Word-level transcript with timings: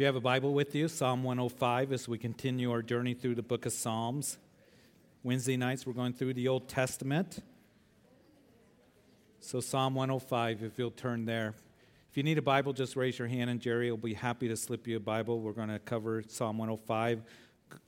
If 0.00 0.02
you 0.02 0.06
have 0.06 0.16
a 0.16 0.20
Bible 0.20 0.54
with 0.54 0.74
you, 0.74 0.88
Psalm 0.88 1.22
105 1.24 1.92
as 1.92 2.08
we 2.08 2.16
continue 2.16 2.70
our 2.70 2.80
journey 2.80 3.12
through 3.12 3.34
the 3.34 3.42
book 3.42 3.66
of 3.66 3.72
Psalms. 3.74 4.38
Wednesday 5.22 5.58
nights, 5.58 5.86
we're 5.86 5.92
going 5.92 6.14
through 6.14 6.32
the 6.32 6.48
Old 6.48 6.70
Testament. 6.70 7.40
So, 9.40 9.60
Psalm 9.60 9.94
105, 9.94 10.62
if 10.62 10.78
you'll 10.78 10.90
turn 10.90 11.26
there. 11.26 11.52
If 12.10 12.16
you 12.16 12.22
need 12.22 12.38
a 12.38 12.42
Bible, 12.42 12.72
just 12.72 12.96
raise 12.96 13.18
your 13.18 13.28
hand, 13.28 13.50
and 13.50 13.60
Jerry 13.60 13.90
will 13.90 13.98
be 13.98 14.14
happy 14.14 14.48
to 14.48 14.56
slip 14.56 14.86
you 14.86 14.96
a 14.96 15.00
Bible. 15.00 15.38
We're 15.38 15.52
going 15.52 15.68
to 15.68 15.78
cover 15.78 16.24
Psalm 16.26 16.56
105, 16.56 17.20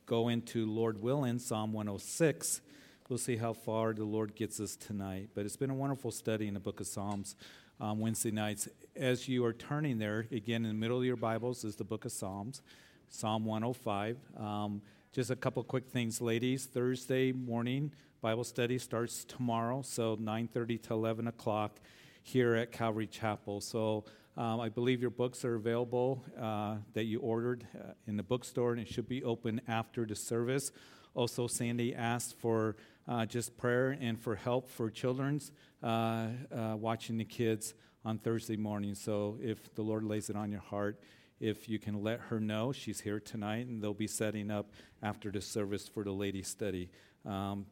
go 0.05 0.29
into 0.29 0.67
Lord 0.67 1.01
willing, 1.01 1.39
Psalm 1.39 1.73
106. 1.73 2.61
We'll 3.09 3.19
see 3.19 3.37
how 3.37 3.55
far 3.55 3.95
the 3.95 4.05
Lord 4.05 4.35
gets 4.35 4.61
us 4.61 4.77
tonight. 4.77 5.31
But 5.35 5.47
it's 5.47 5.57
been 5.57 5.71
a 5.71 5.75
wonderful 5.75 6.11
study 6.11 6.47
in 6.47 6.53
the 6.53 6.61
book 6.61 6.79
of 6.79 6.87
Psalms 6.87 7.37
um, 7.81 8.01
Wednesday 8.01 8.31
nights. 8.31 8.69
As 8.95 9.27
you 9.27 9.43
are 9.47 9.55
turning 9.55 9.99
there, 9.99 10.27
again, 10.31 10.67
in 10.67 10.69
the 10.69 10.75
middle 10.75 10.99
of 10.99 11.05
your 11.05 11.17
Bibles 11.17 11.65
is 11.65 11.77
the 11.77 11.85
book 11.85 12.05
of 12.05 12.13
Psalms, 12.13 12.61
Psalm 13.09 13.47
105. 13.47 14.19
Um, 14.37 14.83
just 15.13 15.31
a 15.31 15.37
couple 15.37 15.65
quick 15.65 15.89
things, 15.89 16.21
ladies. 16.21 16.67
Thursday 16.67 17.33
morning 17.33 17.93
Bible 18.21 18.45
study 18.45 18.77
starts 18.77 19.25
tomorrow, 19.25 19.81
so 19.81 20.17
9:30 20.17 20.83
to 20.83 20.93
11 20.93 21.27
o'clock 21.27 21.81
here 22.23 22.55
at 22.55 22.71
Calvary 22.71 23.07
Chapel. 23.07 23.63
So 23.63 24.05
um, 24.37 24.61
I 24.61 24.69
believe 24.69 25.01
your 25.01 25.11
books 25.11 25.43
are 25.47 25.55
available 25.55 26.23
uh, 26.39 26.77
that 26.93 27.05
you 27.05 27.19
ordered 27.21 27.67
uh, 27.75 27.95
in 28.07 28.19
the 28.19 28.23
bookstore, 28.23 28.73
and 28.73 28.81
it 28.81 28.89
should 28.89 29.09
be 29.09 29.25
open 29.25 29.63
after 29.69 30.05
the 30.05 30.15
service. 30.15 30.71
Also, 31.15 31.47
Sandy 31.47 31.95
asked 31.95 32.39
for 32.39 32.77
uh, 33.09 33.25
just 33.25 33.57
prayer 33.57 33.97
and 33.99 34.21
for 34.21 34.37
help 34.37 34.69
for 34.69 34.91
children's 34.91 35.51
uh, 35.83 36.27
uh, 36.55 36.77
watching 36.77 37.17
the 37.17 37.25
kids 37.25 37.73
on 38.05 38.19
Thursday 38.19 38.57
morning. 38.57 38.95
So 38.95 39.39
if 39.41 39.75
the 39.75 39.83
Lord 39.83 40.05
lays 40.05 40.31
it 40.31 40.37
on 40.37 40.51
your 40.51 40.61
heart, 40.61 41.01
if 41.41 41.69
you 41.69 41.79
can 41.79 42.03
let 42.03 42.21
her 42.21 42.39
know, 42.39 42.73
she's 42.73 43.01
here 43.01 43.19
tonight, 43.19 43.67
and 43.67 43.83
they'll 43.83 43.95
be 43.95 44.07
setting 44.07 44.51
up 44.51 44.73
after 45.03 45.31
the 45.31 45.41
service 45.41 45.89
for 45.89 46.05
the 46.05 46.13
lady 46.13 46.43
study. 46.43 46.89
Um, 47.27 47.67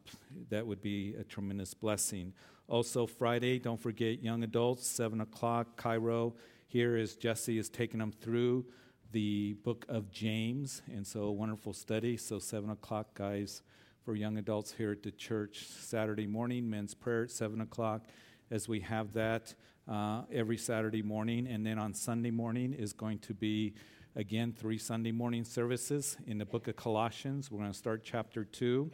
that 0.49 0.67
would 0.67 0.81
be 0.81 1.15
a 1.15 1.23
tremendous 1.23 1.73
blessing. 1.73 2.33
Also, 2.67 3.05
Friday, 3.05 3.59
don't 3.59 3.79
forget 3.79 4.21
young 4.21 4.43
adults, 4.43 4.87
7 4.87 5.21
o'clock, 5.21 5.77
Cairo. 5.77 6.33
Here 6.67 6.97
is 6.97 7.15
Jesse 7.15 7.57
is 7.57 7.69
taking 7.69 7.99
them 7.99 8.11
through 8.11 8.65
the 9.11 9.53
book 9.63 9.85
of 9.89 10.11
James, 10.11 10.81
and 10.87 11.05
so 11.05 11.23
a 11.23 11.31
wonderful 11.31 11.73
study. 11.73 12.15
So, 12.15 12.39
7 12.39 12.69
o'clock, 12.69 13.13
guys 13.13 13.61
for 14.03 14.15
young 14.15 14.37
adults 14.37 14.73
here 14.77 14.91
at 14.91 15.03
the 15.03 15.11
church. 15.11 15.67
Saturday 15.67 16.25
morning, 16.27 16.69
men's 16.69 16.93
prayer 16.93 17.23
at 17.23 17.31
7 17.31 17.61
o'clock, 17.61 18.05
as 18.49 18.67
we 18.67 18.79
have 18.81 19.13
that 19.13 19.53
uh, 19.87 20.23
every 20.31 20.57
Saturday 20.57 21.01
morning. 21.01 21.47
And 21.47 21.65
then 21.65 21.79
on 21.79 21.93
Sunday 21.93 22.31
morning 22.31 22.73
is 22.73 22.93
going 22.93 23.19
to 23.19 23.33
be, 23.33 23.73
again, 24.15 24.53
three 24.57 24.77
Sunday 24.77 25.11
morning 25.11 25.43
services 25.43 26.17
in 26.27 26.37
the 26.37 26.45
book 26.45 26.67
of 26.67 26.75
Colossians. 26.75 27.51
We're 27.51 27.59
going 27.59 27.71
to 27.71 27.77
start 27.77 28.03
chapter 28.03 28.43
2. 28.43 28.91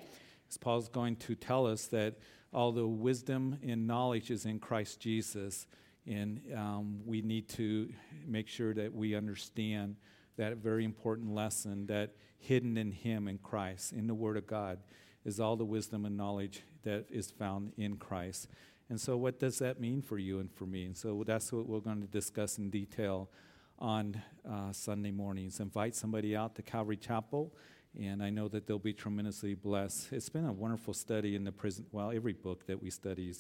As 0.50 0.58
Paul's 0.58 0.90
going 0.90 1.18
to 1.18 1.36
tell 1.36 1.68
us 1.68 1.88
that 1.88 2.16
all 2.54 2.72
the 2.72 2.88
wisdom 2.88 3.60
and 3.66 3.88
knowledge 3.88 4.32
is 4.32 4.46
in 4.46 4.60
Christ 4.60 5.00
Jesus. 5.00 5.68
And 6.06 6.42
um, 6.56 7.02
we 7.06 7.22
need 7.22 7.50
to 7.50 7.92
make 8.26 8.48
sure 8.48 8.74
that 8.74 8.94
we 8.94 9.16
understand 9.16 9.98
that 10.38 10.58
very 10.58 10.86
important 10.86 11.34
lesson 11.34 11.88
that 11.88 12.16
hidden 12.38 12.78
in 12.78 12.92
Him, 12.92 13.28
in 13.28 13.40
Christ, 13.40 13.92
in 13.92 14.08
the 14.08 14.14
Word 14.14 14.38
of 14.38 14.48
God, 14.48 14.80
is 15.26 15.40
all 15.40 15.58
the 15.58 15.66
wisdom 15.66 16.06
and 16.06 16.16
knowledge 16.16 16.62
that 16.84 17.06
is 17.10 17.32
found 17.32 17.74
in 17.78 17.98
Christ. 17.98 18.48
And 18.90 19.00
so, 19.00 19.18
what 19.18 19.38
does 19.38 19.60
that 19.60 19.82
mean 19.82 20.02
for 20.02 20.18
you 20.18 20.40
and 20.40 20.52
for 20.52 20.66
me? 20.66 20.86
And 20.86 20.96
so, 20.96 21.24
that's 21.26 21.52
what 21.52 21.68
we're 21.68 21.82
going 21.82 22.02
to 22.02 22.08
discuss 22.08 22.58
in 22.58 22.70
detail 22.70 23.30
on 23.80 24.22
uh, 24.50 24.72
Sunday 24.72 25.12
mornings. 25.12 25.60
Invite 25.60 25.94
somebody 25.94 26.36
out 26.36 26.56
to 26.56 26.62
Calvary 26.62 26.96
Chapel, 26.96 27.54
and 28.00 28.24
I 28.24 28.30
know 28.30 28.48
that 28.48 28.66
they'll 28.66 28.80
be 28.80 28.94
tremendously 28.94 29.56
blessed. 29.56 30.14
It's 30.14 30.30
been 30.30 30.46
a 30.46 30.54
wonderful 30.54 30.94
study 30.94 31.36
in 31.36 31.44
the 31.44 31.52
prison. 31.52 31.86
Well, 31.92 32.12
every 32.12 32.34
book 32.34 32.66
that 32.68 32.82
we 32.82 32.90
study 32.90 33.34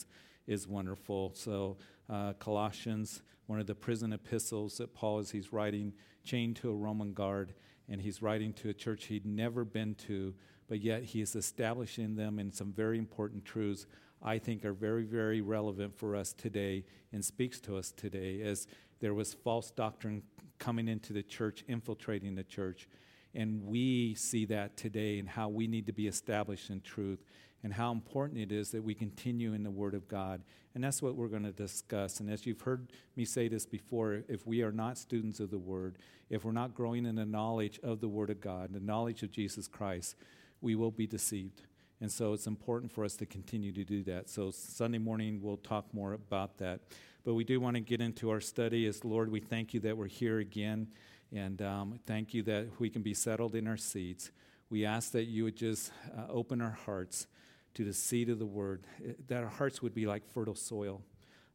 is, 0.48 0.68
wonderful. 0.68 1.32
So, 1.34 1.78
uh, 2.10 2.34
Colossians, 2.34 3.22
one 3.48 3.62
of 3.62 3.68
the 3.68 3.76
prison 3.76 4.12
epistles 4.12 4.78
that 4.78 4.94
Paul, 4.94 5.20
as 5.20 5.32
he's 5.32 5.54
writing, 5.54 5.94
chained 6.26 6.58
to 6.58 6.70
a 6.70 6.76
Roman 6.76 7.14
guard, 7.14 7.54
and 7.88 8.02
he's 8.02 8.22
writing 8.22 8.52
to 8.56 8.70
a 8.70 8.74
church 8.74 9.06
he'd 9.06 9.26
never 9.26 9.64
been 9.64 9.96
to, 9.96 10.34
but 10.68 10.82
yet 10.82 11.04
he 11.04 11.22
is 11.22 11.38
establishing 11.38 12.18
them 12.18 12.38
in 12.38 12.52
some 12.52 12.74
very 12.74 12.98
important 12.98 13.46
truths 13.46 13.86
I 14.22 14.40
think 14.40 14.66
are 14.66 14.74
very, 14.74 15.04
very 15.04 15.42
relevant 15.42 15.98
for 15.98 16.16
us 16.16 16.34
today 16.34 16.84
and 17.12 17.24
speaks 17.24 17.60
to 17.62 17.78
us 17.78 17.92
today 17.92 18.42
as 18.42 18.68
there 19.00 19.14
was 19.14 19.34
false 19.34 19.72
doctrine 19.72 20.24
coming 20.60 20.88
into 20.88 21.14
the 21.14 21.24
church, 21.24 21.64
infiltrating 21.68 22.36
the 22.36 22.44
church. 22.44 22.88
And 23.36 23.64
we 23.66 24.16
see 24.16 24.46
that 24.46 24.78
today 24.78 25.20
and 25.20 25.30
how 25.30 25.50
we 25.50 25.68
need 25.68 25.86
to 25.86 25.94
be 25.94 26.08
established 26.08 26.70
in 26.70 26.82
truth 26.82 27.24
and 27.64 27.74
how 27.74 27.92
important 27.92 28.40
it 28.40 28.52
is 28.52 28.72
that 28.72 28.84
we 28.84 28.94
continue 28.94 29.54
in 29.54 29.64
the 29.64 29.72
Word 29.72 29.94
of 29.94 30.08
God. 30.08 30.42
And 30.74 30.84
that's 30.84 31.02
what 31.02 31.16
we're 31.16 31.28
going 31.28 31.44
to 31.44 31.52
discuss. 31.52 32.20
And 32.20 32.30
as 32.30 32.46
you've 32.46 32.62
heard 32.62 32.92
me 33.16 33.26
say 33.26 33.48
this 33.48 33.66
before, 33.66 34.24
if 34.28 34.46
we 34.46 34.62
are 34.62 34.72
not 34.72 34.98
students 34.98 35.40
of 35.40 35.50
the 35.50 35.58
Word, 35.58 35.98
if 36.30 36.46
we're 36.46 36.52
not 36.52 36.76
growing 36.76 37.06
in 37.06 37.16
the 37.16 37.26
knowledge 37.26 37.80
of 37.84 38.00
the 38.00 38.08
Word 38.08 38.30
of 38.30 38.42
God, 38.42 38.74
the 38.74 38.80
knowledge 38.80 39.24
of 39.24 39.32
Jesus 39.32 39.68
Christ, 39.68 40.16
we 40.62 40.76
will 40.76 40.92
be 40.92 41.08
deceived. 41.08 41.62
And 42.00 42.12
so 42.12 42.34
it's 42.34 42.48
important 42.48 42.92
for 42.92 43.04
us 43.04 43.16
to 43.18 43.26
continue 43.26 43.72
to 43.72 43.84
do 43.84 44.04
that. 44.04 44.30
So 44.30 44.52
Sunday 44.52 45.00
morning, 45.00 45.40
we'll 45.42 45.58
talk 45.58 45.92
more 45.94 46.14
about 46.14 46.58
that. 46.60 46.82
But 47.24 47.34
we 47.34 47.44
do 47.44 47.60
want 47.60 47.76
to 47.76 47.82
get 47.82 48.02
into 48.02 48.30
our 48.30 48.40
study 48.40 48.86
as 48.86 49.04
Lord, 49.04 49.32
we 49.32 49.40
thank 49.40 49.74
you 49.74 49.80
that 49.82 49.98
we're 49.98 50.08
here 50.08 50.40
again. 50.40 50.88
And 51.34 51.62
um, 51.62 52.00
thank 52.06 52.34
you 52.34 52.44
that 52.44 52.68
we 52.80 52.90
can 52.90 53.02
be 53.02 53.14
settled 53.14 53.56
in 53.56 53.68
our 53.68 53.78
seats. 53.78 54.32
We 54.70 54.86
ask 54.86 55.12
that 55.12 55.26
you 55.26 55.44
would 55.46 55.58
just 55.58 55.92
uh, 56.18 56.32
open 56.32 56.62
our 56.62 56.78
hearts 56.86 57.28
to 57.74 57.84
the 57.84 57.94
seed 57.94 58.30
of 58.30 58.40
the 58.40 58.46
word, 58.46 58.86
eh, 59.06 59.14
that 59.28 59.44
our 59.44 59.50
hearts 59.50 59.82
would 59.82 59.94
be 59.94 60.06
like 60.06 60.26
fertile 60.26 60.56
soil, 60.56 61.02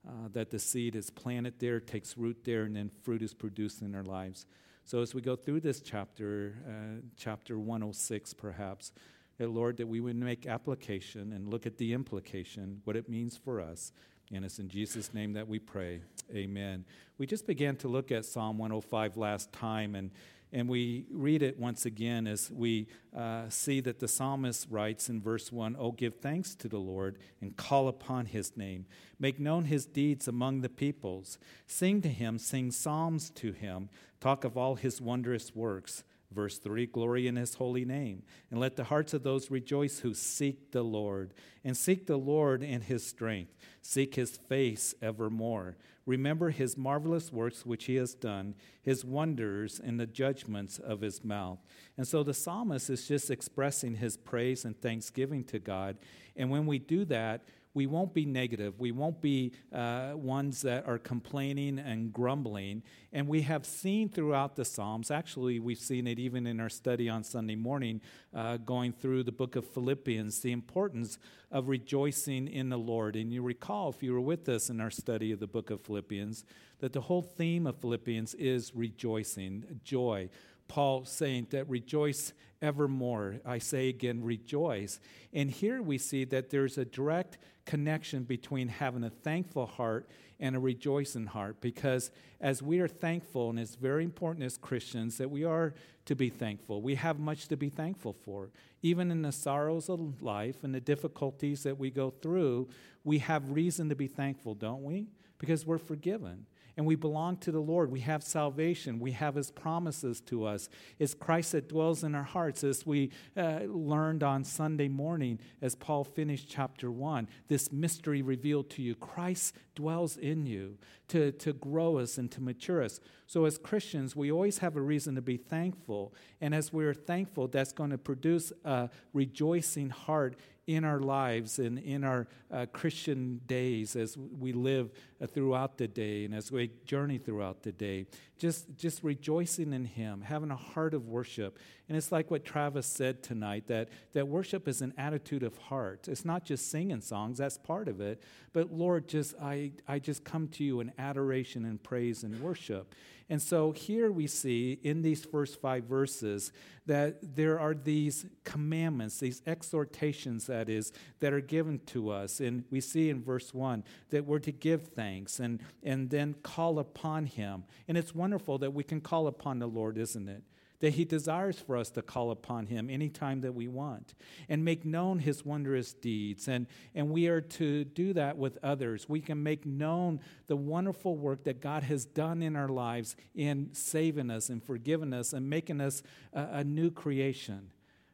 uh, 0.07 0.29
that 0.33 0.51
the 0.51 0.59
seed 0.59 0.95
is 0.95 1.11
planted 1.11 1.59
there, 1.59 1.81
takes 1.81 2.17
root 2.17 2.45
there, 2.45 2.63
and 2.65 2.77
then 2.77 2.91
fruit 3.03 3.23
is 3.23 3.35
produced 3.35 3.83
in 3.83 3.95
our 3.95 4.05
lives. 4.05 4.47
So 4.85 5.01
as 5.01 5.15
we 5.15 5.21
go 5.21 5.37
through 5.37 5.61
this 5.61 5.81
chapter, 5.81 6.57
uh, 6.67 7.01
chapter 7.17 7.59
106 7.59 8.35
perhaps, 8.35 8.93
Lord, 9.41 9.77
that 9.79 9.89
we 9.89 10.01
would 10.01 10.17
make 10.17 10.47
application 10.47 11.33
and 11.33 11.49
look 11.49 11.67
at 11.67 11.79
the 11.79 11.93
implication, 11.93 12.81
what 12.85 12.97
it 12.97 13.09
means 13.09 13.37
for 13.37 13.61
us. 13.61 13.93
And 14.33 14.45
it's 14.45 14.59
in 14.59 14.69
Jesus' 14.69 15.13
name 15.13 15.35
that 15.35 15.49
we 15.49 15.59
pray. 15.59 16.01
Amen. 16.35 16.85
We 17.19 17.27
just 17.27 17.47
began 17.47 17.77
to 17.77 17.89
look 17.89 18.11
at 18.11 18.25
Psalm 18.25 18.57
105 18.57 19.17
last 19.17 19.53
time, 19.53 19.95
and 19.95 20.11
and 20.53 20.69
we 20.69 21.07
read 21.11 21.43
it 21.43 21.59
once 21.59 21.87
again 21.87 22.27
as 22.27 22.51
we 22.51 22.87
uh, 23.17 23.49
see 23.49 23.81
that 23.81 24.01
the 24.01 24.09
psalmist 24.09 24.67
writes 24.71 25.09
in 25.09 25.23
verse 25.23 25.51
1 25.51 25.77
Oh, 25.79 25.93
give 25.93 26.17
thanks 26.17 26.55
to 26.57 26.69
the 26.69 26.79
Lord 26.79 27.19
and 27.41 27.57
call 27.57 27.89
upon 27.89 28.27
his 28.27 28.55
name. 28.55 28.85
Make 29.19 29.41
known 29.41 29.65
his 29.65 29.87
deeds 29.87 30.29
among 30.29 30.61
the 30.61 30.69
peoples. 30.69 31.39
Sing 31.67 32.03
to 32.03 32.09
him, 32.09 32.39
sing 32.39 32.71
psalms 32.71 33.31
to 33.31 33.53
him. 33.53 33.89
Talk 34.21 34.45
of 34.45 34.59
all 34.59 34.75
his 34.75 35.01
wondrous 35.01 35.55
works. 35.55 36.05
Verse 36.33 36.59
3 36.59 36.87
Glory 36.87 37.27
in 37.27 37.37
his 37.37 37.55
holy 37.55 37.85
name. 37.85 38.23
And 38.51 38.59
let 38.59 38.77
the 38.77 38.85
hearts 38.85 39.15
of 39.15 39.23
those 39.23 39.51
rejoice 39.51 40.01
who 40.01 40.15
seek 40.15 40.73
the 40.73 40.83
Lord. 40.83 41.35
And 41.65 41.77
seek 41.77 42.07
the 42.07 42.17
Lord 42.17 42.63
in 42.63 42.83
his 42.83 43.07
strength. 43.07 43.53
Seek 43.81 44.15
his 44.15 44.37
face 44.37 44.95
evermore. 45.01 45.77
Remember 46.05 46.51
his 46.51 46.77
marvelous 46.77 47.33
works 47.33 47.65
which 47.65 47.85
he 47.85 47.95
has 47.95 48.15
done, 48.15 48.57
his 48.83 49.05
wonders 49.05 49.81
and 49.83 50.01
the 50.01 50.07
judgments 50.07 50.79
of 50.79 51.01
his 51.01 51.23
mouth. 51.23 51.61
And 51.97 52.09
so 52.09 52.25
the 52.25 52.35
psalmist 52.35 52.91
is 52.91 53.07
just 53.07 53.31
expressing 53.31 53.95
his 53.95 54.17
praise 54.17 54.65
and 54.65 54.81
thanksgiving 54.81 55.45
to 55.45 55.61
God. 55.61 55.99
And 56.37 56.51
when 56.51 56.67
we 56.67 56.81
do 56.81 57.05
that, 57.05 57.45
we 57.75 57.87
won't 57.87 58.13
be 58.13 58.27
negative. 58.27 58.79
We 58.79 58.93
won't 58.93 59.21
be 59.21 59.53
uh, 59.73 60.13
ones 60.15 60.63
that 60.63 60.87
are 60.87 60.99
complaining 60.99 61.79
and 61.79 62.13
grumbling. 62.13 62.83
And 63.13 63.27
we 63.27 63.43
have 63.43 63.65
seen 63.65 64.09
throughout 64.11 64.57
the 64.57 64.65
Psalms, 64.65 65.11
actually, 65.11 65.59
we've 65.59 65.79
seen 65.79 66.07
it 66.07 66.19
even 66.19 66.47
in 66.47 66.61
our 66.61 66.69
study 66.69 67.09
on 67.09 67.25
Sunday 67.25 67.57
morning, 67.57 68.01
uh, 68.35 68.59
going 68.59 68.93
through 68.93 69.25
the 69.25 69.33
book 69.33 69.57
of 69.57 69.67
Philippians, 69.67 70.41
the 70.41 70.53
importance 70.53 71.19
of 71.51 71.69
rejoicing 71.69 72.47
in 72.47 72.69
the 72.69 72.79
Lord. 72.79 73.17
And 73.17 73.33
you 73.33 73.43
recall, 73.43 73.91
if 73.91 74.03
you 74.03 74.13
were 74.13 74.21
with 74.21 74.49
us 74.49 74.69
in 74.69 74.81
our 74.81 74.91
study 74.91 75.33
of 75.33 75.41
the 75.41 75.47
book 75.47 75.71
of 75.71 75.81
Philippians, 75.81 76.45
that 76.81 76.93
the 76.93 77.01
whole 77.01 77.23
theme 77.23 77.67
of 77.67 77.77
Philippians 77.77 78.35
is 78.35 78.75
rejoicing, 78.75 79.81
joy. 79.83 80.29
Paul 80.69 81.05
saying 81.05 81.49
that 81.51 81.69
rejoice 81.69 82.33
evermore. 82.63 83.41
I 83.45 83.59
say 83.59 83.89
again, 83.89 84.23
rejoice. 84.23 85.01
And 85.33 85.51
here 85.51 85.83
we 85.83 85.99
see 85.99 86.25
that 86.27 86.51
there's 86.51 86.79
a 86.79 86.85
direct 86.85 87.39
connection 87.65 88.25
between 88.25 88.69
having 88.69 89.05
a 89.05 89.11
thankful 89.11 89.67
heart 89.67 90.09
and 90.41 90.57
a 90.57 90.59
rejoicing 90.59 91.27
heart 91.27 91.61
because 91.61 92.11
as 92.41 92.61
we 92.61 92.81
are 92.81 92.89
thankful, 92.89 93.51
and 93.51 93.59
it's 93.59 93.77
very 93.77 94.05
important 94.05 94.45
as 94.45 94.57
Christians 94.57 95.19
that 95.19 95.31
we 95.31 95.45
are 95.45 95.75
to 96.07 96.17
be 96.17 96.29
thankful, 96.29 96.83
we 96.83 96.97
have 96.97 97.21
much 97.21 97.47
to 97.49 97.57
be 97.57 97.69
thankful 97.69 98.13
for. 98.13 98.51
Even 98.83 99.11
in 99.13 99.23
the 99.23 99.31
sorrows 99.31 99.89
of 99.89 100.23
life 100.23 100.65
and 100.65 100.75
the 100.75 100.81
difficulties 100.81 101.63
that 101.63 101.79
we 101.79 101.91
go 101.91 102.11
through, 102.11 102.69
we 103.05 103.19
have 103.19 103.51
reason 103.51 103.89
to 103.89 103.95
be 103.95 104.09
thankful, 104.09 104.55
don't 104.55 104.83
we? 104.83 105.07
Because 105.39 105.65
we're 105.65 105.79
forgiven 105.79 106.47
and 106.77 106.87
we 106.87 106.95
belong 106.95 107.37
to 107.39 107.53
the 107.53 107.61
Lord. 107.61 107.91
We 107.91 108.01
have 108.01 108.23
salvation. 108.23 108.99
We 108.99 109.13
have 109.13 109.35
His 109.35 109.51
promises 109.51 110.21
to 110.23 110.45
us. 110.47 110.69
It's 110.99 111.15
Christ 111.15 111.53
that 111.53 111.69
dwells 111.69 112.05
in 112.05 112.15
our 112.15 112.23
hearts, 112.23 112.65
as 112.65 112.87
we 112.87 113.11
uh, 113.37 113.61
learned 113.67 114.23
on 114.23 114.45
Sunday 114.45 114.89
morning 114.89 115.39
as 115.61 115.75
Paul 115.75 116.05
finished 116.05 116.49
chapter 116.49 116.91
1. 116.91 117.29
This 117.49 117.73
mystery 117.73 118.23
revealed 118.23 118.71
to 118.71 118.83
you 118.83 118.95
Christ 118.95 119.55
dwells 119.75 120.17
in 120.17 120.47
you 120.47 120.79
to, 121.09 121.33
to 121.33 121.53
grow 121.53 121.99
us 121.99 122.19
and 122.19 122.31
to 122.33 122.41
mature 122.41 122.83
us. 122.83 123.01
So, 123.27 123.45
as 123.45 123.59
Christians, 123.59 124.15
we 124.15 124.31
always 124.31 124.59
have 124.59 124.77
a 124.77 124.81
reason 124.81 125.15
to 125.15 125.23
be 125.23 125.37
thankful. 125.37 126.15
And 126.41 126.55
as 126.55 126.73
we're 126.73 126.95
thankful, 126.95 127.49
that's 127.49 127.73
going 127.73 127.91
to 127.91 127.99
produce 127.99 128.53
a 128.65 128.91
rejoicing 129.13 129.91
heart 129.91 130.37
in 130.75 130.85
our 130.85 131.01
lives 131.01 131.59
and 131.59 131.79
in 131.79 132.05
our 132.05 132.27
uh, 132.51 132.67
Christian 132.73 133.41
days 133.47 133.97
as 133.97 134.17
we 134.17 134.53
live 134.53 134.91
uh, 135.21 135.27
throughout 135.27 135.79
the 135.79 135.89
day 135.89 136.25
and 136.25 136.35
as 136.35 136.51
we 136.53 136.71
journey 136.85 137.19
throughout 137.19 137.63
the 137.63 137.73
day. 137.73 138.07
Just, 138.43 138.77
just 138.77 139.05
rejoicing 139.05 139.73
in 139.73 139.85
Him, 139.85 140.21
having 140.21 140.51
a 140.51 140.57
heart 140.57 140.95
of 140.95 141.07
worship. 141.07 141.61
And 141.89 141.97
it's 141.97 142.11
like 142.11 142.29
what 142.29 142.45
Travis 142.45 142.89
said 142.89 143.23
tonight 143.23 143.69
that, 143.69 143.89
that 144.15 144.27
worship 144.27 144.67
is 144.67 144.83
an 144.83 144.93
attitude 144.99 145.45
of 145.45 145.57
heart. 145.59 146.09
It's 146.09 146.25
not 146.25 146.45
just 146.45 146.69
singing 146.69 147.03
songs, 147.03 147.39
that's 147.39 147.57
part 147.57 147.87
of 147.87 148.01
it. 148.01 148.21
But 148.53 148.73
Lord, 148.73 149.07
just 149.07 149.37
I, 149.41 149.71
I 149.87 150.01
just 150.01 150.25
come 150.25 150.49
to 150.49 150.65
you 150.65 150.81
in 150.81 150.91
adoration 150.99 151.65
and 151.65 151.81
praise 151.81 152.25
and 152.25 152.41
worship. 152.41 152.97
And 153.33 153.41
so 153.41 153.73
here 153.73 154.11
we 154.11 154.27
see 154.27 154.79
in 154.83 155.03
these 155.03 155.25
first 155.25 155.61
five 155.61 155.85
verses 155.85 156.53
that 156.85 157.37
there 157.37 157.59
are 157.61 157.75
these 157.75 158.27
commandments, 158.45 159.21
these 159.21 159.41
exhortations, 159.47 160.47
that 160.47 160.69
is, 160.69 160.93
that 161.21 161.33
are 161.33 161.41
given 161.41 161.79
to 161.87 162.11
us. 162.11 162.41
And 162.41 162.65
we 162.71 162.81
see 162.81 163.09
in 163.09 163.23
verse 163.23 163.55
1 163.55 163.85
that 164.11 164.27
we're 164.27 164.41
to 164.41 164.53
give 164.53 164.89
thanks 164.89 165.39
and, 165.39 165.61
and 165.83 166.11
then 166.11 166.35
call 166.43 166.79
upon 166.79 167.27
Him. 167.27 167.65
And 167.89 167.97
it's 167.97 168.15
wonderful 168.33 168.57
that 168.57 168.73
we 168.73 168.83
can 168.83 168.99
call 168.99 169.27
upon 169.27 169.59
the 169.59 169.67
Lord, 169.67 169.99
isn't 169.99 170.27
it? 170.27 170.43
that 170.81 170.95
He 170.95 171.05
desires 171.05 171.61
for 171.61 171.77
us 171.77 171.91
to 171.91 172.03
call 172.03 172.33
upon 172.33 172.67
Him 172.67 172.91
anytime 172.91 173.43
that 173.43 173.55
we 173.55 173.69
want 173.69 174.15
and 174.49 174.65
make 174.65 174.85
known 174.85 175.21
His 175.21 175.45
wondrous 175.45 175.93
deeds. 175.93 176.49
And, 176.49 176.67
and 176.95 177.11
we 177.11 177.29
are 177.29 177.41
to 177.41 177.85
do 177.85 178.13
that 178.15 178.37
with 178.37 178.59
others. 178.65 179.09
We 179.09 179.21
can 179.21 179.43
make 179.43 179.65
known 179.65 180.19
the 180.49 180.57
wonderful 180.57 181.17
work 181.17 181.45
that 181.45 181.61
God 181.61 181.85
has 181.85 182.05
done 182.05 182.43
in 182.43 182.57
our 182.57 182.69
lives 182.69 183.15
in 183.33 183.69
saving 183.73 184.29
us 184.29 184.49
and 184.49 184.61
forgiving 184.61 185.13
us 185.13 185.33
and 185.33 185.49
making 185.49 185.81
us 185.81 186.03
a, 186.33 186.49
a 186.53 186.65
new 186.65 186.91
creation. 186.91 187.71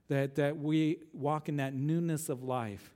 That, 0.09 0.35
that 0.35 0.59
we 0.59 0.99
walk 1.12 1.49
in 1.49 1.56
that 1.56 1.75
newness 1.75 2.29
of 2.29 2.43
life, 2.43 2.94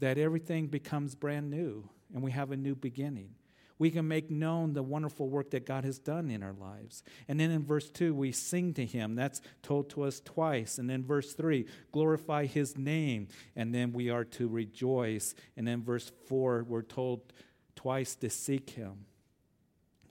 that 0.00 0.18
everything 0.18 0.66
becomes 0.66 1.14
brand 1.14 1.50
new 1.50 1.88
and 2.12 2.22
we 2.22 2.32
have 2.32 2.50
a 2.50 2.56
new 2.56 2.74
beginning 2.74 3.30
we 3.78 3.90
can 3.90 4.08
make 4.08 4.30
known 4.30 4.72
the 4.72 4.82
wonderful 4.82 5.28
work 5.28 5.50
that 5.50 5.66
God 5.66 5.84
has 5.84 5.98
done 5.98 6.30
in 6.30 6.42
our 6.42 6.52
lives. 6.52 7.02
And 7.28 7.38
then 7.38 7.50
in 7.50 7.64
verse 7.64 7.90
2, 7.90 8.14
we 8.14 8.32
sing 8.32 8.74
to 8.74 8.86
Him. 8.86 9.14
That's 9.14 9.40
told 9.62 9.90
to 9.90 10.02
us 10.02 10.20
twice. 10.20 10.78
And 10.78 10.88
then 10.88 11.04
verse 11.04 11.32
3, 11.34 11.66
glorify 11.90 12.46
His 12.46 12.76
name. 12.76 13.28
And 13.56 13.74
then 13.74 13.92
we 13.92 14.10
are 14.10 14.24
to 14.24 14.48
rejoice. 14.48 15.34
And 15.56 15.66
then 15.66 15.82
verse 15.82 16.10
4, 16.28 16.64
we're 16.68 16.82
told 16.82 17.32
twice 17.76 18.14
to 18.16 18.30
seek 18.30 18.70
Him. 18.70 19.06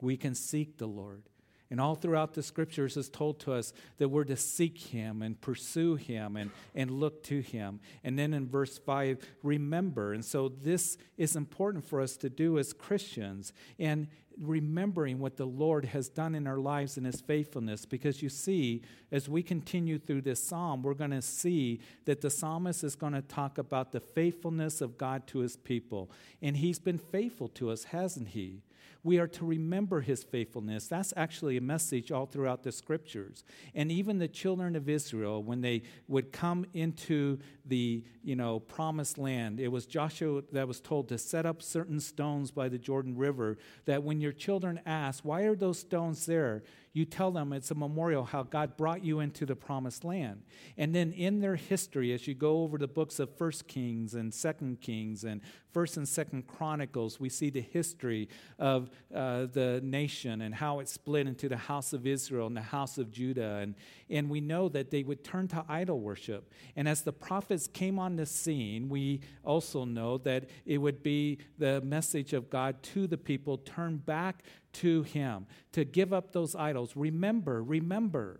We 0.01 0.17
can 0.17 0.35
seek 0.35 0.77
the 0.77 0.87
Lord. 0.87 1.23
And 1.71 1.79
all 1.79 1.95
throughout 1.95 2.33
the 2.33 2.43
scriptures 2.43 2.97
is 2.97 3.09
told 3.09 3.39
to 3.39 3.53
us 3.53 3.73
that 3.97 4.09
we're 4.09 4.25
to 4.25 4.35
seek 4.35 4.77
him 4.77 5.21
and 5.21 5.39
pursue 5.39 5.95
him 5.95 6.35
and, 6.35 6.51
and 6.75 6.91
look 6.91 7.23
to 7.23 7.39
him. 7.39 7.79
And 8.03 8.19
then 8.19 8.33
in 8.33 8.49
verse 8.49 8.77
5, 8.77 9.17
remember. 9.41 10.11
And 10.11 10.23
so 10.23 10.49
this 10.49 10.97
is 11.17 11.37
important 11.37 11.85
for 11.85 12.01
us 12.01 12.17
to 12.17 12.29
do 12.29 12.59
as 12.59 12.73
Christians. 12.73 13.53
And 13.79 14.09
remembering 14.37 15.19
what 15.19 15.37
the 15.37 15.45
Lord 15.45 15.85
has 15.85 16.09
done 16.09 16.35
in 16.35 16.47
our 16.47 16.57
lives 16.57 16.97
and 16.97 17.05
his 17.05 17.21
faithfulness. 17.21 17.85
Because 17.85 18.21
you 18.21 18.29
see, 18.29 18.81
as 19.11 19.29
we 19.29 19.43
continue 19.43 19.99
through 19.99 20.21
this 20.21 20.43
psalm, 20.43 20.81
we're 20.81 20.93
going 20.93 21.11
to 21.11 21.21
see 21.21 21.79
that 22.05 22.21
the 22.21 22.29
psalmist 22.29 22.83
is 22.83 22.95
going 22.95 23.13
to 23.13 23.21
talk 23.21 23.57
about 23.57 23.91
the 23.91 23.99
faithfulness 23.99 24.81
of 24.81 24.97
God 24.97 25.27
to 25.27 25.39
his 25.39 25.55
people. 25.55 26.11
And 26.41 26.57
he's 26.57 26.79
been 26.79 26.97
faithful 26.97 27.47
to 27.49 27.69
us, 27.69 27.85
hasn't 27.85 28.29
he? 28.29 28.61
We 29.03 29.17
are 29.19 29.27
to 29.27 29.45
remember 29.45 30.01
his 30.01 30.23
faithfulness. 30.23 30.87
That's 30.87 31.13
actually 31.17 31.57
a 31.57 31.61
message 31.61 32.11
all 32.11 32.25
throughout 32.25 32.63
the 32.63 32.71
scriptures. 32.71 33.43
And 33.73 33.91
even 33.91 34.19
the 34.19 34.27
children 34.27 34.75
of 34.75 34.87
Israel, 34.87 35.41
when 35.43 35.61
they 35.61 35.83
would 36.07 36.31
come 36.31 36.65
into 36.73 37.39
the 37.65 38.03
you 38.23 38.35
know, 38.35 38.59
promised 38.59 39.17
land, 39.17 39.59
it 39.59 39.69
was 39.69 39.85
Joshua 39.85 40.43
that 40.51 40.67
was 40.67 40.79
told 40.79 41.09
to 41.09 41.17
set 41.17 41.45
up 41.45 41.61
certain 41.61 41.99
stones 41.99 42.51
by 42.51 42.69
the 42.69 42.77
Jordan 42.77 43.17
River, 43.17 43.57
that 43.85 44.03
when 44.03 44.21
your 44.21 44.31
children 44.31 44.79
ask, 44.85 45.23
Why 45.25 45.43
are 45.43 45.55
those 45.55 45.79
stones 45.79 46.25
there? 46.25 46.63
you 46.93 47.05
tell 47.05 47.31
them 47.31 47.53
it's 47.53 47.71
a 47.71 47.75
memorial 47.75 48.25
how 48.25 48.43
God 48.43 48.75
brought 48.75 49.03
you 49.03 49.21
into 49.21 49.45
the 49.45 49.55
promised 49.55 50.03
land. 50.03 50.43
And 50.77 50.93
then 50.93 51.13
in 51.13 51.39
their 51.39 51.55
history, 51.55 52.11
as 52.13 52.27
you 52.27 52.33
go 52.33 52.63
over 52.63 52.77
the 52.77 52.87
books 52.87 53.19
of 53.19 53.35
First 53.37 53.67
Kings 53.67 54.13
and 54.13 54.33
Second 54.33 54.81
Kings 54.81 55.23
and 55.23 55.41
First 55.71 55.95
and 55.95 56.07
Second 56.07 56.47
Chronicles, 56.47 57.19
we 57.19 57.29
see 57.29 57.49
the 57.49 57.61
history 57.61 58.27
of 58.59 58.89
uh, 59.13 59.47
the 59.51 59.79
nation 59.83 60.41
and 60.41 60.55
how 60.55 60.79
it 60.79 60.87
split 60.87 61.27
into 61.27 61.49
the 61.49 61.57
house 61.57 61.93
of 61.93 62.07
Israel 62.07 62.47
and 62.47 62.55
the 62.55 62.61
house 62.61 62.97
of 62.97 63.11
Judah. 63.11 63.57
And, 63.57 63.75
and 64.09 64.29
we 64.29 64.41
know 64.41 64.69
that 64.69 64.91
they 64.91 65.03
would 65.03 65.23
turn 65.23 65.47
to 65.49 65.63
idol 65.67 65.99
worship. 65.99 66.51
And 66.75 66.87
as 66.87 67.01
the 67.03 67.13
prophets 67.13 67.67
came 67.67 67.99
on 67.99 68.15
the 68.15 68.25
scene, 68.25 68.89
we 68.89 69.21
also 69.43 69.85
know 69.85 70.17
that 70.19 70.49
it 70.65 70.77
would 70.77 71.03
be 71.03 71.39
the 71.57 71.81
message 71.81 72.33
of 72.33 72.49
God 72.49 72.81
to 72.83 73.07
the 73.07 73.17
people 73.17 73.57
turn 73.57 73.97
back 73.97 74.43
to 74.73 75.03
Him, 75.03 75.47
to 75.73 75.83
give 75.83 76.13
up 76.13 76.31
those 76.31 76.55
idols. 76.55 76.95
Remember, 76.95 77.61
remember 77.63 78.39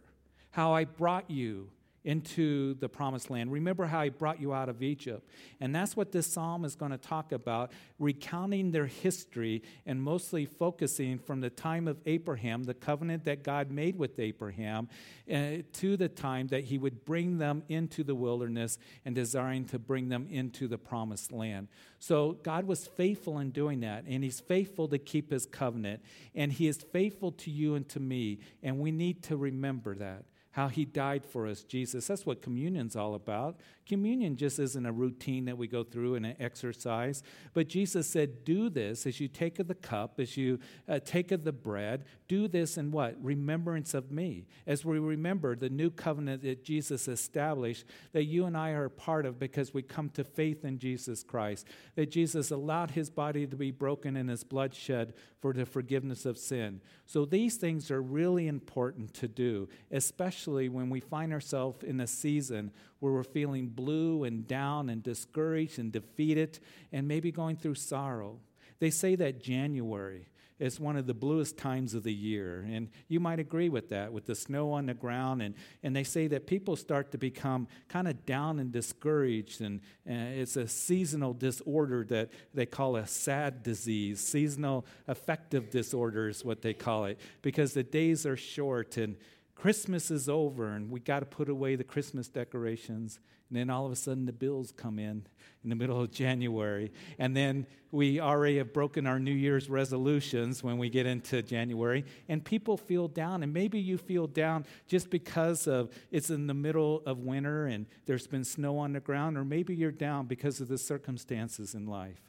how 0.51 0.73
I 0.73 0.85
brought 0.85 1.29
you 1.29 1.69
into 2.03 2.73
the 2.75 2.89
promised 2.89 3.29
land. 3.29 3.51
Remember 3.51 3.85
how 3.85 4.03
he 4.03 4.09
brought 4.09 4.41
you 4.41 4.53
out 4.53 4.69
of 4.69 4.81
Egypt. 4.81 5.27
And 5.59 5.75
that's 5.75 5.95
what 5.95 6.11
this 6.11 6.25
psalm 6.25 6.65
is 6.65 6.75
going 6.75 6.91
to 6.91 6.97
talk 6.97 7.31
about, 7.31 7.71
recounting 7.99 8.71
their 8.71 8.87
history 8.87 9.61
and 9.85 10.01
mostly 10.01 10.45
focusing 10.45 11.19
from 11.19 11.41
the 11.41 11.49
time 11.49 11.87
of 11.87 11.99
Abraham, 12.05 12.63
the 12.63 12.73
covenant 12.73 13.25
that 13.25 13.43
God 13.43 13.69
made 13.69 13.97
with 13.97 14.19
Abraham, 14.19 14.89
uh, 15.31 15.57
to 15.73 15.95
the 15.97 16.09
time 16.09 16.47
that 16.47 16.65
he 16.65 16.77
would 16.77 17.05
bring 17.05 17.37
them 17.37 17.63
into 17.69 18.03
the 18.03 18.15
wilderness 18.15 18.79
and 19.05 19.13
desiring 19.13 19.65
to 19.65 19.79
bring 19.79 20.09
them 20.09 20.27
into 20.29 20.67
the 20.67 20.77
promised 20.77 21.31
land. 21.31 21.67
So 21.99 22.33
God 22.41 22.65
was 22.65 22.87
faithful 22.87 23.37
in 23.37 23.51
doing 23.51 23.81
that, 23.81 24.05
and 24.07 24.23
he's 24.23 24.39
faithful 24.39 24.87
to 24.87 24.97
keep 24.97 25.31
his 25.31 25.45
covenant, 25.45 26.01
and 26.33 26.51
he 26.51 26.67
is 26.67 26.77
faithful 26.77 27.31
to 27.33 27.51
you 27.51 27.75
and 27.75 27.87
to 27.89 27.99
me, 27.99 28.39
and 28.63 28.79
we 28.79 28.91
need 28.91 29.21
to 29.23 29.37
remember 29.37 29.93
that 29.95 30.23
how 30.51 30.67
he 30.67 30.85
died 30.85 31.25
for 31.25 31.47
us, 31.47 31.63
Jesus. 31.63 32.07
That's 32.07 32.25
what 32.25 32.41
communion's 32.41 32.95
all 32.95 33.15
about. 33.15 33.59
Communion 33.91 34.37
just 34.37 34.57
isn't 34.57 34.85
a 34.85 34.91
routine 34.93 35.43
that 35.43 35.57
we 35.57 35.67
go 35.67 35.83
through 35.83 36.15
and 36.15 36.25
an 36.25 36.37
exercise. 36.39 37.23
But 37.53 37.67
Jesus 37.67 38.07
said, 38.07 38.45
Do 38.45 38.69
this 38.69 39.05
as 39.05 39.19
you 39.19 39.27
take 39.27 39.59
of 39.59 39.67
the 39.67 39.75
cup, 39.75 40.17
as 40.17 40.37
you 40.37 40.59
uh, 40.87 40.99
take 41.03 41.33
of 41.33 41.43
the 41.43 41.51
bread, 41.51 42.05
do 42.29 42.47
this 42.47 42.77
in 42.77 42.91
what? 42.91 43.21
Remembrance 43.21 43.93
of 43.93 44.09
me. 44.09 44.47
As 44.65 44.85
we 44.85 44.97
remember 44.97 45.57
the 45.57 45.69
new 45.69 45.89
covenant 45.89 46.41
that 46.43 46.63
Jesus 46.63 47.09
established, 47.09 47.83
that 48.13 48.23
you 48.23 48.45
and 48.45 48.55
I 48.55 48.69
are 48.69 48.87
part 48.87 49.25
of 49.25 49.37
because 49.37 49.73
we 49.73 49.81
come 49.81 50.07
to 50.11 50.23
faith 50.23 50.63
in 50.63 50.79
Jesus 50.79 51.21
Christ. 51.21 51.67
That 51.95 52.11
Jesus 52.11 52.49
allowed 52.49 52.91
his 52.91 53.09
body 53.09 53.45
to 53.45 53.57
be 53.57 53.71
broken 53.71 54.15
and 54.15 54.29
his 54.29 54.45
blood 54.45 54.73
shed 54.73 55.15
for 55.41 55.51
the 55.51 55.65
forgiveness 55.65 56.25
of 56.25 56.37
sin. 56.37 56.79
So 57.05 57.25
these 57.25 57.57
things 57.57 57.91
are 57.91 58.01
really 58.01 58.47
important 58.47 59.13
to 59.15 59.27
do, 59.27 59.67
especially 59.91 60.69
when 60.69 60.89
we 60.89 61.01
find 61.01 61.33
ourselves 61.33 61.83
in 61.83 61.99
a 61.99 62.07
season 62.07 62.71
where 63.01 63.11
we're 63.11 63.23
feeling 63.23 63.67
blue 63.81 64.23
and 64.23 64.47
down 64.47 64.89
and 64.89 65.01
discouraged 65.01 65.79
and 65.79 65.91
defeated 65.91 66.59
and 66.91 67.07
maybe 67.07 67.31
going 67.31 67.55
through 67.55 67.75
sorrow. 67.75 68.39
They 68.79 68.91
say 68.91 69.15
that 69.15 69.41
January 69.41 70.27
is 70.59 70.79
one 70.79 70.95
of 70.95 71.07
the 71.07 71.13
bluest 71.15 71.57
times 71.57 71.95
of 71.95 72.03
the 72.03 72.13
year. 72.13 72.63
And 72.69 72.89
you 73.07 73.19
might 73.19 73.39
agree 73.39 73.69
with 73.69 73.89
that, 73.89 74.13
with 74.13 74.27
the 74.27 74.35
snow 74.35 74.71
on 74.73 74.85
the 74.85 74.93
ground. 74.93 75.41
And, 75.41 75.55
and 75.81 75.95
they 75.95 76.03
say 76.03 76.27
that 76.27 76.45
people 76.45 76.75
start 76.75 77.11
to 77.13 77.17
become 77.17 77.67
kind 77.89 78.07
of 78.07 78.27
down 78.27 78.59
and 78.59 78.71
discouraged. 78.71 79.61
And 79.61 79.79
uh, 80.07 80.39
it's 80.41 80.57
a 80.57 80.67
seasonal 80.67 81.33
disorder 81.33 82.05
that 82.09 82.29
they 82.53 82.67
call 82.67 82.95
a 82.95 83.07
sad 83.07 83.63
disease. 83.63 84.19
Seasonal 84.19 84.85
affective 85.07 85.71
disorder 85.71 86.29
is 86.29 86.45
what 86.45 86.61
they 86.61 86.75
call 86.75 87.05
it, 87.05 87.19
because 87.41 87.73
the 87.73 87.83
days 87.83 88.27
are 88.27 88.37
short 88.37 88.97
and 88.97 89.15
Christmas 89.61 90.09
is 90.09 90.27
over 90.27 90.69
and 90.69 90.89
we 90.89 90.99
got 90.99 91.19
to 91.19 91.25
put 91.27 91.47
away 91.47 91.75
the 91.75 91.83
Christmas 91.83 92.27
decorations. 92.27 93.19
And 93.47 93.59
then 93.59 93.69
all 93.69 93.85
of 93.85 93.91
a 93.91 93.95
sudden 93.95 94.25
the 94.25 94.33
bills 94.33 94.73
come 94.75 94.97
in 94.97 95.27
in 95.63 95.69
the 95.69 95.75
middle 95.75 96.01
of 96.01 96.09
January. 96.09 96.91
And 97.19 97.37
then 97.37 97.67
we 97.91 98.19
already 98.19 98.57
have 98.57 98.73
broken 98.73 99.05
our 99.05 99.19
New 99.19 99.35
Year's 99.35 99.69
resolutions 99.69 100.63
when 100.63 100.79
we 100.79 100.89
get 100.89 101.05
into 101.05 101.43
January. 101.43 102.05
And 102.27 102.43
people 102.43 102.75
feel 102.75 103.07
down. 103.07 103.43
And 103.43 103.53
maybe 103.53 103.79
you 103.79 103.99
feel 103.99 104.25
down 104.25 104.65
just 104.87 105.11
because 105.11 105.67
of 105.67 105.91
it's 106.09 106.31
in 106.31 106.47
the 106.47 106.55
middle 106.55 107.03
of 107.05 107.19
winter 107.19 107.67
and 107.67 107.85
there's 108.07 108.25
been 108.25 108.43
snow 108.43 108.79
on 108.79 108.93
the 108.93 108.99
ground. 108.99 109.37
Or 109.37 109.45
maybe 109.45 109.75
you're 109.75 109.91
down 109.91 110.25
because 110.25 110.59
of 110.59 110.69
the 110.69 110.79
circumstances 110.79 111.75
in 111.75 111.85
life. 111.85 112.19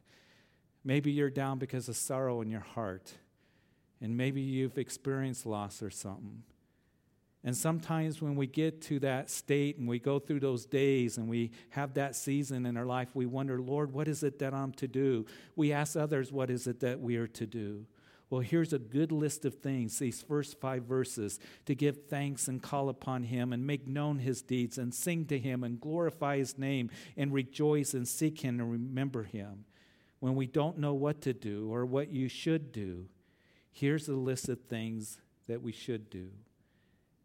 Maybe 0.85 1.11
you're 1.11 1.31
down 1.31 1.59
because 1.59 1.89
of 1.89 1.97
sorrow 1.97 2.43
in 2.43 2.51
your 2.51 2.61
heart. 2.61 3.11
And 4.03 4.19
maybe 4.19 4.43
you've 4.43 4.77
experienced 4.77 5.47
loss 5.47 5.83
or 5.83 5.89
something. 5.89 6.43
And 7.45 7.57
sometimes 7.57 8.23
when 8.23 8.37
we 8.37 8.47
get 8.47 8.81
to 8.83 9.01
that 9.01 9.29
state 9.29 9.77
and 9.77 9.89
we 9.89 9.99
go 9.99 10.21
through 10.21 10.41
those 10.41 10.65
days 10.65 11.19
and 11.19 11.29
we 11.29 11.51
have 11.71 11.95
that 11.95 12.15
season 12.15 12.67
in 12.67 12.77
our 12.77 12.87
life, 12.87 13.09
we 13.15 13.27
wonder, 13.27 13.61
Lord, 13.61 13.93
what 13.93 14.07
is 14.07 14.23
it 14.23 14.39
that 14.39 14.55
I'm 14.55 14.73
to 14.75 14.87
do? 14.87 15.27
We 15.57 15.73
ask 15.73 15.97
others, 15.97 16.31
what 16.31 16.51
is 16.51 16.69
it 16.69 16.79
that 16.81 17.01
we 17.01 17.17
are 17.17 17.27
to 17.27 17.47
do? 17.47 17.87
Well, 18.31 18.41
here's 18.41 18.73
a 18.73 18.79
good 18.79 19.13
list 19.13 19.45
of 19.45 19.57
things, 19.57 19.99
these 19.99 20.23
first 20.23 20.59
five 20.59 20.85
verses 20.85 21.39
to 21.67 21.75
give 21.75 22.07
thanks 22.09 22.49
and 22.49 22.63
call 22.63 22.89
upon 22.89 23.25
Him 23.25 23.53
and 23.53 23.67
make 23.67 23.87
known 23.87 24.21
His 24.21 24.41
deeds 24.41 24.79
and 24.79 24.95
sing 24.95 25.27
to 25.27 25.39
Him 25.39 25.63
and 25.65 25.79
glorify 25.79 26.39
His 26.39 26.57
name 26.57 26.91
and 27.17 27.33
rejoice 27.33 27.93
and 27.93 28.09
seek 28.09 28.41
Him 28.41 28.59
and 28.59 28.71
remember 28.71 29.25
Him. 29.25 29.67
When 30.21 30.35
we 30.35 30.47
don't 30.47 30.79
know 30.79 30.95
what 30.95 31.21
to 31.23 31.35
do 31.35 31.71
or 31.71 31.85
what 31.85 32.11
you 32.11 32.29
should 32.29 32.73
do, 32.73 33.09
here's 33.71 34.09
a 34.09 34.15
list 34.15 34.49
of 34.49 34.61
things 34.63 35.19
that 35.47 35.61
we 35.61 35.73
should 35.73 36.09
do. 36.09 36.31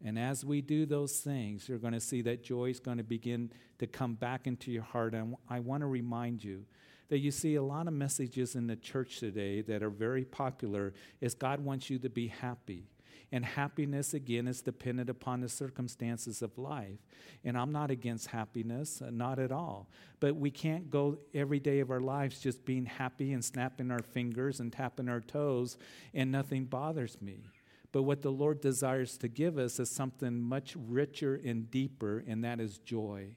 And 0.04 0.18
as 0.18 0.44
we 0.44 0.60
do 0.60 0.86
those 0.86 1.18
things, 1.18 1.68
you're 1.68 1.78
going 1.78 1.92
to 1.92 2.00
see 2.00 2.22
that 2.22 2.44
joy 2.44 2.70
is 2.70 2.80
going 2.80 2.98
to 2.98 3.04
begin 3.04 3.50
to 3.78 3.86
come 3.86 4.14
back 4.14 4.46
into 4.46 4.70
your 4.70 4.82
heart. 4.82 5.14
And 5.14 5.34
I 5.48 5.60
want 5.60 5.80
to 5.82 5.86
remind 5.86 6.44
you 6.44 6.64
that 7.08 7.18
you 7.18 7.30
see 7.30 7.56
a 7.56 7.62
lot 7.62 7.86
of 7.88 7.94
messages 7.94 8.54
in 8.54 8.66
the 8.66 8.76
church 8.76 9.18
today 9.18 9.60
that 9.62 9.82
are 9.82 9.90
very 9.90 10.24
popular 10.24 10.92
is 11.20 11.34
God 11.34 11.60
wants 11.60 11.90
you 11.90 11.98
to 12.00 12.08
be 12.08 12.28
happy. 12.28 12.84
And 13.30 13.44
happiness, 13.44 14.14
again, 14.14 14.48
is 14.48 14.62
dependent 14.62 15.10
upon 15.10 15.42
the 15.42 15.50
circumstances 15.50 16.40
of 16.40 16.56
life. 16.56 16.98
And 17.44 17.58
I'm 17.58 17.72
not 17.72 17.90
against 17.90 18.28
happiness, 18.28 19.02
uh, 19.02 19.10
not 19.10 19.38
at 19.38 19.52
all. 19.52 19.90
But 20.18 20.36
we 20.36 20.50
can't 20.50 20.88
go 20.88 21.18
every 21.34 21.60
day 21.60 21.80
of 21.80 21.90
our 21.90 22.00
lives 22.00 22.40
just 22.40 22.64
being 22.64 22.86
happy 22.86 23.32
and 23.32 23.44
snapping 23.44 23.90
our 23.90 24.02
fingers 24.02 24.60
and 24.60 24.72
tapping 24.72 25.10
our 25.10 25.20
toes, 25.20 25.76
and 26.14 26.32
nothing 26.32 26.64
bothers 26.64 27.20
me. 27.20 27.44
But 27.92 28.02
what 28.02 28.22
the 28.22 28.32
Lord 28.32 28.60
desires 28.60 29.16
to 29.18 29.28
give 29.28 29.58
us 29.58 29.78
is 29.80 29.90
something 29.90 30.40
much 30.40 30.76
richer 30.76 31.40
and 31.42 31.70
deeper, 31.70 32.22
and 32.26 32.44
that 32.44 32.60
is 32.60 32.78
joy. 32.78 33.36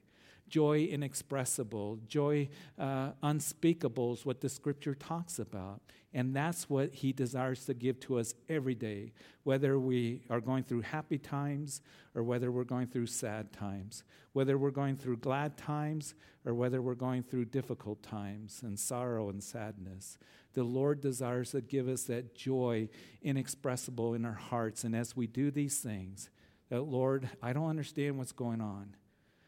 Joy 0.50 0.84
inexpressible, 0.84 2.00
joy 2.08 2.50
uh, 2.78 3.12
unspeakable 3.24 4.14
is 4.14 4.26
what 4.26 4.42
the 4.42 4.50
scripture 4.50 4.94
talks 4.94 5.40
about. 5.40 5.82
And 6.14 6.36
that's 6.36 6.70
what 6.70 6.94
He 6.94 7.14
desires 7.14 7.64
to 7.66 7.74
give 7.74 8.00
to 8.02 8.20
us 8.20 8.34
every 8.50 8.76
day, 8.76 9.14
whether 9.44 9.80
we 9.80 10.24
are 10.30 10.42
going 10.42 10.64
through 10.64 10.82
happy 10.82 11.18
times 11.18 11.82
or 12.16 12.24
whether 12.24 12.52
we're 12.52 12.66
going 12.66 12.88
through 12.88 13.08
sad 13.08 13.54
times, 13.54 14.04
whether 14.34 14.58
we're 14.58 14.72
going 14.72 14.98
through 14.98 15.18
glad 15.18 15.56
times 15.56 16.14
or 16.46 16.54
whether 16.54 16.82
we're 16.82 16.96
going 16.96 17.24
through 17.24 17.46
difficult 17.46 18.04
times 18.04 18.60
and 18.62 18.78
sorrow 18.78 19.30
and 19.30 19.42
sadness. 19.42 20.18
The 20.54 20.64
Lord 20.64 21.02
desires 21.02 21.52
to 21.52 21.62
give 21.62 21.88
us 21.88 22.04
that 22.04 22.36
joy 22.36 22.90
inexpressible 23.22 24.14
in 24.14 24.26
our 24.26 24.34
hearts. 24.34 24.84
And 24.84 24.96
as 24.96 25.16
we 25.16 25.28
do 25.28 25.52
these 25.52 25.80
things, 25.80 26.30
that 26.70 26.82
Lord, 26.82 27.30
I 27.42 27.54
don't 27.54 27.70
understand 27.70 28.18
what's 28.18 28.32
going 28.32 28.62
on. 28.62 28.96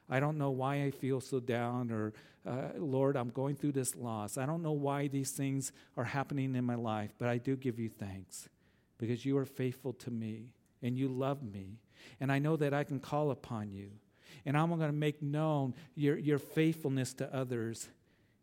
I 0.09 0.19
don't 0.19 0.37
know 0.37 0.51
why 0.51 0.83
I 0.83 0.91
feel 0.91 1.21
so 1.21 1.39
down, 1.39 1.89
or 1.89 2.13
uh, 2.45 2.77
Lord, 2.77 3.15
I'm 3.15 3.29
going 3.29 3.55
through 3.55 3.71
this 3.71 3.95
loss. 3.95 4.37
I 4.37 4.45
don't 4.45 4.61
know 4.61 4.73
why 4.73 5.07
these 5.07 5.31
things 5.31 5.71
are 5.95 6.03
happening 6.03 6.55
in 6.55 6.65
my 6.65 6.75
life, 6.75 7.13
but 7.17 7.29
I 7.29 7.37
do 7.37 7.55
give 7.55 7.79
you 7.79 7.89
thanks 7.89 8.49
because 8.97 9.25
you 9.25 9.37
are 9.37 9.45
faithful 9.45 9.93
to 9.93 10.11
me 10.11 10.49
and 10.81 10.97
you 10.97 11.07
love 11.07 11.41
me. 11.41 11.79
And 12.19 12.31
I 12.31 12.39
know 12.39 12.57
that 12.57 12.73
I 12.73 12.83
can 12.83 12.99
call 12.99 13.31
upon 13.31 13.71
you. 13.71 13.91
And 14.45 14.57
I'm 14.57 14.67
going 14.69 14.81
to 14.81 14.91
make 14.91 15.21
known 15.21 15.73
your, 15.95 16.17
your 16.17 16.37
faithfulness 16.37 17.13
to 17.15 17.33
others. 17.33 17.89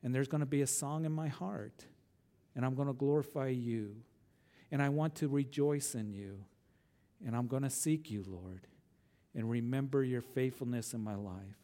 And 0.02 0.14
there's 0.14 0.29
going 0.29 0.40
to 0.40 0.47
be 0.47 0.62
a 0.62 0.67
song 0.67 1.05
in 1.05 1.12
my 1.12 1.29
heart 1.29 1.85
and 2.54 2.64
I'm 2.64 2.75
going 2.75 2.88
to 2.88 2.95
glorify 2.95 3.49
you. 3.49 3.97
And 4.73 4.80
I 4.83 4.88
want 4.88 5.16
to 5.16 5.28
rejoice 5.28 5.95
in 5.95 6.12
you. 6.12 6.45
And 7.26 7.37
I'm 7.37 7.47
going 7.47 7.64
to 7.64 7.71
seek 7.71 8.11
you, 8.11 8.25
Lord, 8.26 8.66
and 9.35 9.50
remember 9.50 10.02
your 10.02 10.23
faithfulness 10.23 10.95
in 10.95 11.02
my 11.02 11.16
life. 11.16 11.61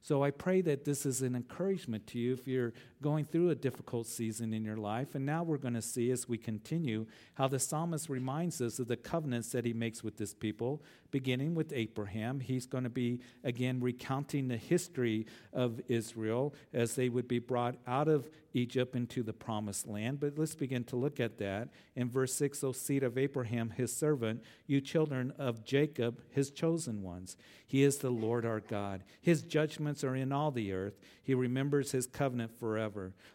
So 0.00 0.22
I 0.22 0.30
pray 0.30 0.60
that 0.62 0.84
this 0.84 1.04
is 1.04 1.22
an 1.22 1.34
encouragement 1.34 2.06
to 2.08 2.18
you 2.18 2.32
if 2.32 2.46
you're 2.46 2.72
going 3.02 3.24
through 3.24 3.50
a 3.50 3.54
difficult 3.54 4.06
season 4.06 4.52
in 4.52 4.64
your 4.64 4.76
life. 4.76 5.14
And 5.14 5.26
now 5.26 5.42
we're 5.42 5.58
going 5.58 5.74
to 5.74 5.82
see 5.82 6.10
as 6.10 6.28
we 6.28 6.38
continue 6.38 7.06
how 7.34 7.48
the 7.48 7.58
psalmist 7.58 8.08
reminds 8.08 8.60
us 8.60 8.78
of 8.78 8.88
the 8.88 8.96
covenants 8.96 9.52
that 9.52 9.64
he 9.64 9.72
makes 9.72 10.02
with 10.02 10.16
this 10.16 10.32
people, 10.34 10.82
beginning 11.10 11.54
with 11.54 11.72
Abraham. 11.74 12.40
He's 12.40 12.66
going 12.66 12.84
to 12.84 12.90
be 12.90 13.20
again 13.44 13.80
recounting 13.80 14.48
the 14.48 14.56
history 14.56 15.26
of 15.52 15.80
Israel 15.88 16.54
as 16.72 16.94
they 16.94 17.08
would 17.08 17.28
be 17.28 17.38
brought 17.38 17.76
out 17.86 18.08
of 18.08 18.28
Egypt 18.56 18.96
into 18.96 19.22
the 19.22 19.32
promised 19.32 19.86
land. 19.86 20.18
But 20.18 20.38
let's 20.38 20.54
begin 20.54 20.84
to 20.84 20.96
look 20.96 21.20
at 21.20 21.38
that. 21.38 21.68
In 21.94 22.08
verse 22.08 22.32
6, 22.34 22.64
O 22.64 22.72
seed 22.72 23.02
of 23.02 23.18
Abraham, 23.18 23.70
his 23.70 23.94
servant, 23.94 24.42
you 24.66 24.80
children 24.80 25.32
of 25.38 25.64
Jacob, 25.64 26.22
his 26.30 26.50
chosen 26.50 27.02
ones. 27.02 27.36
He 27.66 27.82
is 27.82 27.98
the 27.98 28.10
Lord 28.10 28.46
our 28.46 28.60
God. 28.60 29.02
His 29.20 29.42
judgments 29.42 30.02
are 30.04 30.16
in 30.16 30.32
all 30.32 30.50
the 30.50 30.72
earth. 30.72 30.98
He 31.22 31.34
remembers 31.34 31.90
his 31.90 32.06
covenant 32.06 32.58
forever, 32.58 32.85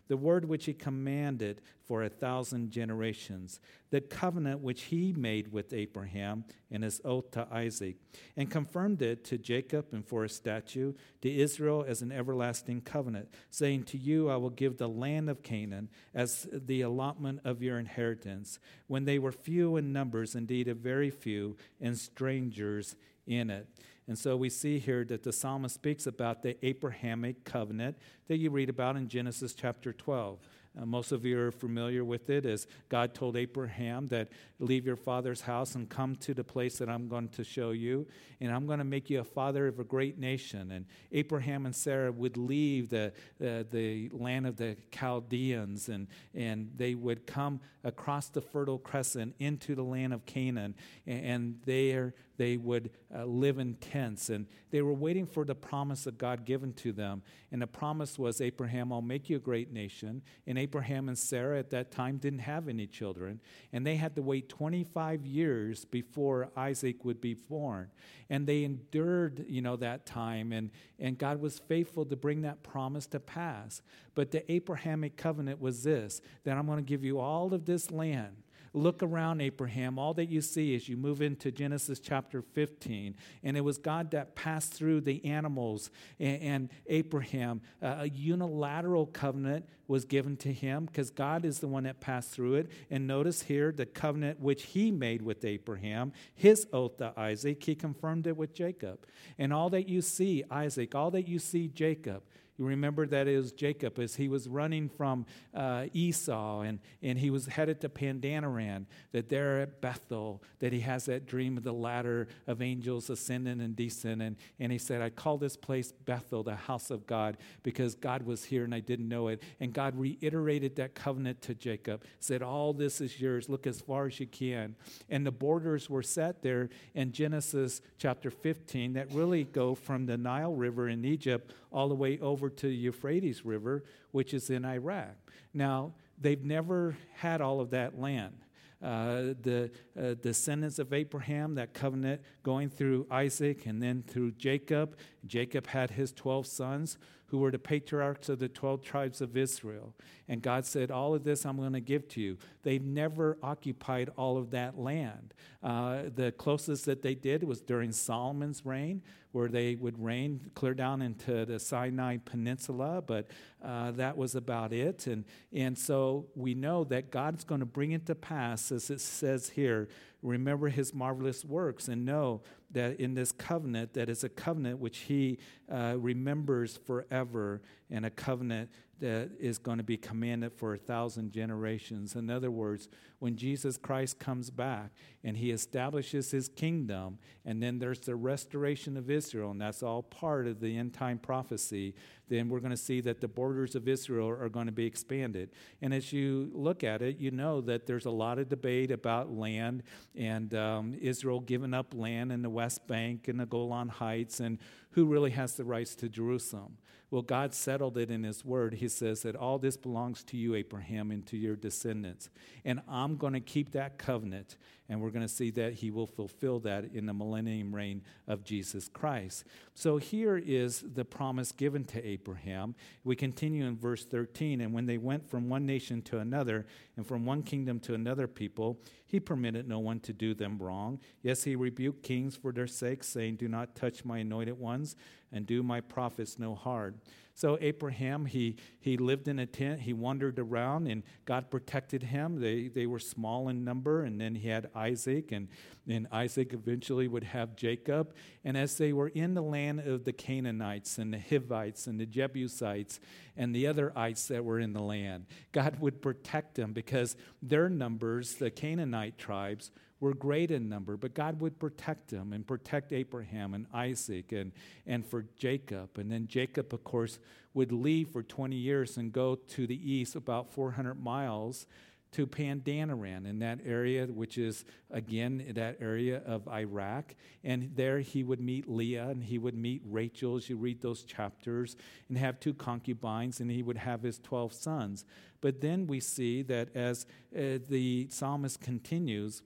the 0.08 0.18
word 0.18 0.46
which 0.46 0.66
he 0.66 0.74
commanded 0.74 1.62
for 1.86 2.04
a 2.04 2.10
thousand 2.10 2.72
generations, 2.72 3.60
the 3.90 4.00
covenant 4.00 4.62
which 4.62 4.84
he 4.84 5.14
made 5.14 5.52
with 5.52 5.74
Abraham 5.74 6.46
and 6.70 6.84
his 6.84 7.02
oath 7.04 7.32
to 7.32 7.48
Isaac, 7.52 7.98
and 8.38 8.50
confirmed 8.50 9.02
it 9.02 9.24
to 9.26 9.38
Jacob 9.38 9.88
and 9.92 10.06
for 10.06 10.24
a 10.24 10.30
statute, 10.30 10.98
to 11.22 11.30
Israel 11.30 11.84
as 11.88 12.02
an 12.02 12.12
everlasting 12.12 12.82
covenant, 12.82 13.30
saying, 13.50 13.84
To 13.84 13.98
you 13.98 14.30
I 14.30 14.38
will 14.38 14.50
give 14.50 14.78
the 14.78 14.90
land 14.90 15.30
of 15.30 15.44
Canaan 15.44 15.90
as 16.14 16.48
the 16.52 16.82
allotment 16.82 17.42
of 17.44 17.62
your 17.62 17.78
inheritance, 17.78 18.60
when 18.88 19.06
they 19.06 19.20
were 19.20 19.32
few 19.32 19.78
in 19.78 19.92
numbers, 19.92 20.36
indeed 20.36 20.68
a 20.68 20.74
very 20.74 21.10
few, 21.10 21.58
and 21.80 21.98
strangers 21.98 22.96
in 23.28 23.50
it. 23.50 23.68
And 24.08 24.18
so 24.18 24.36
we 24.36 24.50
see 24.50 24.80
here 24.80 25.04
that 25.06 25.24
the 25.24 25.32
psalmist 25.32 25.76
speaks 25.76 26.08
about 26.08 26.42
the 26.42 26.58
Abrahamic 26.66 27.44
covenant 27.44 27.98
that 28.28 28.38
you 28.38 28.50
read 28.50 28.70
about 28.70 28.96
in 28.96 29.08
Genesis 29.08 29.54
chapter 29.54 29.94
12. 29.94 30.40
Uh, 30.80 30.86
most 30.86 31.12
of 31.12 31.26
you 31.26 31.38
are 31.38 31.52
familiar 31.52 32.04
with 32.06 32.30
it 32.30 32.46
as 32.46 32.66
God 32.88 33.14
told 33.14 33.36
Abraham 33.36 34.08
that 34.08 34.30
leave 34.60 34.86
your 34.86 34.96
father's 34.96 35.42
house 35.42 35.76
and 35.76 35.90
come 35.90 36.16
to 36.18 36.34
the 36.34 36.46
place 36.46 36.78
that 36.78 36.88
I'm 36.88 37.10
going 37.10 37.28
to 37.30 37.44
show 37.44 37.72
you, 37.72 38.08
and 38.40 38.54
I'm 38.54 38.68
going 38.68 38.80
to 38.80 38.86
make 38.86 39.10
you 39.10 39.20
a 39.20 39.24
father 39.26 39.68
of 39.68 39.80
a 39.80 39.84
great 39.84 40.18
nation. 40.18 40.72
And 40.72 40.86
Abraham 41.12 41.66
and 41.66 41.76
Sarah 41.76 42.12
would 42.12 42.38
leave 42.38 42.90
the, 42.90 43.12
uh, 43.46 43.64
the 43.70 44.10
land 44.14 44.48
of 44.48 44.56
the 44.56 44.78
Chaldeans, 44.92 45.90
and, 45.90 46.08
and 46.34 46.72
they 46.78 46.96
would 46.96 47.28
come 47.28 47.60
across 47.84 48.30
the 48.30 48.42
Fertile 48.42 48.80
Crescent 48.80 49.36
into 49.40 49.76
the 49.76 49.84
land 49.84 50.14
of 50.14 50.26
Canaan, 50.26 50.76
and, 51.06 51.26
and 51.26 51.60
there 51.66 52.14
they 52.42 52.58
would 52.58 52.90
uh, 53.16 53.24
live 53.24 53.60
in 53.60 53.76
tents. 53.76 54.32
And 54.32 54.48
they 54.72 54.82
were 54.82 54.96
waiting 54.96 55.28
for 55.28 55.46
the 55.46 55.54
promise 55.54 56.08
of 56.08 56.18
God 56.18 56.44
given 56.44 56.74
to 56.74 56.92
them. 56.92 57.22
And 57.52 57.62
the 57.62 57.68
promise 57.68 58.18
was, 58.18 58.42
Abraham, 58.42 58.92
I'll 58.92 59.04
make 59.04 59.30
you 59.30 59.36
a 59.36 59.40
great 59.40 59.72
nation. 59.72 60.24
And 60.48 60.58
Abraham 60.58 61.08
and 61.08 61.16
Sarah 61.16 61.60
at 61.60 61.70
that 61.70 61.92
time 61.92 62.18
didn't 62.18 62.40
have 62.40 62.68
any 62.68 62.88
children. 62.88 63.42
And 63.72 63.86
they 63.86 63.96
had 63.96 64.16
to 64.16 64.24
wait 64.24 64.50
25 64.50 65.24
years 65.24 65.86
before 65.86 66.50
Isaac 66.58 67.06
would 67.06 67.22
be 67.22 67.36
born. 67.36 67.92
And 68.28 68.48
they 68.48 68.64
endured, 68.64 69.46
you 69.48 69.62
know, 69.62 69.76
that 69.76 70.08
time. 70.08 70.52
And, 70.52 70.72
and 70.98 71.20
God 71.20 71.42
was 71.42 71.60
faithful 71.60 72.06
to 72.06 72.16
bring 72.16 72.42
that 72.42 72.64
promise 72.64 73.06
to 73.08 73.20
pass. 73.20 73.84
But 74.16 74.32
the 74.32 74.52
Abrahamic 74.52 75.16
covenant 75.16 75.62
was 75.62 75.84
this 75.84 76.22
that 76.44 76.58
I'm 76.58 76.66
going 76.66 76.80
to 76.80 76.84
give 76.84 77.04
you 77.04 77.20
all 77.20 77.54
of 77.54 77.66
this 77.66 77.92
land 77.92 78.41
Look 78.74 79.04
around, 79.04 79.42
Abraham. 79.42 80.00
All 80.00 80.14
that 80.14 80.28
you 80.28 80.40
see 80.40 80.74
as 80.76 80.88
you 80.88 80.96
move 80.96 81.22
into 81.22 81.52
Genesis 81.52 82.00
chapter 82.00 82.42
15. 82.42 83.16
And 83.44 83.58
it 83.58 83.62
was 83.62 83.78
God 83.78 84.12
that 84.12 84.34
passed 84.36 84.74
through 84.74 85.02
the 85.02 85.24
animals 85.26 85.92
and, 86.20 86.42
and 86.42 86.70
Abraham. 86.88 87.62
Uh, 87.82 87.98
a 88.00 88.10
unilateral 88.10 89.08
covenant 89.08 89.66
was 89.88 90.06
given 90.06 90.38
to 90.38 90.54
him 90.54 90.86
because 90.86 91.12
God 91.12 91.44
is 91.44 91.60
the 91.60 91.68
one 91.68 91.84
that 91.84 92.00
passed 92.00 92.30
through 92.30 92.56
it. 92.56 92.72
And 92.90 93.06
notice 93.06 93.42
here 93.42 93.74
the 93.74 93.86
covenant 93.86 94.40
which 94.40 94.64
he 94.64 94.90
made 94.90 95.22
with 95.22 95.44
Abraham, 95.44 96.14
his 96.34 96.66
oath 96.72 96.98
to 96.98 97.12
Isaac, 97.18 97.62
he 97.62 97.76
confirmed 97.76 98.26
it 98.26 98.38
with 98.38 98.54
Jacob. 98.54 99.06
And 99.38 99.52
all 99.52 99.70
that 99.72 99.90
you 99.90 100.02
see, 100.02 100.46
Isaac, 100.50 100.96
all 100.96 101.12
that 101.12 101.28
you 101.28 101.40
see, 101.40 101.68
Jacob, 101.68 102.24
You 102.58 102.66
remember 102.66 103.08
that 103.08 103.28
was 103.28 103.52
Jacob 103.52 103.98
as 104.00 104.16
he 104.16 104.28
was 104.28 104.48
running 104.48 104.90
from 104.90 105.26
uh, 105.54 105.86
Esau 105.94 106.62
and, 106.62 106.80
and 107.02 107.18
he 107.18 107.30
was 107.30 107.48
headed 107.48 107.82
to 107.82 107.90
Padan 107.90 108.44
Aram, 108.44 108.88
that 109.14 109.30
there 109.30 109.62
at 109.62 109.82
Bethel, 109.82 110.44
that 110.60 110.74
he 110.74 110.82
has 110.82 111.06
that 111.06 111.26
dream 111.26 111.58
of 111.58 111.64
the 111.64 111.74
ladder 111.74 112.28
of 112.48 112.62
angels 112.62 113.10
ascending 113.10 113.62
and 113.62 113.76
descending. 113.76 114.38
And 114.60 114.72
he 114.72 114.78
said, 114.78 115.02
I 115.02 115.10
call 115.10 115.38
this 115.38 115.58
place 115.58 115.92
Bethel, 115.92 116.44
the 116.44 116.56
house 116.56 116.92
of 116.92 117.08
God, 117.08 117.38
because 117.64 117.96
God 117.96 118.24
was 118.24 118.44
here 118.44 118.64
and 118.64 118.76
I 118.76 118.80
didn't 118.80 119.10
know 119.10 119.30
it. 119.30 119.42
And 119.60 119.74
God 119.74 119.98
reiterated 119.98 120.76
that 120.76 120.94
covenant 120.94 121.42
to 121.44 121.56
Jacob, 121.56 122.04
said, 122.20 122.42
All 122.44 122.74
this 122.74 123.02
is 123.02 123.20
yours. 123.20 123.50
Look 123.50 123.66
as 123.66 123.82
far 123.82 124.08
as 124.08 124.20
you 124.20 124.28
can. 124.28 124.76
And 125.10 125.26
the 125.26 125.32
borders 125.32 125.90
were 125.90 126.04
set 126.04 126.42
there 126.44 126.70
in 126.94 127.12
Genesis 127.12 127.82
chapter 127.98 128.30
15 128.30 128.94
that 128.94 129.12
really 129.14 129.46
go 129.46 129.74
from 129.74 130.06
the 130.06 130.18
Nile 130.18 130.54
River 130.54 130.90
in 130.90 131.06
Egypt 131.06 131.54
all 131.72 131.88
the 131.88 131.96
way 131.96 132.20
over 132.20 132.41
to 132.50 132.68
the 132.68 132.76
Euphrates 132.76 133.46
River, 133.46 133.84
which 134.12 134.34
is 134.34 134.50
in 134.50 134.66
Iraq. 134.66 135.16
Now, 135.54 135.94
they've 136.20 136.44
never 136.44 136.98
had 137.16 137.42
all 137.42 137.60
of 137.60 137.72
that 137.72 138.00
land. 138.00 138.36
Uh, 138.82 139.36
the 139.42 139.70
uh, 140.00 140.16
descendants 140.16 140.80
of 140.80 140.92
Abraham, 140.92 141.54
that 141.54 141.72
covenant 141.74 142.20
going 142.42 142.68
through 142.68 143.06
Isaac 143.12 143.68
and 143.68 143.82
then 143.82 144.02
through 144.02 144.32
Jacob. 144.32 144.98
Jacob 145.28 145.68
had 145.68 145.92
his 145.92 146.12
12 146.12 146.48
sons 146.48 146.98
who 147.32 147.38
were 147.38 147.50
the 147.50 147.58
patriarchs 147.58 148.28
of 148.28 148.40
the 148.40 148.50
12 148.50 148.84
tribes 148.84 149.22
of 149.22 149.38
Israel. 149.38 149.96
And 150.28 150.42
God 150.42 150.66
said, 150.66 150.92
All 150.92 151.16
of 151.16 151.24
this 151.24 151.46
I'm 151.46 151.56
going 151.56 151.72
to 151.72 151.80
give 151.80 152.10
to 152.10 152.22
you. 152.22 152.38
They've 152.64 152.84
never 152.84 153.38
occupied 153.42 154.10
all 154.18 154.38
of 154.38 154.52
that 154.52 154.78
land. 154.78 155.34
Uh, 155.64 156.04
the 156.14 156.34
closest 156.34 156.86
that 156.86 157.02
they 157.02 157.16
did 157.16 157.44
was 157.44 157.62
during 157.62 157.94
Solomon's 157.94 158.66
reign, 158.66 159.02
where 159.32 159.48
they 159.48 159.76
would 159.76 160.04
reign 160.04 160.52
clear 160.56 160.74
down 160.74 161.02
into 161.02 161.46
the 161.46 161.58
Sinai 161.58 162.18
Peninsula, 162.18 163.02
but 163.02 163.28
uh, 163.64 163.92
that 163.92 164.18
was 164.18 164.36
about 164.36 164.74
it. 164.74 165.08
And, 165.08 165.24
and 165.54 165.78
so 165.78 166.26
we 166.36 166.54
know 166.54 166.84
that 166.86 167.12
God's 167.12 167.46
going 167.46 167.62
to 167.62 167.66
bring 167.66 167.94
it 167.94 168.06
to 168.08 168.16
pass, 168.16 168.74
as 168.74 168.90
it 168.90 169.00
says 169.00 169.52
here 169.52 169.88
remember 170.22 170.70
his 170.70 170.94
marvelous 170.94 171.44
works 171.44 171.88
and 171.88 172.06
know 172.06 172.42
that 172.74 173.00
in 173.00 173.14
this 173.14 173.32
covenant 173.32 173.94
that 173.94 174.10
is 174.10 174.24
a 174.24 174.30
covenant 174.30 174.80
which 174.80 175.00
he 175.00 175.38
uh, 175.72 175.96
remembers 175.98 176.78
forever 176.78 177.62
and 177.90 178.06
a 178.06 178.10
covenant 178.10 178.70
that 179.02 179.32
is 179.40 179.58
going 179.58 179.80
to 179.80 179.84
be 179.84 179.98
commanded 179.98 180.54
for 180.54 180.74
a 180.74 180.78
thousand 180.78 181.32
generations. 181.32 182.16
In 182.16 182.30
other 182.30 182.52
words, 182.52 182.88
when 183.20 183.36
Jesus 183.36 183.76
Christ 183.76 184.20
comes 184.20 184.50
back 184.50 184.92
and 185.24 185.36
he 185.36 185.52
establishes 185.52 186.32
his 186.32 186.48
kingdom, 186.48 187.18
and 187.44 187.62
then 187.62 187.80
there's 187.80 188.00
the 188.00 188.16
restoration 188.16 188.96
of 188.96 189.10
Israel, 189.10 189.52
and 189.52 189.60
that's 189.60 189.84
all 189.84 190.04
part 190.04 190.48
of 190.48 190.60
the 190.60 190.78
end 190.78 190.94
time 190.94 191.18
prophecy, 191.18 191.96
then 192.30 192.48
we're 192.48 192.60
going 192.60 192.72
to 192.72 192.78
see 192.78 193.02
that 193.02 193.20
the 193.22 193.28
borders 193.28 193.76
of 193.76 193.88
Israel 193.88 194.30
are 194.30 194.50
going 194.50 194.68
to 194.68 194.72
be 194.72 194.86
expanded. 194.86 195.50
And 195.82 195.94
as 195.94 196.14
you 196.14 196.50
look 196.54 196.84
at 196.84 197.02
it, 197.02 197.18
you 197.18 197.32
know 197.32 197.60
that 197.62 197.88
there's 197.88 198.06
a 198.06 198.12
lot 198.12 198.40
of 198.40 198.50
debate 198.50 198.92
about 198.92 199.32
land 199.32 199.84
and 200.16 200.54
um, 200.54 200.96
Israel 201.02 201.42
giving 201.42 201.74
up 201.74 201.94
land 201.94 202.32
in 202.32 202.42
the 202.42 202.50
West 202.50 202.88
Bank 202.88 203.28
and 203.28 203.40
the 203.40 203.46
Golan 203.46 203.90
Heights 203.90 204.40
and 204.40 204.60
who 204.92 205.06
really 205.06 205.32
has 205.32 205.56
the 205.56 205.66
rights 205.66 205.96
to 205.96 206.08
Jerusalem. 206.08 206.78
Well, 207.12 207.22
God 207.22 207.54
settled 207.54 207.98
it 207.98 208.10
in 208.10 208.24
His 208.24 208.46
Word. 208.46 208.76
He 208.76 208.88
says 208.88 209.22
that 209.24 209.36
all 209.36 209.60
this 209.60 209.76
belongs 209.76 210.24
to 210.24 210.38
you, 210.38 210.56
Abraham, 210.56 211.12
and 211.12 211.28
to 211.28 211.38
your 211.38 211.58
descendants. 211.58 212.30
And 212.64 212.82
I'm 212.88 213.18
going 213.18 213.34
to 213.34 213.42
keep 213.42 213.74
that 213.74 213.98
covenant. 213.98 214.56
And 214.92 215.02
we're 215.02 215.10
going 215.10 215.26
to 215.26 215.34
see 215.34 215.52
that 215.52 215.76
He 215.76 215.90
will 215.90 216.06
fulfill 216.06 216.60
that 216.60 216.84
in 216.94 217.06
the 217.06 217.14
millennium 217.14 217.74
reign 217.74 218.02
of 218.28 218.44
Jesus 218.44 218.90
Christ. 218.90 219.46
So 219.74 219.96
here 219.96 220.36
is 220.36 220.84
the 220.96 221.06
promise 221.06 221.54
given 221.54 221.86
to 221.86 222.06
Abraham. 222.06 222.76
We 223.06 223.16
continue 223.16 223.66
in 223.66 223.78
verse 223.78 224.04
13. 224.04 224.60
And 224.60 224.74
when 224.74 224.88
they 224.88 224.98
went 224.98 225.30
from 225.30 225.48
one 225.48 225.66
nation 225.66 226.02
to 226.04 226.18
another, 226.18 226.66
and 226.98 227.08
from 227.08 227.26
one 227.26 227.42
kingdom 227.42 227.80
to 227.80 227.94
another 227.94 228.28
people, 228.28 228.82
He 229.08 229.22
permitted 229.22 229.66
no 229.66 229.80
one 229.80 230.02
to 230.02 230.12
do 230.12 230.34
them 230.34 230.58
wrong. 230.58 231.00
Yes, 231.24 231.46
He 231.46 231.56
rebuked 231.56 232.04
kings 232.04 232.36
for 232.36 232.52
their 232.52 232.68
sake, 232.68 233.06
saying, 233.06 233.38
Do 233.38 233.48
not 233.48 233.78
touch 233.78 234.04
my 234.04 234.18
anointed 234.18 234.60
ones 234.60 234.98
and 235.32 235.46
do 235.46 235.64
my 235.64 235.80
prophets 235.80 236.38
no 236.38 236.54
harm. 236.54 236.96
So 237.42 237.58
Abraham, 237.60 238.28
he, 238.28 238.58
he 238.80 238.98
lived 238.98 239.28
in 239.28 239.40
a 239.40 239.48
tent, 239.48 239.80
he 239.80 239.94
wandered 239.94 240.38
around, 240.38 240.86
and 240.86 241.02
God 241.26 241.50
protected 241.50 242.04
him. 242.04 242.40
They, 242.40 242.68
they 242.68 242.86
were 242.86 243.00
small 243.00 243.50
in 243.50 243.64
number, 243.64 244.04
and 244.04 244.22
then 244.22 244.36
he 244.36 244.48
had 244.48 244.70
Isaac, 244.76 245.32
and, 245.32 245.48
and 245.88 246.06
Isaac 246.12 246.54
eventually 246.54 247.08
would 247.08 247.24
have 247.24 247.56
Jacob. 247.56 248.14
And 248.44 248.56
as 248.56 248.78
they 248.78 248.94
were 248.94 249.08
in 249.08 249.34
the 249.34 249.42
land 249.42 249.80
of 249.80 250.04
the 250.04 250.14
Canaanites 250.14 251.00
and 251.00 251.12
the 251.12 251.18
Hivites 251.20 251.88
and 251.88 252.00
the 252.00 252.06
Jebusites 252.06 253.00
and 253.36 253.56
the 253.56 253.66
other 253.66 253.92
ites 253.98 254.28
that 254.28 254.46
were 254.46 254.60
in 254.60 254.74
the 254.74 254.84
land, 254.84 255.26
God 255.52 255.80
would 255.80 256.00
protect 256.00 256.54
them 256.54 256.74
because 256.74 257.16
their 257.42 257.70
numbers, 257.70 258.36
the 258.36 258.52
Canaanite 258.52 259.18
tribes, 259.18 259.72
were 260.02 260.14
great 260.14 260.52
in 260.52 260.68
number, 260.68 260.98
but 260.98 261.14
God 261.14 261.40
would 261.40 261.60
protect 261.60 262.10
them 262.10 262.34
and 262.34 262.46
protect 262.46 262.92
Abraham 262.92 263.54
and 263.54 263.68
Isaac 263.74 264.34
and, 264.34 264.52
and 264.86 265.06
for 265.06 265.26
Jacob. 265.38 265.98
And 265.98 266.12
then 266.12 266.28
Jacob, 266.28 266.74
of 266.74 266.84
course, 266.84 267.20
would 267.54 267.72
leave 267.72 268.10
for 268.10 268.24
20 268.24 268.56
years 268.56 268.98
and 268.98 269.14
go 269.14 269.36
to 269.36 269.68
the 269.68 269.92
east 269.92 270.16
about 270.16 270.52
400 270.52 270.96
miles 270.96 271.68
to 272.14 272.28
Padan 272.28 272.90
Aram 272.90 273.26
in 273.26 273.40
that 273.40 273.60
area, 273.66 274.06
which 274.06 274.38
is 274.38 274.66
again 274.90 275.46
that 275.56 275.78
area 275.80 276.22
of 276.26 276.48
Iraq. 276.48 277.16
And 277.44 277.72
there 277.76 278.00
he 278.00 278.24
would 278.24 278.42
meet 278.42 278.70
Leah 278.70 279.08
and 279.10 279.24
he 279.24 279.38
would 279.38 279.56
meet 279.56 279.82
Rachel 279.86 280.36
as 280.36 280.50
you 280.50 280.58
read 280.58 280.82
those 280.82 281.04
chapters 281.04 281.78
and 282.10 282.18
have 282.18 282.40
two 282.40 282.54
concubines 282.54 283.40
and 283.40 283.50
he 283.50 283.64
would 283.64 283.78
have 283.78 284.02
his 284.02 284.20
12 284.20 284.52
sons. 284.52 285.06
But 285.40 285.62
then 285.62 285.88
we 285.88 286.00
see 286.02 286.42
that 286.44 286.76
as 286.76 287.06
uh, 287.34 287.60
the 287.70 288.08
psalmist 288.10 288.60
continues, 288.60 289.42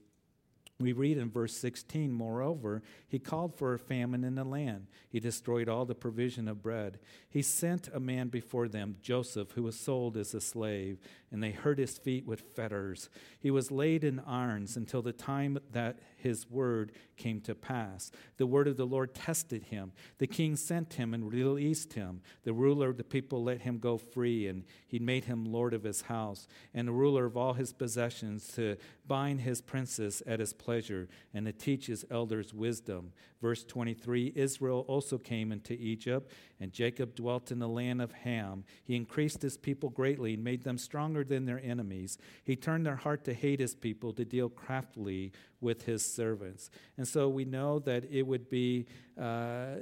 we 0.78 0.92
read 0.92 1.16
in 1.16 1.30
verse 1.30 1.56
16, 1.56 2.12
moreover, 2.12 2.82
he 3.08 3.18
called 3.18 3.54
for 3.54 3.72
a 3.72 3.78
famine 3.78 4.24
in 4.24 4.34
the 4.34 4.44
land. 4.44 4.88
He 5.08 5.20
destroyed 5.20 5.68
all 5.68 5.86
the 5.86 5.94
provision 5.94 6.48
of 6.48 6.62
bread. 6.62 6.98
He 7.30 7.40
sent 7.40 7.88
a 7.94 8.00
man 8.00 8.28
before 8.28 8.68
them, 8.68 8.96
Joseph, 9.00 9.52
who 9.52 9.62
was 9.62 9.78
sold 9.78 10.18
as 10.18 10.34
a 10.34 10.40
slave, 10.40 10.98
and 11.30 11.42
they 11.42 11.50
hurt 11.50 11.78
his 11.78 11.98
feet 11.98 12.26
with 12.26 12.54
fetters. 12.54 13.08
He 13.38 13.50
was 13.50 13.70
laid 13.70 14.04
in 14.04 14.20
irons 14.20 14.76
until 14.76 15.02
the 15.02 15.12
time 15.12 15.58
that 15.72 15.98
his 16.16 16.48
word 16.48 16.92
came 17.16 17.40
to 17.42 17.54
pass. 17.54 18.10
The 18.36 18.46
word 18.46 18.68
of 18.68 18.76
the 18.76 18.86
Lord 18.86 19.14
tested 19.14 19.64
him. 19.64 19.92
The 20.18 20.26
king 20.26 20.56
sent 20.56 20.94
him 20.94 21.14
and 21.14 21.32
released 21.32 21.94
him. 21.94 22.20
The 22.44 22.52
ruler 22.52 22.90
of 22.90 22.96
the 22.96 23.04
people 23.04 23.42
let 23.42 23.62
him 23.62 23.78
go 23.78 23.98
free, 23.98 24.46
and 24.46 24.64
he 24.86 24.98
made 24.98 25.24
him 25.24 25.44
lord 25.44 25.74
of 25.74 25.82
his 25.82 26.02
house, 26.02 26.46
and 26.72 26.88
the 26.88 26.92
ruler 26.92 27.26
of 27.26 27.36
all 27.36 27.54
his 27.54 27.72
possessions 27.72 28.48
to 28.54 28.76
bind 29.06 29.40
his 29.40 29.60
princes 29.60 30.22
at 30.26 30.40
his 30.40 30.52
pleasure, 30.52 31.08
and 31.34 31.46
to 31.46 31.52
teach 31.52 31.86
his 31.86 32.04
elders 32.10 32.54
wisdom. 32.54 33.12
Verse 33.40 33.64
23 33.64 34.32
Israel 34.34 34.84
also 34.88 35.18
came 35.18 35.52
into 35.52 35.74
Egypt, 35.74 36.32
and 36.60 36.72
Jacob 36.72 37.14
dwelt 37.14 37.50
in 37.50 37.58
the 37.58 37.68
land 37.68 38.00
of 38.00 38.12
Ham. 38.12 38.64
He 38.84 38.96
increased 38.96 39.42
his 39.42 39.56
people 39.56 39.90
greatly 39.90 40.34
and 40.34 40.44
made 40.44 40.62
them 40.62 40.78
stronger 40.78 41.22
than 41.22 41.44
their 41.44 41.60
enemies. 41.62 42.18
He 42.44 42.56
turned 42.56 42.86
their 42.86 42.96
heart 42.96 43.24
to 43.24 43.34
hate 43.34 43.60
his 43.60 43.74
people, 43.74 44.12
to 44.14 44.24
deal 44.24 44.48
craftily 44.48 45.32
with 45.60 45.84
his 45.84 46.04
servants. 46.04 46.70
And 46.96 47.06
so 47.06 47.28
we 47.28 47.44
know 47.44 47.78
that 47.80 48.04
it 48.10 48.22
would 48.22 48.48
be 48.48 48.86
uh, 49.20 49.76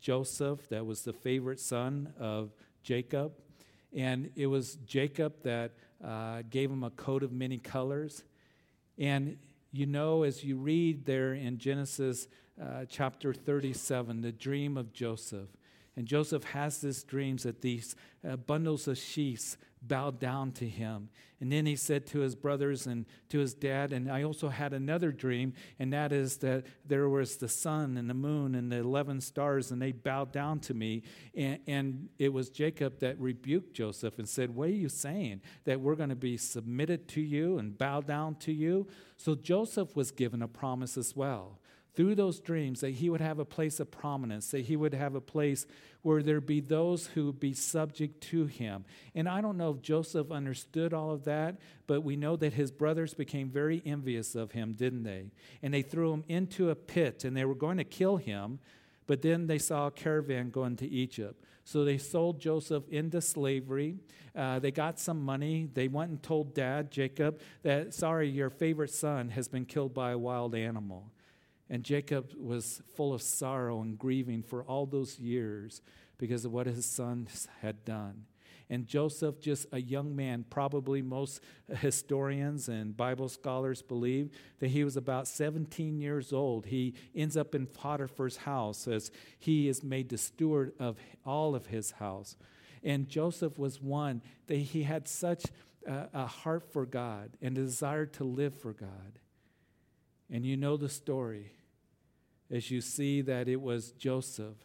Joseph 0.00 0.68
that 0.68 0.84
was 0.84 1.02
the 1.02 1.12
favorite 1.12 1.60
son 1.60 2.12
of 2.18 2.52
Jacob. 2.82 3.32
And 3.94 4.30
it 4.36 4.46
was 4.46 4.76
Jacob 4.86 5.42
that 5.42 5.72
uh, 6.04 6.42
gave 6.48 6.70
him 6.70 6.84
a 6.84 6.90
coat 6.90 7.22
of 7.22 7.32
many 7.32 7.58
colors. 7.58 8.24
And 8.98 9.38
you 9.72 9.86
know, 9.86 10.24
as 10.24 10.42
you 10.42 10.56
read 10.56 11.06
there 11.06 11.32
in 11.32 11.58
Genesis 11.58 12.28
uh, 12.60 12.84
chapter 12.88 13.32
37, 13.32 14.20
the 14.20 14.32
dream 14.32 14.76
of 14.76 14.92
Joseph. 14.92 15.48
And 16.00 16.08
Joseph 16.08 16.44
has 16.44 16.80
this 16.80 17.02
dream 17.02 17.36
that 17.42 17.60
these 17.60 17.94
uh, 18.26 18.36
bundles 18.36 18.88
of 18.88 18.96
sheaves 18.96 19.58
bowed 19.82 20.18
down 20.18 20.50
to 20.52 20.66
him. 20.66 21.10
And 21.42 21.52
then 21.52 21.66
he 21.66 21.76
said 21.76 22.06
to 22.06 22.20
his 22.20 22.34
brothers 22.34 22.86
and 22.86 23.04
to 23.28 23.38
his 23.38 23.52
dad, 23.52 23.92
and 23.92 24.10
I 24.10 24.22
also 24.22 24.48
had 24.48 24.72
another 24.72 25.12
dream, 25.12 25.52
and 25.78 25.92
that 25.92 26.10
is 26.10 26.38
that 26.38 26.64
there 26.86 27.06
was 27.10 27.36
the 27.36 27.50
sun 27.50 27.98
and 27.98 28.08
the 28.08 28.14
moon 28.14 28.54
and 28.54 28.72
the 28.72 28.78
11 28.78 29.20
stars, 29.20 29.70
and 29.70 29.82
they 29.82 29.92
bowed 29.92 30.32
down 30.32 30.60
to 30.60 30.72
me. 30.72 31.02
And, 31.34 31.58
and 31.66 32.08
it 32.18 32.32
was 32.32 32.48
Jacob 32.48 33.00
that 33.00 33.20
rebuked 33.20 33.74
Joseph 33.74 34.18
and 34.18 34.26
said, 34.26 34.54
What 34.54 34.70
are 34.70 34.72
you 34.72 34.88
saying? 34.88 35.42
That 35.66 35.82
we're 35.82 35.96
going 35.96 36.08
to 36.08 36.16
be 36.16 36.38
submitted 36.38 37.08
to 37.08 37.20
you 37.20 37.58
and 37.58 37.76
bow 37.76 38.00
down 38.00 38.36
to 38.36 38.52
you? 38.54 38.88
So 39.18 39.34
Joseph 39.34 39.94
was 39.94 40.10
given 40.12 40.40
a 40.40 40.48
promise 40.48 40.96
as 40.96 41.14
well 41.14 41.59
through 41.94 42.14
those 42.14 42.40
dreams 42.40 42.80
that 42.80 42.90
he 42.90 43.10
would 43.10 43.20
have 43.20 43.38
a 43.38 43.44
place 43.44 43.80
of 43.80 43.90
prominence, 43.90 44.50
that 44.50 44.66
he 44.66 44.76
would 44.76 44.94
have 44.94 45.14
a 45.14 45.20
place 45.20 45.66
where 46.02 46.22
there'd 46.22 46.46
be 46.46 46.60
those 46.60 47.08
who 47.08 47.26
would 47.26 47.40
be 47.40 47.52
subject 47.52 48.20
to 48.22 48.46
him. 48.46 48.84
And 49.14 49.28
I 49.28 49.40
don't 49.40 49.58
know 49.58 49.70
if 49.70 49.82
Joseph 49.82 50.30
understood 50.30 50.94
all 50.94 51.10
of 51.10 51.24
that, 51.24 51.56
but 51.86 52.02
we 52.02 52.16
know 52.16 52.36
that 52.36 52.54
his 52.54 52.70
brothers 52.70 53.12
became 53.12 53.50
very 53.50 53.82
envious 53.84 54.34
of 54.34 54.52
him, 54.52 54.72
didn't 54.72 55.02
they? 55.02 55.26
And 55.62 55.74
they 55.74 55.82
threw 55.82 56.12
him 56.12 56.24
into 56.28 56.70
a 56.70 56.74
pit 56.74 57.24
and 57.24 57.36
they 57.36 57.44
were 57.44 57.54
going 57.54 57.78
to 57.78 57.84
kill 57.84 58.16
him. 58.16 58.60
But 59.06 59.22
then 59.22 59.48
they 59.48 59.58
saw 59.58 59.88
a 59.88 59.90
caravan 59.90 60.50
going 60.50 60.76
to 60.76 60.88
Egypt. 60.88 61.44
So 61.64 61.84
they 61.84 61.98
sold 61.98 62.40
Joseph 62.40 62.84
into 62.88 63.20
slavery. 63.20 63.96
Uh, 64.34 64.60
they 64.60 64.70
got 64.70 64.98
some 64.98 65.24
money. 65.24 65.68
They 65.72 65.88
went 65.88 66.10
and 66.10 66.22
told 66.22 66.54
dad, 66.54 66.90
Jacob, 66.90 67.40
that, 67.62 67.92
sorry, 67.92 68.28
your 68.28 68.50
favorite 68.50 68.90
son 68.90 69.30
has 69.30 69.48
been 69.48 69.66
killed 69.66 69.92
by 69.92 70.12
a 70.12 70.18
wild 70.18 70.54
animal. 70.54 71.10
And 71.70 71.84
Jacob 71.84 72.32
was 72.36 72.82
full 72.96 73.14
of 73.14 73.22
sorrow 73.22 73.80
and 73.80 73.96
grieving 73.96 74.42
for 74.42 74.64
all 74.64 74.86
those 74.86 75.20
years 75.20 75.80
because 76.18 76.44
of 76.44 76.52
what 76.52 76.66
his 76.66 76.84
sons 76.84 77.46
had 77.62 77.84
done. 77.84 78.24
And 78.68 78.86
Joseph, 78.86 79.40
just 79.40 79.66
a 79.72 79.80
young 79.80 80.14
man, 80.14 80.44
probably 80.48 81.00
most 81.00 81.40
historians 81.68 82.68
and 82.68 82.96
Bible 82.96 83.28
scholars 83.28 83.82
believe 83.82 84.30
that 84.58 84.68
he 84.68 84.84
was 84.84 84.96
about 84.96 85.26
17 85.26 86.00
years 86.00 86.32
old. 86.32 86.66
He 86.66 86.94
ends 87.14 87.36
up 87.36 87.54
in 87.54 87.66
Potiphar's 87.66 88.38
house 88.38 88.86
as 88.86 89.10
he 89.38 89.68
is 89.68 89.82
made 89.82 90.08
the 90.08 90.18
steward 90.18 90.72
of 90.78 90.96
all 91.24 91.56
of 91.56 91.66
his 91.66 91.92
house. 91.92 92.36
And 92.82 93.08
Joseph 93.08 93.58
was 93.58 93.80
one 93.80 94.22
that 94.46 94.56
he 94.56 94.84
had 94.84 95.08
such 95.08 95.46
a, 95.86 96.08
a 96.14 96.26
heart 96.26 96.72
for 96.72 96.86
God 96.86 97.36
and 97.42 97.58
a 97.58 97.62
desire 97.62 98.06
to 98.06 98.24
live 98.24 98.54
for 98.54 98.72
God. 98.72 99.18
And 100.30 100.46
you 100.46 100.56
know 100.56 100.76
the 100.76 100.88
story 100.88 101.50
as 102.50 102.70
you 102.70 102.80
see 102.80 103.20
that 103.22 103.48
it 103.48 103.60
was 103.60 103.92
Joseph 103.92 104.56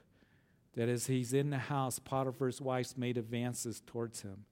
that 0.76 0.89
as 0.89 1.08
he's 1.08 1.34
in 1.34 1.50
the 1.50 1.58
house, 1.58 2.00
Potiphar's 2.00 2.62
wife 2.62 2.98
made 2.98 3.17
advances 3.17 3.82
towards 3.86 4.21
him. 4.21 4.45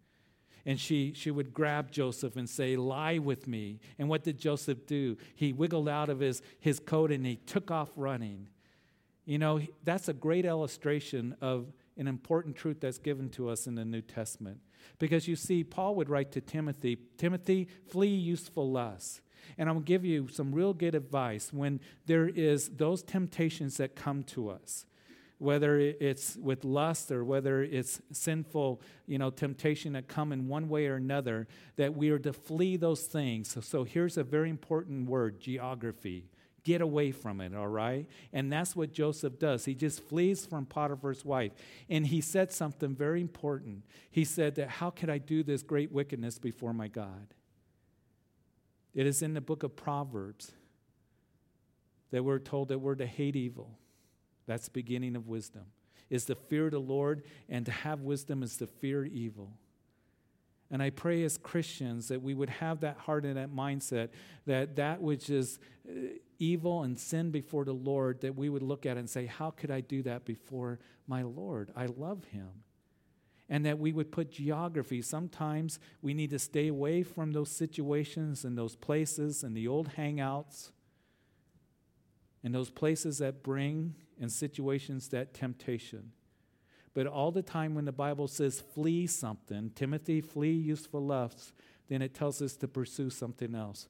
And 0.65 0.79
she, 0.79 1.11
she 1.13 1.29
would 1.29 1.53
grab 1.53 1.91
Joseph 1.91 2.37
and 2.37 2.49
say, 2.49 2.77
Lie 2.77 3.17
with 3.17 3.47
me. 3.47 3.81
And 3.99 4.07
what 4.07 4.23
did 4.23 4.39
Joseph 4.39 4.87
do? 4.87 5.17
He 5.35 5.51
wiggled 5.51 5.89
out 5.89 6.09
of 6.09 6.21
his, 6.21 6.41
his 6.59 6.79
coat 6.79 7.11
and 7.11 7.25
he 7.25 7.35
took 7.35 7.69
off 7.69 7.89
running. 7.97 8.47
You 9.25 9.37
know, 9.37 9.59
that's 9.83 10.07
a 10.07 10.13
great 10.13 10.45
illustration 10.45 11.35
of 11.41 11.73
an 11.97 12.07
important 12.07 12.55
truth 12.55 12.79
that's 12.79 12.97
given 12.97 13.29
to 13.31 13.49
us 13.49 13.67
in 13.67 13.75
the 13.75 13.85
New 13.85 14.01
Testament. 14.01 14.59
Because 14.99 15.27
you 15.27 15.35
see, 15.35 15.63
Paul 15.63 15.95
would 15.95 16.09
write 16.09 16.31
to 16.33 16.41
Timothy, 16.41 16.97
Timothy, 17.17 17.67
flee 17.89 18.07
useful 18.07 18.71
lusts. 18.71 19.21
And 19.57 19.69
I'm 19.69 19.75
going 19.75 19.85
to 19.85 19.87
give 19.87 20.05
you 20.05 20.27
some 20.29 20.53
real 20.53 20.73
good 20.73 20.95
advice 20.95 21.51
when 21.51 21.79
there 22.05 22.27
is 22.27 22.69
those 22.69 23.03
temptations 23.03 23.77
that 23.77 23.95
come 23.95 24.23
to 24.23 24.49
us 24.49 24.85
whether 25.43 25.77
it's 25.77 26.37
with 26.37 26.63
lust 26.63 27.11
or 27.11 27.25
whether 27.25 27.63
it's 27.63 28.01
sinful, 28.13 28.81
you 29.07 29.17
know, 29.17 29.29
temptation 29.29 29.91
that 29.91 30.07
come 30.07 30.31
in 30.31 30.47
one 30.47 30.69
way 30.69 30.87
or 30.87 30.95
another, 30.95 31.47
that 31.75 31.93
we 31.93 32.09
are 32.09 32.19
to 32.19 32.31
flee 32.31 32.77
those 32.77 33.01
things. 33.01 33.51
So, 33.51 33.59
so 33.59 33.83
here's 33.83 34.17
a 34.17 34.23
very 34.23 34.49
important 34.49 35.09
word 35.09 35.41
geography. 35.41 36.29
Get 36.63 36.79
away 36.79 37.11
from 37.11 37.41
it, 37.41 37.53
all 37.53 37.67
right? 37.67 38.07
And 38.31 38.49
that's 38.49 38.73
what 38.73 38.93
Joseph 38.93 39.37
does. 39.37 39.65
He 39.65 39.75
just 39.75 40.01
flees 40.07 40.45
from 40.45 40.65
Potiphar's 40.65 41.25
wife. 41.25 41.51
And 41.89 42.07
he 42.07 42.21
said 42.21 42.53
something 42.53 42.95
very 42.95 43.19
important. 43.19 43.83
He 44.09 44.23
said 44.23 44.55
that, 44.55 44.69
How 44.69 44.91
could 44.91 45.09
I 45.09 45.17
do 45.17 45.43
this 45.43 45.61
great 45.61 45.91
wickedness 45.91 46.39
before 46.39 46.73
my 46.73 46.87
God? 46.87 47.33
It 48.93 49.07
is 49.07 49.21
in 49.21 49.33
the 49.33 49.41
book 49.41 49.63
of 49.63 49.75
Proverbs 49.75 50.51
that 52.11 52.23
we're 52.23 52.39
told 52.39 52.67
that 52.67 52.79
we're 52.79 52.95
to 52.95 53.07
hate 53.07 53.35
evil 53.35 53.79
that's 54.45 54.65
the 54.65 54.71
beginning 54.71 55.15
of 55.15 55.27
wisdom. 55.27 55.63
Is 56.09 56.25
the 56.25 56.35
fear 56.35 56.69
the 56.69 56.79
Lord, 56.79 57.23
and 57.49 57.65
to 57.65 57.71
have 57.71 58.01
wisdom 58.01 58.43
is 58.43 58.57
to 58.57 58.67
fear 58.67 59.05
evil. 59.05 59.57
And 60.69 60.81
I 60.81 60.89
pray 60.89 61.23
as 61.23 61.37
Christians 61.37 62.07
that 62.07 62.21
we 62.21 62.33
would 62.33 62.49
have 62.49 62.81
that 62.81 62.97
heart 62.97 63.25
and 63.25 63.37
that 63.37 63.51
mindset 63.51 64.09
that 64.45 64.75
that 64.77 65.01
which 65.01 65.29
is 65.29 65.59
uh, 65.87 65.93
evil 66.39 66.83
and 66.83 66.99
sin 66.99 67.31
before 67.31 67.63
the 67.63 67.73
Lord, 67.73 68.21
that 68.21 68.35
we 68.35 68.49
would 68.49 68.63
look 68.63 68.85
at 68.85 68.97
it 68.97 68.99
and 68.99 69.09
say, 69.09 69.25
How 69.25 69.51
could 69.51 69.71
I 69.71 69.81
do 69.81 70.03
that 70.03 70.25
before 70.25 70.79
my 71.07 71.23
Lord? 71.23 71.71
I 71.75 71.85
love 71.85 72.25
him. 72.25 72.49
And 73.49 73.65
that 73.65 73.77
we 73.77 73.91
would 73.91 74.11
put 74.11 74.31
geography. 74.31 75.01
Sometimes 75.01 75.79
we 76.01 76.13
need 76.13 76.29
to 76.31 76.39
stay 76.39 76.69
away 76.69 77.03
from 77.03 77.33
those 77.33 77.51
situations 77.51 78.45
and 78.45 78.57
those 78.57 78.75
places 78.75 79.43
and 79.43 79.55
the 79.55 79.67
old 79.67 79.91
hangouts 79.97 80.71
and 82.43 82.53
those 82.53 82.69
places 82.69 83.19
that 83.19 83.43
bring 83.43 83.95
and 84.19 84.31
situations 84.31 85.09
that 85.09 85.33
temptation. 85.33 86.11
But 86.93 87.07
all 87.07 87.31
the 87.31 87.41
time 87.41 87.73
when 87.73 87.85
the 87.85 87.91
Bible 87.91 88.27
says 88.27 88.61
flee 88.73 89.07
something, 89.07 89.71
Timothy, 89.75 90.21
flee 90.21 90.51
useful 90.51 91.05
lusts, 91.05 91.53
then 91.89 92.01
it 92.01 92.13
tells 92.13 92.41
us 92.41 92.55
to 92.57 92.67
pursue 92.67 93.09
something 93.09 93.55
else 93.55 93.87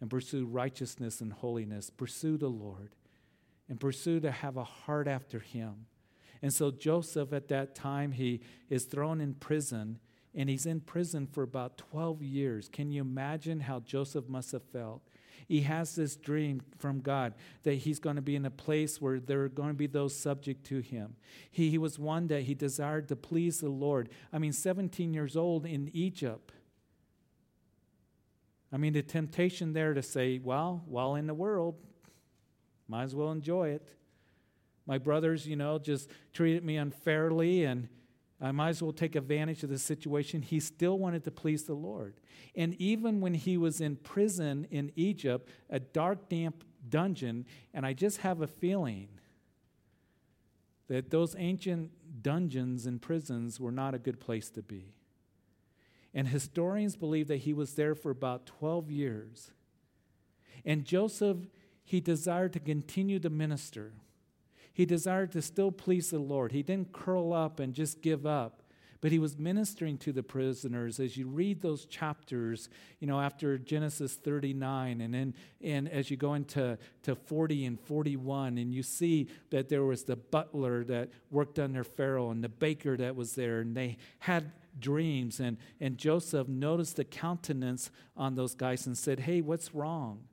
and 0.00 0.10
pursue 0.10 0.46
righteousness 0.46 1.20
and 1.20 1.32
holiness. 1.32 1.90
Pursue 1.90 2.36
the 2.38 2.48
Lord 2.48 2.94
and 3.68 3.80
pursue 3.80 4.20
to 4.20 4.30
have 4.30 4.56
a 4.56 4.64
heart 4.64 5.08
after 5.08 5.38
Him. 5.38 5.86
And 6.42 6.52
so 6.52 6.70
Joseph, 6.70 7.32
at 7.32 7.48
that 7.48 7.74
time, 7.74 8.12
he 8.12 8.40
is 8.68 8.84
thrown 8.84 9.20
in 9.20 9.34
prison 9.34 9.98
and 10.34 10.50
he's 10.50 10.66
in 10.66 10.80
prison 10.80 11.26
for 11.26 11.42
about 11.42 11.78
12 11.78 12.22
years. 12.22 12.68
Can 12.70 12.90
you 12.90 13.00
imagine 13.00 13.60
how 13.60 13.80
Joseph 13.80 14.28
must 14.28 14.52
have 14.52 14.62
felt? 14.62 15.02
He 15.48 15.62
has 15.62 15.94
this 15.94 16.16
dream 16.16 16.60
from 16.78 17.00
God 17.00 17.34
that 17.62 17.74
he's 17.74 18.00
going 18.00 18.16
to 18.16 18.22
be 18.22 18.36
in 18.36 18.44
a 18.44 18.50
place 18.50 19.00
where 19.00 19.20
there 19.20 19.42
are 19.44 19.48
going 19.48 19.70
to 19.70 19.74
be 19.74 19.86
those 19.86 20.14
subject 20.14 20.64
to 20.66 20.80
him. 20.80 21.14
He, 21.50 21.70
he 21.70 21.78
was 21.78 21.98
one 21.98 22.26
that 22.28 22.42
he 22.42 22.54
desired 22.54 23.08
to 23.08 23.16
please 23.16 23.60
the 23.60 23.68
Lord. 23.68 24.08
I 24.32 24.38
mean, 24.38 24.52
17 24.52 25.14
years 25.14 25.36
old 25.36 25.64
in 25.64 25.90
Egypt. 25.94 26.52
I 28.72 28.76
mean, 28.76 28.92
the 28.92 29.02
temptation 29.02 29.72
there 29.72 29.94
to 29.94 30.02
say, 30.02 30.40
well, 30.42 30.82
while 30.86 31.14
in 31.14 31.28
the 31.28 31.34
world, 31.34 31.76
might 32.88 33.04
as 33.04 33.14
well 33.14 33.30
enjoy 33.30 33.70
it. 33.70 33.88
My 34.86 34.98
brothers, 34.98 35.46
you 35.46 35.56
know, 35.56 35.78
just 35.78 36.10
treated 36.32 36.64
me 36.64 36.76
unfairly 36.76 37.64
and 37.64 37.88
I 38.40 38.52
might 38.52 38.70
as 38.70 38.82
well 38.82 38.92
take 38.92 39.16
advantage 39.16 39.62
of 39.62 39.70
the 39.70 39.78
situation. 39.78 40.42
He 40.42 40.60
still 40.60 40.98
wanted 40.98 41.24
to 41.24 41.30
please 41.30 41.64
the 41.64 41.74
Lord. 41.74 42.20
And 42.54 42.74
even 42.74 43.20
when 43.20 43.34
he 43.34 43.56
was 43.56 43.80
in 43.80 43.96
prison 43.96 44.66
in 44.70 44.92
Egypt, 44.94 45.48
a 45.70 45.80
dark, 45.80 46.28
damp 46.28 46.62
dungeon, 46.88 47.46
and 47.72 47.86
I 47.86 47.94
just 47.94 48.18
have 48.18 48.42
a 48.42 48.46
feeling 48.46 49.08
that 50.88 51.10
those 51.10 51.34
ancient 51.38 51.90
dungeons 52.22 52.86
and 52.86 53.00
prisons 53.00 53.58
were 53.58 53.72
not 53.72 53.94
a 53.94 53.98
good 53.98 54.20
place 54.20 54.50
to 54.50 54.62
be. 54.62 54.92
And 56.14 56.28
historians 56.28 56.94
believe 56.94 57.28
that 57.28 57.38
he 57.38 57.52
was 57.52 57.74
there 57.74 57.94
for 57.94 58.10
about 58.10 58.46
12 58.46 58.90
years. 58.90 59.50
And 60.64 60.84
Joseph, 60.84 61.38
he 61.84 62.00
desired 62.00 62.52
to 62.52 62.60
continue 62.60 63.18
to 63.18 63.30
minister. 63.30 63.92
He 64.76 64.84
desired 64.84 65.32
to 65.32 65.40
still 65.40 65.72
please 65.72 66.10
the 66.10 66.18
Lord. 66.18 66.52
He 66.52 66.62
didn't 66.62 66.92
curl 66.92 67.32
up 67.32 67.60
and 67.60 67.72
just 67.72 68.02
give 68.02 68.26
up, 68.26 68.62
but 69.00 69.10
he 69.10 69.18
was 69.18 69.38
ministering 69.38 69.96
to 69.96 70.12
the 70.12 70.22
prisoners. 70.22 71.00
As 71.00 71.16
you 71.16 71.28
read 71.28 71.62
those 71.62 71.86
chapters, 71.86 72.68
you 73.00 73.06
know, 73.06 73.18
after 73.18 73.56
Genesis 73.56 74.16
39, 74.16 75.00
and 75.00 75.14
then 75.14 75.34
and 75.62 75.88
as 75.88 76.10
you 76.10 76.18
go 76.18 76.34
into 76.34 76.76
to 77.04 77.14
40 77.14 77.64
and 77.64 77.80
41, 77.80 78.58
and 78.58 78.74
you 78.74 78.82
see 78.82 79.28
that 79.48 79.70
there 79.70 79.82
was 79.82 80.02
the 80.02 80.16
butler 80.16 80.84
that 80.84 81.08
worked 81.30 81.58
under 81.58 81.82
Pharaoh 81.82 82.30
and 82.30 82.44
the 82.44 82.50
baker 82.50 82.98
that 82.98 83.16
was 83.16 83.34
there, 83.34 83.60
and 83.60 83.74
they 83.74 83.96
had 84.18 84.52
dreams. 84.78 85.40
And, 85.40 85.56
and 85.80 85.96
Joseph 85.96 86.48
noticed 86.48 86.96
the 86.96 87.04
countenance 87.04 87.90
on 88.14 88.34
those 88.34 88.54
guys 88.54 88.86
and 88.86 88.98
said, 88.98 89.20
Hey, 89.20 89.40
what's 89.40 89.74
wrong? 89.74 90.24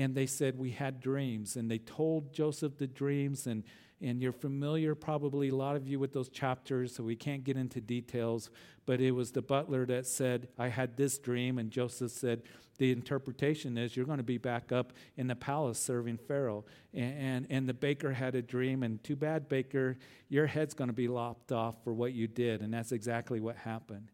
And 0.00 0.14
they 0.14 0.26
said 0.26 0.58
we 0.58 0.70
had 0.70 1.00
dreams. 1.00 1.56
And 1.56 1.70
they 1.70 1.78
told 1.78 2.32
joseph 2.32 2.78
the 2.78 2.86
dreams 2.86 3.46
and 3.46 3.64
and 4.02 4.22
you're 4.22 4.32
familiar 4.32 4.94
probably 4.94 5.50
a 5.50 5.54
lot 5.54 5.76
of 5.76 5.86
you 5.86 5.98
with 5.98 6.14
those 6.14 6.30
chapters 6.30 6.94
so 6.94 7.02
we 7.02 7.16
can't 7.16 7.44
get 7.44 7.56
into 7.56 7.80
details 7.80 8.48
but 8.86 8.98
it 8.98 9.10
was 9.10 9.32
the 9.32 9.42
butler 9.42 9.84
that 9.84 10.06
said 10.06 10.48
i 10.58 10.68
had 10.68 10.96
this 10.96 11.18
dream 11.18 11.58
and 11.58 11.70
joseph 11.70 12.10
said 12.10 12.42
the 12.78 12.92
interpretation 12.92 13.76
is 13.76 13.94
you're 13.94 14.06
going 14.06 14.16
to 14.16 14.24
be 14.24 14.38
back 14.38 14.72
up 14.72 14.94
in 15.18 15.26
the 15.26 15.36
palace 15.36 15.78
serving 15.78 16.16
pharaoh. 16.16 16.64
And, 16.94 17.18
and, 17.18 17.46
and 17.50 17.68
the 17.68 17.74
baker 17.74 18.10
had 18.10 18.34
a 18.34 18.40
dream 18.40 18.82
and 18.82 19.04
too 19.04 19.16
bad 19.16 19.50
baker 19.50 19.98
your 20.30 20.46
head's 20.46 20.72
going 20.72 20.88
to 20.88 20.94
be 20.94 21.06
lopped 21.06 21.52
off 21.52 21.84
for 21.84 21.92
what 21.92 22.14
you 22.14 22.26
did 22.26 22.62
and 22.62 22.72
that's 22.72 22.90
exactly 22.90 23.38
what 23.38 23.56
happened. 23.56 24.08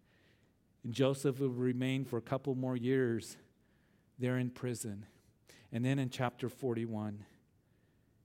And 0.83 0.93
joseph 0.93 1.39
would 1.39 1.57
remain 1.57 2.05
for 2.05 2.17
a 2.17 2.23
couple 2.23 2.57
more 2.57 2.77
years 2.77 3.37
there 4.19 4.37
in 4.37 4.51
prison 4.51 5.07
and 5.73 5.85
then 5.85 5.99
in 5.99 6.11
chapter 6.11 6.49
41, 6.49 7.25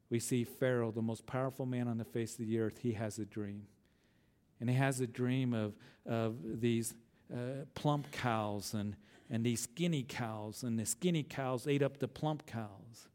we 0.10 0.19
see 0.19 0.43
Pharaoh, 0.43 0.91
the 0.91 1.01
most 1.01 1.25
powerful 1.25 1.65
man 1.65 1.88
on 1.88 1.97
the 1.97 2.06
face 2.06 2.38
of 2.38 2.45
the 2.45 2.60
earth, 2.60 2.80
he 2.82 2.93
has 2.93 3.17
a 3.17 3.25
dream. 3.25 3.63
And 4.60 4.69
he 4.69 4.75
has 4.75 4.99
a 4.99 5.08
dream 5.08 5.54
of, 5.54 5.73
of 6.06 6.36
these 6.62 6.93
uh, 7.34 7.65
plump 7.73 8.12
cows 8.12 8.73
and, 8.73 8.95
and 9.30 9.45
these 9.45 9.62
skinny 9.62 10.04
cows, 10.04 10.63
and 10.63 10.77
the 10.77 10.86
skinny 10.86 11.23
cows 11.23 11.65
ate 11.65 11.82
up 11.82 11.97
the 11.97 12.08
plump 12.08 12.45
cows. 12.45 13.08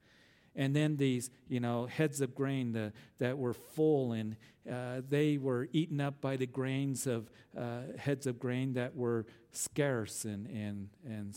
And 0.57 0.75
then 0.75 0.97
these, 0.97 1.31
you 1.49 1.61
know, 1.61 1.85
heads 1.85 2.23
of 2.23 2.35
grain 2.35 2.73
the, 2.73 2.95
that 3.19 3.37
were 3.37 3.53
full, 3.53 4.13
and 4.13 4.37
uh, 4.71 5.03
they 5.07 5.37
were 5.37 5.69
eaten 5.73 6.01
up 6.01 6.23
by 6.23 6.37
the 6.37 6.47
grains 6.47 7.07
of 7.07 7.31
uh, 7.57 7.81
heads 7.99 8.27
of 8.27 8.39
grain 8.39 8.73
that 8.73 8.97
were 8.97 9.27
scarce 9.53 10.25
and, 10.25 10.47
and, 10.47 10.89
and 11.05 11.37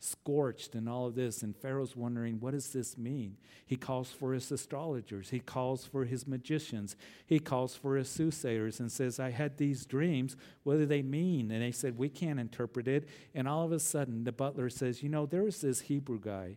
scorched 0.00 0.74
and 0.74 0.88
all 0.88 1.06
of 1.06 1.14
this. 1.14 1.42
And 1.42 1.56
Pharaoh's 1.56 1.96
wondering, 1.96 2.40
what 2.40 2.52
does 2.52 2.72
this 2.72 2.96
mean? 2.96 3.36
He 3.66 3.76
calls 3.76 4.10
for 4.10 4.32
his 4.32 4.50
astrologers, 4.50 5.30
he 5.30 5.40
calls 5.40 5.84
for 5.84 6.04
his 6.04 6.26
magicians, 6.26 6.96
he 7.26 7.38
calls 7.38 7.74
for 7.74 7.96
his 7.96 8.08
soothsayers 8.08 8.80
and 8.80 8.90
says, 8.90 9.18
I 9.20 9.30
had 9.30 9.56
these 9.58 9.86
dreams. 9.86 10.36
What 10.62 10.78
do 10.78 10.86
they 10.86 11.02
mean? 11.02 11.50
And 11.50 11.62
they 11.62 11.72
said, 11.72 11.98
We 11.98 12.08
can't 12.08 12.40
interpret 12.40 12.88
it. 12.88 13.08
And 13.34 13.48
all 13.48 13.64
of 13.64 13.72
a 13.72 13.80
sudden, 13.80 14.24
the 14.24 14.32
butler 14.32 14.70
says, 14.70 15.02
You 15.02 15.08
know, 15.08 15.26
there 15.26 15.42
was 15.42 15.60
this 15.60 15.80
Hebrew 15.82 16.20
guy 16.20 16.56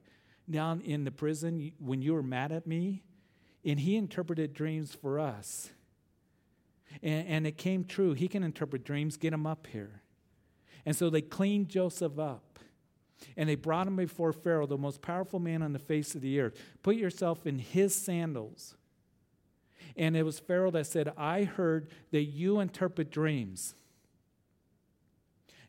down 0.49 0.82
in 0.82 1.04
the 1.04 1.12
prison 1.12 1.71
when 1.80 2.01
you 2.01 2.13
were 2.13 2.23
mad 2.23 2.51
at 2.51 2.67
me, 2.67 3.04
and 3.63 3.80
he 3.80 3.95
interpreted 3.95 4.54
dreams 4.54 4.93
for 4.93 5.19
us. 5.19 5.69
And, 7.01 7.27
and 7.27 7.47
it 7.47 7.58
came 7.58 7.86
true. 7.86 8.13
He 8.13 8.27
can 8.27 8.43
interpret 8.43 8.84
dreams, 8.84 9.17
get 9.17 9.34
him 9.34 9.47
up 9.47 9.67
here. 9.67 10.01
And 10.86 10.95
so 10.95 11.10
they 11.10 11.21
cleaned 11.21 11.69
Joseph 11.69 12.17
up. 12.19 12.51
And 13.38 13.48
they 13.48 13.56
brought 13.56 13.88
him 13.88 13.96
before 13.96 14.34
Pharaoh, 14.34 14.66
the 14.66 14.78
most 14.78 15.02
powerful 15.02 15.40
man 15.40 15.62
on 15.62 15.74
the 15.74 15.80
face 15.80 16.16
of 16.16 16.22
the 16.22 16.40
earth. 16.40 16.60
Put 16.84 16.96
yourself 16.96 17.46
in 17.46 17.60
his 17.60 17.96
sandals. 17.96 18.76
And 19.96 20.16
it 20.16 20.24
was 20.24 20.40
Pharaoh 20.40 20.72
that 20.72 20.88
said, 20.88 21.14
I 21.18 21.44
heard 21.44 21.90
that 22.12 22.24
you 22.24 22.60
interpret 22.60 23.12
dreams. 23.12 23.76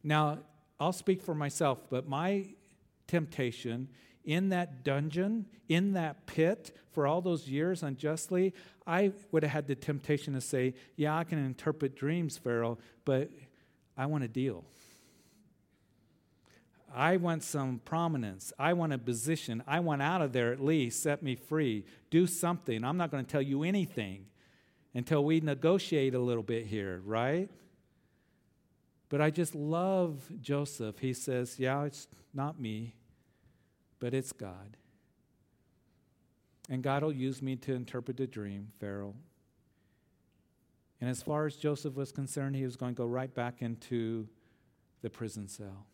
Now, 0.03 0.39
I'll 0.81 0.93
speak 0.93 1.23
for 1.23 1.35
myself, 1.35 1.79
but 1.91 2.09
my 2.09 2.47
temptation 3.07 3.89
in 4.25 4.51
that 4.51 4.85
dungeon, 4.85 5.47
in 5.69 5.93
that 5.93 6.27
pit 6.27 6.77
for 6.91 7.07
all 7.07 7.21
those 7.21 7.49
years 7.49 7.83
unjustly, 7.83 8.55
I 8.87 9.13
would 9.31 9.43
have 9.43 9.53
had 9.53 9.67
the 9.67 9.75
temptation 9.75 10.35
to 10.35 10.41
say, 10.41 10.75
Yeah, 10.97 11.17
I 11.17 11.25
can 11.25 11.39
interpret 11.39 11.97
dreams, 11.97 12.39
Pharaoh, 12.39 12.79
but 13.05 13.31
I 13.97 14.07
want 14.07 14.25
a 14.25 14.29
deal. 14.29 14.65
I 16.95 17.17
want 17.17 17.43
some 17.43 17.81
prominence. 17.85 18.53
I 18.59 18.73
want 18.73 18.93
a 18.93 18.99
position. 18.99 19.63
I 19.67 19.81
want 19.81 20.03
out 20.03 20.23
of 20.23 20.33
there 20.33 20.53
at 20.53 20.61
least. 20.61 21.03
Set 21.03 21.23
me 21.23 21.35
free. 21.35 21.85
Do 22.11 22.27
something. 22.27 22.85
I'm 22.85 22.97
not 22.97 23.11
going 23.11 23.25
to 23.25 23.31
tell 23.31 23.43
you 23.43 23.63
anything 23.63 24.27
until 24.95 25.25
we 25.25 25.41
negotiate 25.41 26.15
a 26.15 26.19
little 26.19 26.43
bit 26.43 26.67
here, 26.67 27.01
right? 27.05 27.49
But 29.09 29.21
I 29.21 29.31
just 29.31 29.55
love 29.55 30.31
Joseph. 30.41 30.99
He 30.99 31.13
says, 31.13 31.59
Yeah, 31.59 31.85
it's 31.85 32.09
not 32.33 32.61
me, 32.61 32.95
but 34.01 34.15
it's 34.15 34.33
God. 34.33 34.77
And 36.69 36.83
God 36.83 37.03
will 37.03 37.13
use 37.13 37.43
me 37.43 37.57
to 37.57 37.75
interpret 37.75 38.17
the 38.17 38.27
dream, 38.27 38.69
Pharaoh. 38.81 39.15
And 41.01 41.11
as 41.11 41.23
far 41.23 41.47
as 41.47 41.57
Joseph 41.57 41.95
was 41.95 42.13
concerned, 42.13 42.55
he 42.55 42.65
was 42.65 42.77
going 42.77 42.95
to 42.95 42.97
go 42.97 43.07
right 43.07 43.35
back 43.35 43.61
into 43.61 44.29
the 45.03 45.11
prison 45.11 45.49
cell. 45.49 45.87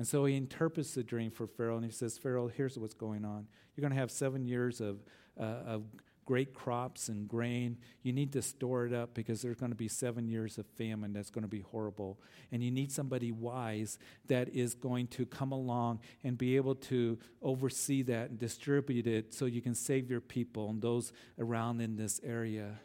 And 0.00 0.08
so 0.08 0.24
he 0.24 0.34
interprets 0.34 0.94
the 0.94 1.02
dream 1.02 1.30
for 1.30 1.46
Pharaoh 1.46 1.76
and 1.76 1.84
he 1.84 1.90
says, 1.90 2.16
Pharaoh, 2.16 2.48
here's 2.48 2.78
what's 2.78 2.94
going 2.94 3.22
on. 3.22 3.46
You're 3.76 3.82
going 3.82 3.92
to 3.92 4.00
have 4.00 4.10
seven 4.10 4.46
years 4.46 4.80
of, 4.80 5.04
uh, 5.38 5.42
of 5.42 5.82
great 6.24 6.54
crops 6.54 7.10
and 7.10 7.28
grain. 7.28 7.76
You 8.02 8.14
need 8.14 8.32
to 8.32 8.40
store 8.40 8.86
it 8.86 8.94
up 8.94 9.12
because 9.12 9.42
there's 9.42 9.58
going 9.58 9.72
to 9.72 9.76
be 9.76 9.88
seven 9.88 10.26
years 10.26 10.56
of 10.56 10.64
famine 10.64 11.12
that's 11.12 11.28
going 11.28 11.42
to 11.42 11.48
be 11.48 11.60
horrible. 11.60 12.18
And 12.50 12.64
you 12.64 12.70
need 12.70 12.90
somebody 12.90 13.30
wise 13.30 13.98
that 14.28 14.48
is 14.48 14.72
going 14.74 15.08
to 15.08 15.26
come 15.26 15.52
along 15.52 16.00
and 16.24 16.38
be 16.38 16.56
able 16.56 16.76
to 16.76 17.18
oversee 17.42 18.00
that 18.04 18.30
and 18.30 18.38
distribute 18.38 19.06
it 19.06 19.34
so 19.34 19.44
you 19.44 19.60
can 19.60 19.74
save 19.74 20.10
your 20.10 20.22
people 20.22 20.70
and 20.70 20.80
those 20.80 21.12
around 21.38 21.82
in 21.82 21.96
this 21.96 22.22
area. 22.24 22.80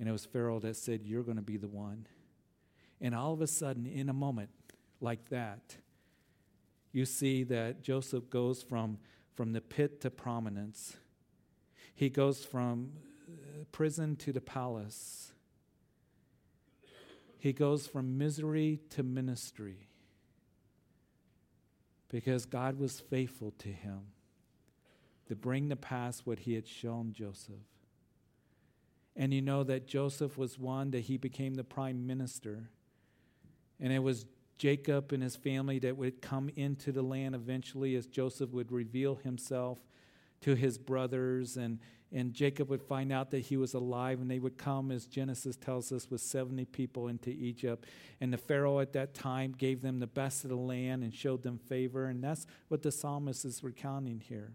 And 0.00 0.08
it 0.08 0.12
was 0.12 0.24
Pharaoh 0.24 0.58
that 0.58 0.74
said, 0.74 1.02
You're 1.04 1.22
going 1.22 1.36
to 1.36 1.40
be 1.40 1.56
the 1.56 1.68
one. 1.68 2.08
And 3.00 3.14
all 3.14 3.32
of 3.32 3.40
a 3.40 3.46
sudden, 3.46 3.86
in 3.86 4.08
a 4.08 4.12
moment 4.12 4.50
like 5.00 5.28
that, 5.28 5.76
you 6.92 7.04
see 7.04 7.44
that 7.44 7.82
Joseph 7.82 8.30
goes 8.30 8.62
from, 8.62 8.98
from 9.34 9.52
the 9.52 9.60
pit 9.60 10.00
to 10.02 10.10
prominence. 10.10 10.96
He 11.94 12.08
goes 12.08 12.44
from 12.44 12.92
uh, 13.28 13.64
prison 13.72 14.16
to 14.16 14.32
the 14.32 14.40
palace. 14.40 15.32
He 17.38 17.52
goes 17.52 17.86
from 17.86 18.18
misery 18.18 18.80
to 18.90 19.02
ministry 19.02 19.88
because 22.10 22.44
God 22.44 22.78
was 22.78 23.00
faithful 23.00 23.52
to 23.58 23.68
him 23.68 24.00
to 25.28 25.36
bring 25.36 25.68
to 25.68 25.76
pass 25.76 26.20
what 26.26 26.40
he 26.40 26.54
had 26.54 26.66
shown 26.66 27.12
Joseph. 27.12 27.54
And 29.14 29.32
you 29.32 29.40
know 29.40 29.62
that 29.62 29.86
Joseph 29.86 30.36
was 30.36 30.58
one 30.58 30.90
that 30.90 31.02
he 31.02 31.16
became 31.16 31.54
the 31.54 31.62
prime 31.64 32.06
minister. 32.06 32.70
And 33.78 33.92
it 33.92 34.00
was 34.00 34.26
Jacob 34.60 35.10
and 35.12 35.22
his 35.22 35.36
family 35.36 35.78
that 35.78 35.96
would 35.96 36.20
come 36.20 36.50
into 36.54 36.92
the 36.92 37.00
land 37.00 37.34
eventually 37.34 37.94
as 37.94 38.04
Joseph 38.04 38.50
would 38.50 38.70
reveal 38.70 39.14
himself 39.14 39.78
to 40.42 40.54
his 40.54 40.76
brothers 40.76 41.56
and 41.56 41.78
and 42.12 42.34
Jacob 42.34 42.68
would 42.68 42.82
find 42.82 43.12
out 43.12 43.30
that 43.30 43.38
he 43.38 43.56
was 43.56 43.72
alive 43.72 44.20
and 44.20 44.28
they 44.30 44.40
would 44.40 44.58
come 44.58 44.90
as 44.90 45.06
Genesis 45.06 45.56
tells 45.56 45.92
us 45.92 46.10
with 46.10 46.20
70 46.20 46.66
people 46.66 47.08
into 47.08 47.30
Egypt 47.30 47.86
and 48.20 48.30
the 48.30 48.36
pharaoh 48.36 48.80
at 48.80 48.92
that 48.92 49.14
time 49.14 49.54
gave 49.56 49.80
them 49.80 49.98
the 49.98 50.06
best 50.06 50.44
of 50.44 50.50
the 50.50 50.56
land 50.56 51.04
and 51.04 51.14
showed 51.14 51.42
them 51.42 51.56
favor 51.56 52.06
and 52.06 52.22
that's 52.22 52.46
what 52.68 52.82
the 52.82 52.92
psalmist 52.92 53.46
is 53.46 53.64
recounting 53.64 54.20
here. 54.20 54.52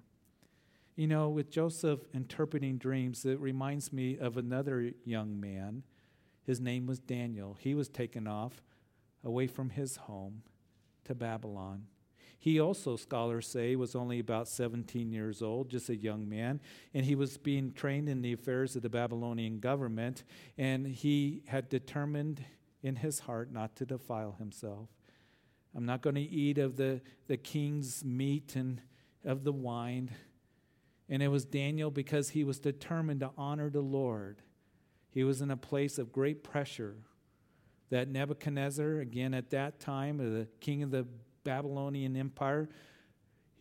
You 0.95 1.07
know, 1.07 1.29
with 1.29 1.49
Joseph 1.49 2.01
interpreting 2.13 2.77
dreams, 2.77 3.25
it 3.25 3.39
reminds 3.39 3.91
me 3.91 4.19
of 4.19 4.37
another 4.37 4.91
young 5.03 5.39
man. 5.39 5.81
His 6.43 6.61
name 6.61 6.85
was 6.85 6.99
Daniel. 6.99 7.57
He 7.59 7.73
was 7.73 7.89
taken 7.89 8.27
off 8.27 8.61
away 9.25 9.47
from 9.47 9.71
his 9.71 9.97
home 9.97 10.43
to 11.03 11.15
Babylon. 11.15 11.87
He 12.37 12.59
also, 12.59 12.95
scholars 12.95 13.47
say, 13.47 13.75
was 13.75 13.95
only 13.95 14.19
about 14.19 14.47
17 14.47 15.11
years 15.11 15.41
old, 15.41 15.69
just 15.69 15.89
a 15.89 15.95
young 15.95 16.29
man, 16.29 16.59
and 16.93 17.03
he 17.03 17.15
was 17.15 17.37
being 17.37 17.71
trained 17.71 18.07
in 18.07 18.21
the 18.21 18.33
affairs 18.33 18.75
of 18.75 18.83
the 18.83 18.89
Babylonian 18.89 19.59
government, 19.59 20.23
and 20.55 20.85
he 20.85 21.41
had 21.47 21.69
determined 21.69 22.45
in 22.83 22.97
his 22.97 23.21
heart 23.21 23.51
not 23.51 23.75
to 23.77 23.85
defile 23.85 24.35
himself. 24.37 24.89
I'm 25.75 25.87
not 25.87 26.03
going 26.03 26.15
to 26.15 26.21
eat 26.21 26.59
of 26.59 26.77
the, 26.77 27.01
the 27.27 27.37
king's 27.37 28.05
meat 28.05 28.55
and 28.55 28.79
of 29.25 29.43
the 29.43 29.51
wine. 29.51 30.11
And 31.09 31.23
it 31.23 31.27
was 31.29 31.45
Daniel 31.45 31.89
because 31.89 32.29
he 32.29 32.43
was 32.43 32.59
determined 32.59 33.21
to 33.21 33.31
honor 33.37 33.71
the 33.71 33.81
Lord. 33.81 34.43
He 35.09 35.23
was 35.23 35.41
in 35.41 35.49
a 35.49 35.57
place 35.57 35.97
of 35.97 36.11
great 36.11 36.43
pressure 36.43 36.95
that 37.95 38.09
Nebuchadnezzar, 38.09 38.99
again 38.99 39.33
at 39.33 39.51
that 39.51 39.79
time, 39.79 40.17
the 40.17 40.49
king 40.59 40.83
of 40.83 40.91
the 40.91 41.07
Babylonian 41.45 42.17
Empire, 42.17 42.67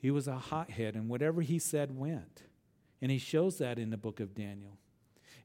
he 0.02 0.10
was 0.10 0.26
a 0.26 0.34
hothead, 0.34 0.96
and 0.96 1.08
whatever 1.08 1.40
he 1.40 1.60
said 1.60 1.96
went. 1.96 2.42
And 3.00 3.12
he 3.12 3.18
shows 3.18 3.58
that 3.58 3.78
in 3.78 3.90
the 3.90 3.96
book 3.96 4.18
of 4.18 4.34
Daniel. 4.34 4.76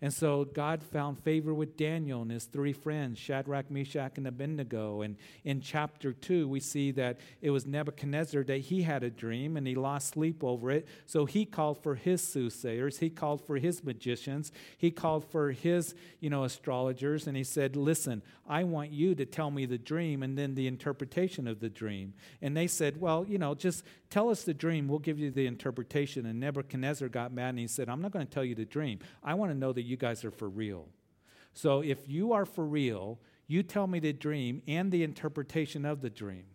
And 0.02 0.14
so 0.14 0.46
God 0.46 0.82
found 0.82 1.20
favor 1.20 1.54
with 1.54 1.76
Daniel 1.76 2.22
and 2.22 2.32
his 2.32 2.46
three 2.46 2.72
friends, 2.72 3.20
Shadrach, 3.20 3.70
Meshach, 3.70 4.18
and 4.18 4.28
Abednego. 4.28 5.02
And 5.02 5.18
in 5.44 5.60
chapter 5.60 6.14
2, 6.14 6.48
we 6.48 6.62
see 6.62 6.92
that 6.92 7.20
it 7.42 7.50
was 7.50 7.66
Nebuchadnezzar 7.66 8.46
that 8.46 8.60
he 8.60 8.84
had 8.84 9.04
a 9.04 9.10
dream 9.10 9.58
and 9.58 9.68
he 9.68 9.76
lost 9.76 10.14
sleep 10.14 10.42
over 10.42 10.72
it. 10.72 10.88
So 11.06 11.26
he 11.26 11.44
called 11.46 11.84
for 11.84 11.96
his 11.96 12.22
soothsayers, 12.22 13.00
he 13.00 13.10
called 13.10 13.46
for 13.46 13.58
his 13.58 13.84
magicians, 13.84 14.54
he 14.78 14.90
called 14.90 15.26
for 15.26 15.52
his, 15.52 15.94
you 16.22 16.30
know, 16.30 16.46
astrologers, 16.46 17.28
and 17.28 17.36
he 17.36 17.44
said, 17.44 17.76
Listen, 17.76 18.22
I 18.48 18.64
want 18.64 18.92
you 18.92 19.16
to 19.16 19.26
tell 19.26 19.52
me 19.52 19.66
the 19.66 19.78
dream 19.78 20.24
and 20.24 20.38
then 20.38 20.56
the 20.56 20.68
interpretation 20.68 21.46
of 21.46 21.60
the 21.60 21.70
dream. 21.70 22.14
And 22.42 22.56
they 22.56 22.68
said, 22.68 23.02
Well, 23.02 23.26
you 23.28 23.38
know, 23.38 23.54
just 23.54 23.84
tell 24.10 24.30
us 24.30 24.44
the 24.44 24.54
dream, 24.54 24.88
we'll 24.88 25.00
give 25.00 25.20
you 25.20 25.32
the 25.32 25.48
interpretation. 25.48 26.26
And 26.26 26.40
Nebuchadnezzar 26.40 27.10
got 27.10 27.34
mad 27.34 27.50
and 27.50 27.60
he 27.60 27.68
said, 27.68 27.90
I'm 27.90 28.02
not 28.02 28.12
going 28.12 28.26
to 28.26 28.32
tell 28.32 28.46
you 28.46 28.56
the 28.56 28.66
dream. 28.66 29.00
I 29.24 29.34
want 29.34 29.52
to 29.52 29.58
know 29.58 29.74
that 29.74 29.84
you 29.84 29.98
guys 29.98 30.24
are 30.26 30.32
for 30.32 30.50
real. 30.50 30.88
So 31.54 31.82
if 31.82 32.08
you 32.08 32.34
are 32.34 32.46
for 32.46 32.66
real, 32.66 33.20
you 33.48 33.64
tell 33.64 33.88
me 33.88 34.00
the 34.00 34.14
dream 34.14 34.62
and 34.68 34.92
the 34.92 35.04
interpretation 35.04 35.86
of 35.86 36.02
the 36.02 36.10
dream. 36.10 36.46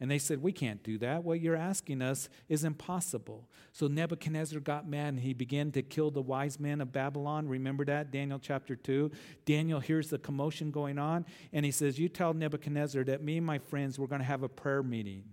And 0.00 0.10
they 0.10 0.18
said, 0.18 0.42
We 0.42 0.52
can't 0.52 0.82
do 0.82 0.98
that. 0.98 1.24
What 1.24 1.40
you're 1.40 1.56
asking 1.56 2.02
us 2.02 2.28
is 2.48 2.64
impossible. 2.64 3.48
So 3.72 3.86
Nebuchadnezzar 3.86 4.60
got 4.60 4.86
mad 4.86 5.14
and 5.14 5.20
he 5.20 5.32
began 5.32 5.70
to 5.72 5.82
kill 5.82 6.10
the 6.10 6.20
wise 6.20 6.60
men 6.60 6.80
of 6.80 6.92
Babylon. 6.92 7.48
Remember 7.48 7.84
that? 7.86 8.10
Daniel 8.10 8.38
chapter 8.38 8.76
2. 8.76 9.10
Daniel 9.46 9.80
hears 9.80 10.10
the 10.10 10.18
commotion 10.18 10.70
going 10.70 10.98
on 10.98 11.24
and 11.52 11.64
he 11.64 11.70
says, 11.70 11.98
You 11.98 12.08
tell 12.08 12.34
Nebuchadnezzar 12.34 13.04
that 13.04 13.22
me 13.22 13.38
and 13.38 13.46
my 13.46 13.58
friends, 13.58 13.98
we're 13.98 14.06
going 14.06 14.20
to 14.20 14.26
have 14.26 14.42
a 14.42 14.48
prayer 14.48 14.82
meeting. 14.82 15.24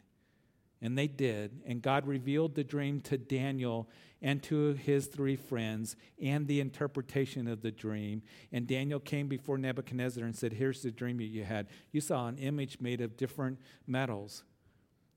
And 0.82 0.98
they 0.98 1.08
did. 1.08 1.62
And 1.65 1.82
God 1.82 2.08
revealed 2.08 2.56
the 2.56 2.63
dream 2.63 3.02
to 3.02 3.17
Daniel 3.17 3.88
and 4.22 4.41
to 4.44 4.74
his 4.74 5.08
three 5.08 5.36
friends 5.36 5.96
and 6.22 6.48
the 6.48 6.60
interpretation 6.60 7.48
of 7.48 7.62
the 7.62 7.72
dream. 7.72 8.22
And 8.52 8.67
Daniel 8.67 9.00
came 9.00 9.28
before 9.28 9.58
Nebuchadnezzar 9.58 10.24
and 10.24 10.36
said, 10.36 10.54
Here's 10.54 10.82
the 10.82 10.91
dream 10.91 11.17
that 11.17 11.26
you 11.26 11.44
had. 11.44 11.67
You 11.91 12.02
saw 12.02 12.28
an 12.28 12.38
image 12.38 12.80
made 12.80 13.02
of 13.02 13.17
different 13.17 13.60
metals. 13.88 14.44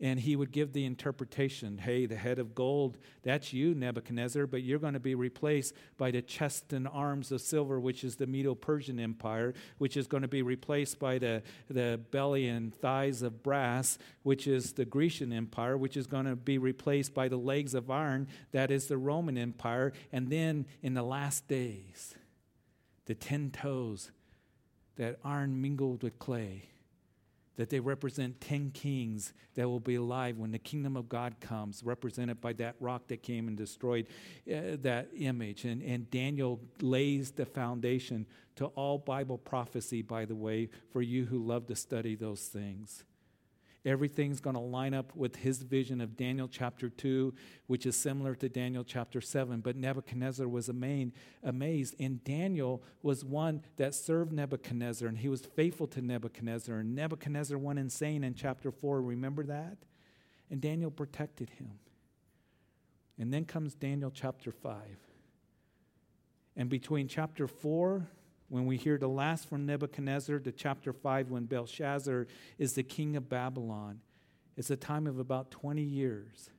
And 0.00 0.20
he 0.20 0.34
would 0.34 0.50
give 0.50 0.72
the 0.72 0.84
interpretation 0.84 1.78
hey 1.78 2.06
the 2.06 2.16
head 2.16 2.38
of 2.38 2.54
gold 2.54 2.98
that's 3.22 3.52
you 3.52 3.74
nebuchadnezzar 3.74 4.46
but 4.46 4.62
you're 4.62 4.78
going 4.78 4.94
to 4.94 5.00
be 5.00 5.14
replaced 5.14 5.72
by 5.96 6.10
the 6.10 6.20
chest 6.20 6.72
and 6.72 6.88
arms 6.88 7.30
of 7.30 7.40
silver 7.40 7.78
which 7.78 8.02
is 8.02 8.16
the 8.16 8.26
medo-persian 8.26 8.98
empire 8.98 9.54
which 9.78 9.96
is 9.96 10.06
going 10.06 10.22
to 10.22 10.28
be 10.28 10.42
replaced 10.42 10.98
by 10.98 11.18
the, 11.18 11.42
the 11.68 12.00
belly 12.10 12.48
and 12.48 12.74
thighs 12.74 13.22
of 13.22 13.42
brass 13.42 13.98
which 14.22 14.46
is 14.46 14.72
the 14.72 14.84
grecian 14.84 15.32
empire 15.32 15.76
which 15.76 15.96
is 15.96 16.06
going 16.06 16.26
to 16.26 16.36
be 16.36 16.58
replaced 16.58 17.14
by 17.14 17.28
the 17.28 17.36
legs 17.36 17.74
of 17.74 17.90
iron 17.90 18.26
that 18.52 18.70
is 18.70 18.86
the 18.88 18.98
roman 18.98 19.38
empire 19.38 19.92
and 20.12 20.28
then 20.28 20.66
in 20.82 20.94
the 20.94 21.02
last 21.02 21.46
days 21.46 22.14
the 23.06 23.14
ten 23.14 23.50
toes 23.50 24.10
that 24.96 25.18
iron 25.24 25.60
mingled 25.60 26.02
with 26.02 26.18
clay 26.18 26.68
that 27.56 27.70
they 27.70 27.80
represent 27.80 28.40
10 28.40 28.70
kings 28.72 29.32
that 29.54 29.68
will 29.68 29.80
be 29.80 29.94
alive 29.94 30.36
when 30.36 30.50
the 30.50 30.58
kingdom 30.58 30.96
of 30.96 31.08
God 31.08 31.36
comes, 31.40 31.82
represented 31.84 32.40
by 32.40 32.52
that 32.54 32.76
rock 32.80 33.06
that 33.08 33.22
came 33.22 33.48
and 33.48 33.56
destroyed 33.56 34.06
uh, 34.48 34.76
that 34.82 35.08
image. 35.16 35.64
And, 35.64 35.82
and 35.82 36.10
Daniel 36.10 36.60
lays 36.80 37.30
the 37.30 37.46
foundation 37.46 38.26
to 38.56 38.66
all 38.66 38.98
Bible 38.98 39.38
prophecy, 39.38 40.02
by 40.02 40.24
the 40.24 40.34
way, 40.34 40.68
for 40.92 41.02
you 41.02 41.24
who 41.24 41.38
love 41.38 41.66
to 41.68 41.76
study 41.76 42.14
those 42.14 42.42
things. 42.42 43.04
Everything's 43.86 44.40
going 44.40 44.56
to 44.56 44.62
line 44.62 44.94
up 44.94 45.14
with 45.14 45.36
his 45.36 45.62
vision 45.62 46.00
of 46.00 46.16
Daniel 46.16 46.48
chapter 46.48 46.88
2, 46.88 47.34
which 47.66 47.84
is 47.84 47.94
similar 47.94 48.34
to 48.36 48.48
Daniel 48.48 48.82
chapter 48.82 49.20
7. 49.20 49.60
But 49.60 49.76
Nebuchadnezzar 49.76 50.48
was 50.48 50.70
amazed. 50.70 51.94
And 52.00 52.24
Daniel 52.24 52.82
was 53.02 53.24
one 53.24 53.62
that 53.76 53.94
served 53.94 54.32
Nebuchadnezzar, 54.32 55.06
and 55.06 55.18
he 55.18 55.28
was 55.28 55.42
faithful 55.42 55.86
to 55.88 56.00
Nebuchadnezzar. 56.00 56.78
And 56.78 56.94
Nebuchadnezzar 56.94 57.58
went 57.58 57.78
insane 57.78 58.24
in 58.24 58.34
chapter 58.34 58.70
4. 58.70 59.02
Remember 59.02 59.44
that? 59.44 59.76
And 60.50 60.62
Daniel 60.62 60.90
protected 60.90 61.50
him. 61.50 61.72
And 63.18 63.32
then 63.32 63.44
comes 63.44 63.74
Daniel 63.74 64.10
chapter 64.10 64.50
5. 64.50 64.80
And 66.56 66.70
between 66.70 67.06
chapter 67.06 67.46
4 67.46 68.08
when 68.54 68.66
we 68.66 68.76
hear 68.76 68.96
the 68.96 69.08
last 69.08 69.48
from 69.48 69.66
Nebuchadnezzar 69.66 70.38
to 70.38 70.52
chapter 70.52 70.92
5, 70.92 71.28
when 71.28 71.44
Belshazzar 71.46 72.28
is 72.56 72.74
the 72.74 72.84
king 72.84 73.16
of 73.16 73.28
Babylon, 73.28 73.98
it's 74.56 74.70
a 74.70 74.76
time 74.76 75.08
of 75.08 75.18
about 75.18 75.50
20 75.50 75.82
years. 75.82 76.50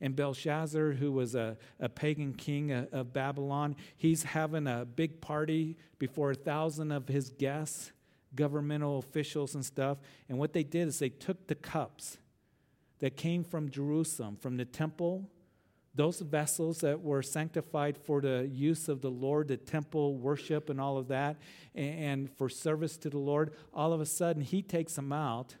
And 0.00 0.14
Belshazzar, 0.14 0.92
who 0.92 1.10
was 1.10 1.34
a, 1.34 1.56
a 1.80 1.88
pagan 1.88 2.34
king 2.34 2.70
of 2.70 3.12
Babylon, 3.12 3.74
he's 3.96 4.22
having 4.22 4.68
a 4.68 4.84
big 4.84 5.20
party 5.20 5.76
before 5.98 6.30
a 6.30 6.36
thousand 6.36 6.92
of 6.92 7.08
his 7.08 7.30
guests, 7.30 7.90
governmental 8.36 9.00
officials 9.00 9.56
and 9.56 9.66
stuff. 9.66 9.98
And 10.28 10.38
what 10.38 10.52
they 10.52 10.62
did 10.62 10.86
is 10.86 11.00
they 11.00 11.08
took 11.08 11.48
the 11.48 11.56
cups 11.56 12.16
that 13.00 13.16
came 13.16 13.42
from 13.42 13.70
Jerusalem, 13.70 14.36
from 14.36 14.56
the 14.56 14.64
temple, 14.64 15.28
those 15.94 16.20
vessels 16.20 16.80
that 16.80 17.00
were 17.00 17.22
sanctified 17.22 17.96
for 17.96 18.20
the 18.20 18.48
use 18.50 18.88
of 18.88 19.00
the 19.00 19.10
Lord, 19.10 19.48
the 19.48 19.56
temple 19.56 20.16
worship 20.16 20.68
and 20.68 20.80
all 20.80 20.98
of 20.98 21.08
that, 21.08 21.36
and 21.74 22.30
for 22.36 22.48
service 22.48 22.96
to 22.98 23.10
the 23.10 23.18
Lord, 23.18 23.52
all 23.72 23.92
of 23.92 24.00
a 24.00 24.06
sudden 24.06 24.42
he 24.42 24.60
takes 24.62 24.94
them 24.94 25.12
out 25.12 25.54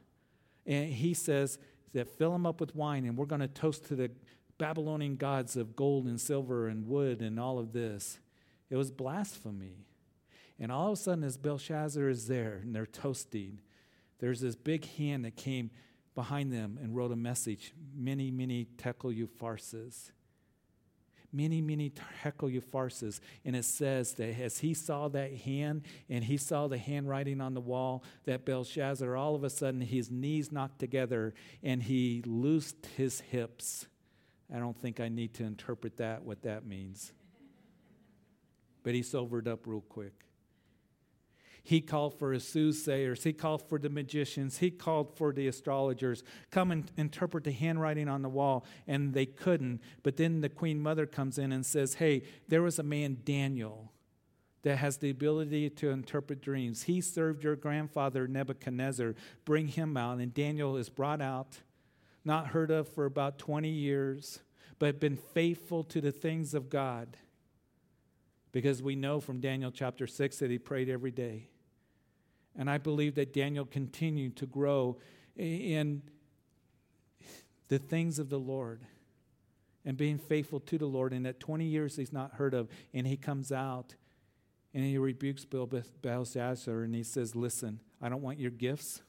and 0.66 0.92
he 0.92 1.14
says 1.14 1.58
that 1.92 2.08
fill 2.08 2.32
them 2.32 2.46
up 2.46 2.60
with 2.60 2.74
wine 2.74 3.04
and 3.04 3.16
we're 3.16 3.26
going 3.26 3.40
to 3.40 3.48
toast 3.48 3.86
to 3.86 3.94
the 3.94 4.10
Babylonian 4.58 5.16
gods 5.16 5.56
of 5.56 5.76
gold 5.76 6.06
and 6.06 6.20
silver 6.20 6.68
and 6.68 6.86
wood 6.86 7.20
and 7.20 7.38
all 7.38 7.58
of 7.58 7.72
this. 7.72 8.18
It 8.70 8.76
was 8.76 8.90
blasphemy. 8.90 9.86
And 10.58 10.70
all 10.70 10.88
of 10.88 10.92
a 10.94 10.96
sudden, 10.96 11.24
as 11.24 11.36
Belshazzar 11.36 12.08
is 12.08 12.28
there 12.28 12.60
and 12.62 12.74
they're 12.74 12.86
toasting, 12.86 13.60
there's 14.20 14.40
this 14.40 14.54
big 14.54 14.84
hand 14.96 15.24
that 15.24 15.36
came 15.36 15.70
behind 16.14 16.52
them 16.52 16.78
and 16.80 16.94
wrote 16.94 17.10
a 17.10 17.16
message 17.16 17.74
mene, 17.94 18.36
mene 18.36 18.66
tekel 18.78 19.10
upharsin 19.10 20.12
mene, 21.34 21.64
mene 21.66 21.90
tekel 22.22 22.48
upharsin. 22.48 23.18
And 23.44 23.56
it 23.56 23.64
says 23.64 24.14
that 24.14 24.40
as 24.40 24.58
he 24.58 24.72
saw 24.72 25.08
that 25.08 25.34
hand 25.34 25.82
and 26.08 26.24
he 26.24 26.36
saw 26.36 26.68
the 26.68 26.78
handwriting 26.78 27.40
on 27.40 27.54
the 27.54 27.60
wall, 27.60 28.04
that 28.24 28.44
Belshazzar, 28.44 29.16
all 29.16 29.34
of 29.34 29.44
a 29.44 29.50
sudden, 29.50 29.80
his 29.80 30.10
knees 30.10 30.52
knocked 30.52 30.78
together 30.78 31.34
and 31.62 31.82
he 31.82 32.22
loosed 32.24 32.86
his 32.96 33.20
hips. 33.20 33.86
I 34.54 34.58
don't 34.58 34.80
think 34.80 35.00
I 35.00 35.08
need 35.08 35.34
to 35.34 35.44
interpret 35.44 35.96
that, 35.98 36.22
what 36.22 36.42
that 36.42 36.66
means. 36.66 37.12
But 38.82 38.94
he 38.94 39.02
sobered 39.02 39.48
up 39.48 39.66
real 39.66 39.80
quick. 39.80 40.23
He 41.66 41.80
called 41.80 42.18
for 42.18 42.32
his 42.32 42.46
soothsayers. 42.46 43.24
He 43.24 43.32
called 43.32 43.66
for 43.66 43.78
the 43.78 43.88
magicians. 43.88 44.58
He 44.58 44.70
called 44.70 45.16
for 45.16 45.32
the 45.32 45.48
astrologers. 45.48 46.22
Come 46.50 46.70
and 46.70 46.92
interpret 46.98 47.44
the 47.44 47.52
handwriting 47.52 48.06
on 48.06 48.20
the 48.20 48.28
wall. 48.28 48.66
And 48.86 49.14
they 49.14 49.24
couldn't. 49.24 49.80
But 50.02 50.18
then 50.18 50.42
the 50.42 50.50
queen 50.50 50.78
mother 50.78 51.06
comes 51.06 51.38
in 51.38 51.52
and 51.52 51.64
says, 51.64 51.94
Hey, 51.94 52.24
there 52.48 52.60
was 52.60 52.78
a 52.78 52.82
man, 52.82 53.16
Daniel, 53.24 53.92
that 54.60 54.76
has 54.76 54.98
the 54.98 55.08
ability 55.08 55.70
to 55.70 55.88
interpret 55.88 56.42
dreams. 56.42 56.82
He 56.82 57.00
served 57.00 57.42
your 57.42 57.56
grandfather, 57.56 58.28
Nebuchadnezzar. 58.28 59.14
Bring 59.46 59.68
him 59.68 59.96
out. 59.96 60.18
And 60.18 60.34
Daniel 60.34 60.76
is 60.76 60.90
brought 60.90 61.22
out, 61.22 61.60
not 62.26 62.48
heard 62.48 62.70
of 62.70 62.90
for 62.90 63.06
about 63.06 63.38
20 63.38 63.70
years, 63.70 64.40
but 64.78 65.00
been 65.00 65.16
faithful 65.16 65.82
to 65.84 66.02
the 66.02 66.12
things 66.12 66.52
of 66.52 66.68
God. 66.68 67.16
Because 68.52 68.82
we 68.82 68.96
know 68.96 69.18
from 69.18 69.40
Daniel 69.40 69.70
chapter 69.70 70.06
6 70.06 70.38
that 70.40 70.50
he 70.50 70.58
prayed 70.58 70.90
every 70.90 71.10
day. 71.10 71.48
And 72.56 72.70
I 72.70 72.78
believe 72.78 73.14
that 73.16 73.32
Daniel 73.32 73.64
continued 73.64 74.36
to 74.36 74.46
grow 74.46 74.98
in 75.36 76.02
the 77.68 77.78
things 77.78 78.18
of 78.18 78.28
the 78.28 78.38
Lord 78.38 78.82
and 79.84 79.96
being 79.96 80.18
faithful 80.18 80.60
to 80.60 80.78
the 80.78 80.86
Lord. 80.86 81.12
And 81.12 81.26
that 81.26 81.40
20 81.40 81.64
years 81.64 81.96
he's 81.96 82.12
not 82.12 82.34
heard 82.34 82.54
of. 82.54 82.68
And 82.92 83.06
he 83.06 83.16
comes 83.16 83.50
out 83.52 83.94
and 84.72 84.84
he 84.84 84.98
rebukes 84.98 85.44
Belshazzar 85.44 86.82
and 86.82 86.94
he 86.94 87.02
says, 87.02 87.34
Listen, 87.34 87.80
I 88.00 88.08
don't 88.08 88.22
want 88.22 88.38
your 88.38 88.50
gifts. 88.50 89.02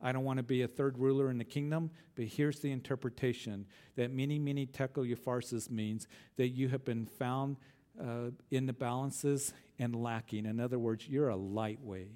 I 0.00 0.12
don't 0.12 0.24
want 0.24 0.36
to 0.38 0.42
be 0.42 0.62
a 0.62 0.68
third 0.68 0.98
ruler 0.98 1.30
in 1.30 1.38
the 1.38 1.44
kingdom, 1.44 1.90
but 2.16 2.26
here's 2.26 2.60
the 2.60 2.70
interpretation 2.70 3.66
that 3.96 4.12
mene, 4.12 4.44
mene 4.44 4.66
tekel 4.66 5.04
upharsin 5.04 5.70
means 5.70 6.06
that 6.36 6.48
you 6.48 6.68
have 6.68 6.84
been 6.84 7.06
found 7.06 7.56
uh, 8.00 8.30
in 8.50 8.66
the 8.66 8.74
balances 8.74 9.54
and 9.78 9.96
lacking. 9.96 10.44
In 10.44 10.60
other 10.60 10.78
words, 10.78 11.08
you're 11.08 11.30
a 11.30 11.36
lightweight. 11.36 12.12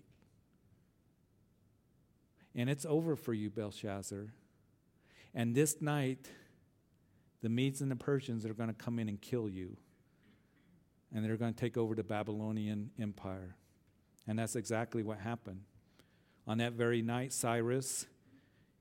And 2.55 2.69
it's 2.69 2.85
over 2.85 3.17
for 3.17 3.33
you, 3.33 3.51
Belshazzar. 3.51 4.27
And 5.35 5.55
this 5.55 5.81
night, 5.81 6.29
the 7.43 7.49
Medes 7.49 7.81
and 7.81 7.91
the 7.91 7.97
Persians 7.97 8.45
are 8.45 8.55
going 8.55 8.69
to 8.69 8.75
come 8.75 8.99
in 8.99 9.09
and 9.09 9.21
kill 9.21 9.49
you. 9.49 9.77
And 11.15 11.25
they're 11.25 11.37
going 11.37 11.55
to 11.55 11.61
take 11.61 11.77
over 11.77 11.95
the 11.95 12.05
Babylonian 12.05 12.91
Empire. 13.01 13.57
And 14.27 14.39
that's 14.39 14.57
exactly 14.57 15.03
what 15.03 15.19
happened. 15.19 15.63
On 16.47 16.59
that 16.59 16.73
very 16.73 17.03
night, 17.03 17.33
Cyrus, 17.33 18.07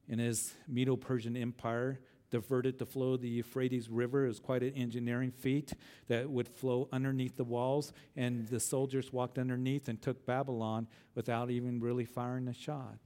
in 0.07 0.19
his 0.19 0.53
Medo 0.67 0.95
Persian 0.95 1.37
Empire, 1.37 1.99
diverted 2.31 2.77
the 2.77 2.85
flow 2.85 3.13
of 3.13 3.21
the 3.21 3.29
Euphrates 3.29 3.89
River. 3.89 4.25
It 4.25 4.29
was 4.29 4.39
quite 4.39 4.61
an 4.61 4.73
engineering 4.73 5.31
feat 5.31 5.73
that 6.07 6.29
would 6.29 6.47
flow 6.47 6.87
underneath 6.91 7.37
the 7.37 7.43
walls, 7.43 7.93
and 8.15 8.47
the 8.47 8.59
soldiers 8.59 9.11
walked 9.11 9.39
underneath 9.39 9.87
and 9.87 9.99
took 9.99 10.25
Babylon 10.25 10.87
without 11.15 11.49
even 11.49 11.79
really 11.79 12.05
firing 12.05 12.47
a 12.47 12.53
shot 12.53 12.99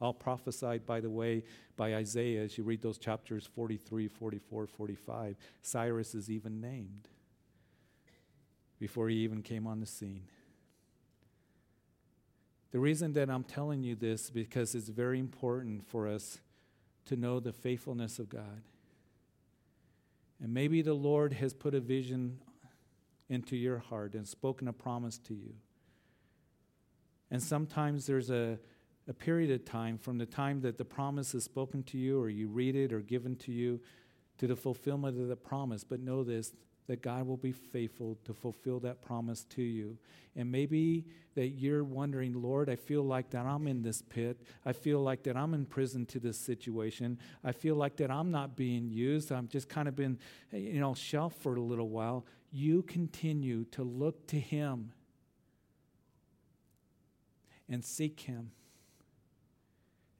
all 0.00 0.12
prophesied, 0.12 0.86
by 0.86 1.00
the 1.00 1.10
way, 1.10 1.44
by 1.76 1.94
Isaiah 1.94 2.42
as 2.42 2.56
you 2.56 2.64
read 2.64 2.82
those 2.82 2.98
chapters 2.98 3.48
43, 3.54 4.08
44, 4.08 4.66
45. 4.66 5.36
Cyrus 5.62 6.14
is 6.14 6.30
even 6.30 6.60
named 6.60 7.08
before 8.78 9.08
he 9.08 9.16
even 9.16 9.42
came 9.42 9.66
on 9.66 9.80
the 9.80 9.86
scene. 9.86 10.22
The 12.70 12.78
reason 12.78 13.14
that 13.14 13.30
I'm 13.30 13.44
telling 13.44 13.82
you 13.82 13.94
this 13.94 14.24
is 14.24 14.30
because 14.30 14.74
it's 14.74 14.88
very 14.88 15.18
important 15.18 15.86
for 15.88 16.06
us 16.06 16.38
to 17.06 17.16
know 17.16 17.40
the 17.40 17.52
faithfulness 17.52 18.18
of 18.18 18.28
God. 18.28 18.62
And 20.40 20.54
maybe 20.54 20.82
the 20.82 20.94
Lord 20.94 21.32
has 21.32 21.54
put 21.54 21.74
a 21.74 21.80
vision 21.80 22.38
into 23.28 23.56
your 23.56 23.78
heart 23.78 24.14
and 24.14 24.28
spoken 24.28 24.68
a 24.68 24.72
promise 24.72 25.18
to 25.18 25.34
you. 25.34 25.54
And 27.30 27.42
sometimes 27.42 28.06
there's 28.06 28.30
a 28.30 28.58
a 29.08 29.12
period 29.14 29.50
of 29.50 29.64
time 29.64 29.98
from 29.98 30.18
the 30.18 30.26
time 30.26 30.60
that 30.60 30.76
the 30.76 30.84
promise 30.84 31.34
is 31.34 31.42
spoken 31.42 31.82
to 31.82 31.98
you 31.98 32.20
or 32.20 32.28
you 32.28 32.48
read 32.48 32.76
it 32.76 32.92
or 32.92 33.00
given 33.00 33.34
to 33.36 33.52
you 33.52 33.80
to 34.36 34.46
the 34.46 34.56
fulfillment 34.56 35.18
of 35.18 35.28
the 35.28 35.36
promise. 35.36 35.82
But 35.82 36.00
know 36.00 36.22
this 36.22 36.52
that 36.88 37.02
God 37.02 37.26
will 37.26 37.36
be 37.36 37.52
faithful 37.52 38.18
to 38.24 38.32
fulfill 38.32 38.80
that 38.80 39.02
promise 39.02 39.44
to 39.50 39.62
you. 39.62 39.98
And 40.34 40.50
maybe 40.50 41.04
that 41.34 41.48
you're 41.48 41.84
wondering, 41.84 42.32
Lord, 42.32 42.70
I 42.70 42.76
feel 42.76 43.02
like 43.02 43.28
that 43.30 43.44
I'm 43.44 43.66
in 43.66 43.82
this 43.82 44.00
pit. 44.00 44.40
I 44.64 44.72
feel 44.72 45.00
like 45.00 45.22
that 45.24 45.36
I'm 45.36 45.52
in 45.52 45.66
prison 45.66 46.06
to 46.06 46.18
this 46.18 46.38
situation. 46.38 47.18
I 47.44 47.52
feel 47.52 47.76
like 47.76 47.96
that 47.96 48.10
I'm 48.10 48.30
not 48.30 48.56
being 48.56 48.88
used. 48.90 49.30
I'm 49.30 49.48
just 49.48 49.68
kind 49.68 49.86
of 49.86 49.96
been, 49.96 50.18
you 50.50 50.80
know, 50.80 50.94
shelved 50.94 51.36
for 51.36 51.56
a 51.56 51.60
little 51.60 51.90
while. 51.90 52.24
You 52.50 52.82
continue 52.82 53.64
to 53.72 53.82
look 53.82 54.26
to 54.28 54.40
Him 54.40 54.92
and 57.68 57.84
seek 57.84 58.20
Him 58.20 58.52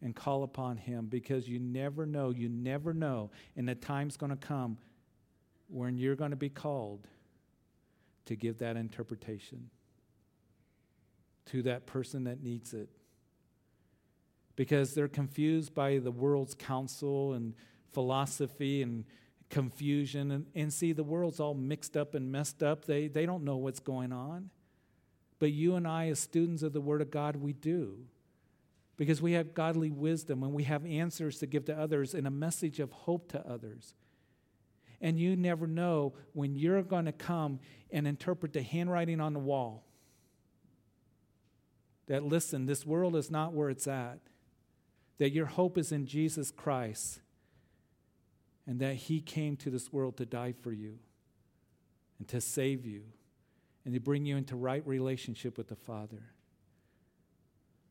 and 0.02 0.14
call 0.14 0.42
upon 0.42 0.76
Him 0.76 1.06
because 1.06 1.48
you 1.48 1.58
never 1.58 2.06
know, 2.06 2.30
you 2.30 2.48
never 2.48 2.94
know. 2.94 3.30
And 3.56 3.68
the 3.68 3.74
time's 3.74 4.16
going 4.16 4.30
to 4.30 4.36
come 4.36 4.78
when 5.68 5.98
you're 5.98 6.16
going 6.16 6.30
to 6.30 6.36
be 6.36 6.48
called 6.48 7.06
to 8.26 8.36
give 8.36 8.58
that 8.58 8.76
interpretation 8.76 9.70
to 11.46 11.62
that 11.62 11.86
person 11.86 12.24
that 12.24 12.42
needs 12.42 12.74
it. 12.74 12.88
Because 14.54 14.94
they're 14.94 15.08
confused 15.08 15.74
by 15.74 15.98
the 15.98 16.10
world's 16.10 16.54
counsel 16.54 17.32
and 17.32 17.54
philosophy 17.92 18.82
and 18.82 19.04
confusion. 19.50 20.30
And, 20.30 20.46
and 20.54 20.72
see, 20.72 20.92
the 20.92 21.04
world's 21.04 21.40
all 21.40 21.54
mixed 21.54 21.96
up 21.96 22.14
and 22.14 22.30
messed 22.30 22.62
up. 22.62 22.84
They, 22.84 23.08
they 23.08 23.24
don't 23.24 23.44
know 23.44 23.56
what's 23.56 23.80
going 23.80 24.12
on. 24.12 24.50
But 25.38 25.52
you 25.52 25.76
and 25.76 25.86
I, 25.86 26.08
as 26.08 26.18
students 26.18 26.62
of 26.62 26.72
the 26.72 26.80
Word 26.80 27.00
of 27.00 27.10
God, 27.10 27.36
we 27.36 27.52
do. 27.52 27.98
Because 28.98 29.22
we 29.22 29.32
have 29.32 29.54
godly 29.54 29.90
wisdom 29.90 30.42
and 30.42 30.52
we 30.52 30.64
have 30.64 30.84
answers 30.84 31.38
to 31.38 31.46
give 31.46 31.64
to 31.66 31.78
others 31.78 32.12
and 32.14 32.26
a 32.26 32.30
message 32.30 32.80
of 32.80 32.90
hope 32.90 33.30
to 33.30 33.48
others. 33.48 33.94
And 35.00 35.18
you 35.18 35.36
never 35.36 35.68
know 35.68 36.14
when 36.32 36.56
you're 36.56 36.82
going 36.82 37.04
to 37.04 37.12
come 37.12 37.60
and 37.90 38.06
interpret 38.06 38.52
the 38.52 38.62
handwriting 38.62 39.20
on 39.20 39.32
the 39.32 39.38
wall. 39.38 39.84
That, 42.08 42.24
listen, 42.24 42.66
this 42.66 42.84
world 42.84 43.14
is 43.14 43.30
not 43.30 43.52
where 43.52 43.70
it's 43.70 43.86
at. 43.86 44.18
That 45.18 45.30
your 45.30 45.46
hope 45.46 45.78
is 45.78 45.92
in 45.92 46.06
Jesus 46.06 46.50
Christ. 46.50 47.20
And 48.66 48.80
that 48.80 48.96
He 48.96 49.20
came 49.20 49.56
to 49.58 49.70
this 49.70 49.92
world 49.92 50.16
to 50.16 50.26
die 50.26 50.52
for 50.60 50.72
you 50.72 50.98
and 52.18 52.26
to 52.28 52.40
save 52.40 52.84
you 52.84 53.02
and 53.84 53.94
to 53.94 54.00
bring 54.00 54.26
you 54.26 54.36
into 54.36 54.56
right 54.56 54.84
relationship 54.86 55.56
with 55.56 55.68
the 55.68 55.76
Father. 55.76 56.32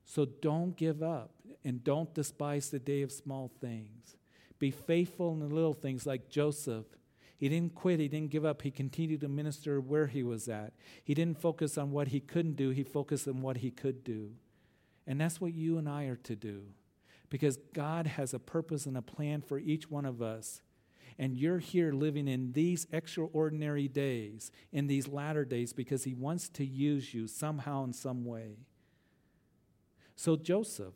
So 0.07 0.23
don't 0.25 0.75
give 0.77 1.03
up 1.03 1.31
and 1.65 1.83
don't 1.83 2.13
despise 2.13 2.69
the 2.69 2.79
day 2.79 3.01
of 3.01 3.11
small 3.11 3.51
things. 3.59 4.15
Be 4.57 4.71
faithful 4.71 5.33
in 5.33 5.41
the 5.41 5.53
little 5.53 5.73
things 5.73 6.05
like 6.05 6.29
Joseph. 6.29 6.85
He 7.35 7.49
didn't 7.49 7.75
quit, 7.75 7.99
he 7.99 8.07
didn't 8.07 8.31
give 8.31 8.45
up. 8.45 8.61
He 8.61 8.71
continued 8.71 9.19
to 9.21 9.27
minister 9.27 9.81
where 9.81 10.07
he 10.07 10.23
was 10.23 10.47
at. 10.47 10.71
He 11.03 11.13
didn't 11.13 11.41
focus 11.41 11.77
on 11.77 11.91
what 11.91 12.07
he 12.07 12.21
couldn't 12.21 12.55
do, 12.55 12.69
he 12.69 12.83
focused 12.83 13.27
on 13.27 13.41
what 13.41 13.57
he 13.57 13.69
could 13.69 14.05
do. 14.05 14.31
And 15.05 15.19
that's 15.19 15.41
what 15.41 15.53
you 15.53 15.77
and 15.77 15.89
I 15.89 16.05
are 16.05 16.15
to 16.15 16.35
do 16.37 16.63
because 17.29 17.57
God 17.73 18.07
has 18.07 18.33
a 18.33 18.39
purpose 18.39 18.85
and 18.85 18.97
a 18.97 19.01
plan 19.01 19.41
for 19.41 19.59
each 19.59 19.91
one 19.91 20.05
of 20.05 20.21
us 20.21 20.61
and 21.19 21.35
you're 21.35 21.59
here 21.59 21.91
living 21.91 22.27
in 22.27 22.53
these 22.53 22.87
extraordinary 22.91 23.87
days, 23.87 24.51
in 24.71 24.87
these 24.87 25.07
latter 25.07 25.43
days, 25.43 25.73
because 25.73 26.03
He 26.03 26.13
wants 26.13 26.47
to 26.49 26.65
use 26.65 27.13
you 27.13 27.27
somehow 27.27 27.83
in 27.83 27.93
some 27.93 28.23
way. 28.23 28.66
So, 30.17 30.35
Joseph, 30.35 30.95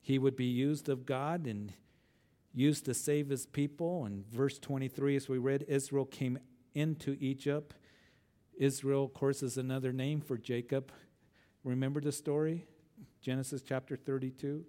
he 0.00 0.16
would 0.16 0.36
be 0.36 0.46
used 0.46 0.88
of 0.88 1.04
God 1.06 1.44
and 1.44 1.72
used 2.54 2.84
to 2.84 2.94
save 2.94 3.28
his 3.28 3.46
people. 3.46 4.04
And 4.04 4.24
verse 4.28 4.60
23, 4.60 5.16
as 5.16 5.28
we 5.28 5.38
read, 5.38 5.64
Israel 5.66 6.04
came 6.04 6.38
into 6.72 7.16
Egypt. 7.20 7.74
Israel, 8.56 9.02
of 9.02 9.12
course, 9.12 9.42
is 9.42 9.58
another 9.58 9.92
name 9.92 10.20
for 10.20 10.38
Jacob. 10.38 10.92
Remember 11.64 12.00
the 12.00 12.12
story? 12.12 12.64
Genesis 13.20 13.60
chapter 13.60 13.96
32. 13.96 14.64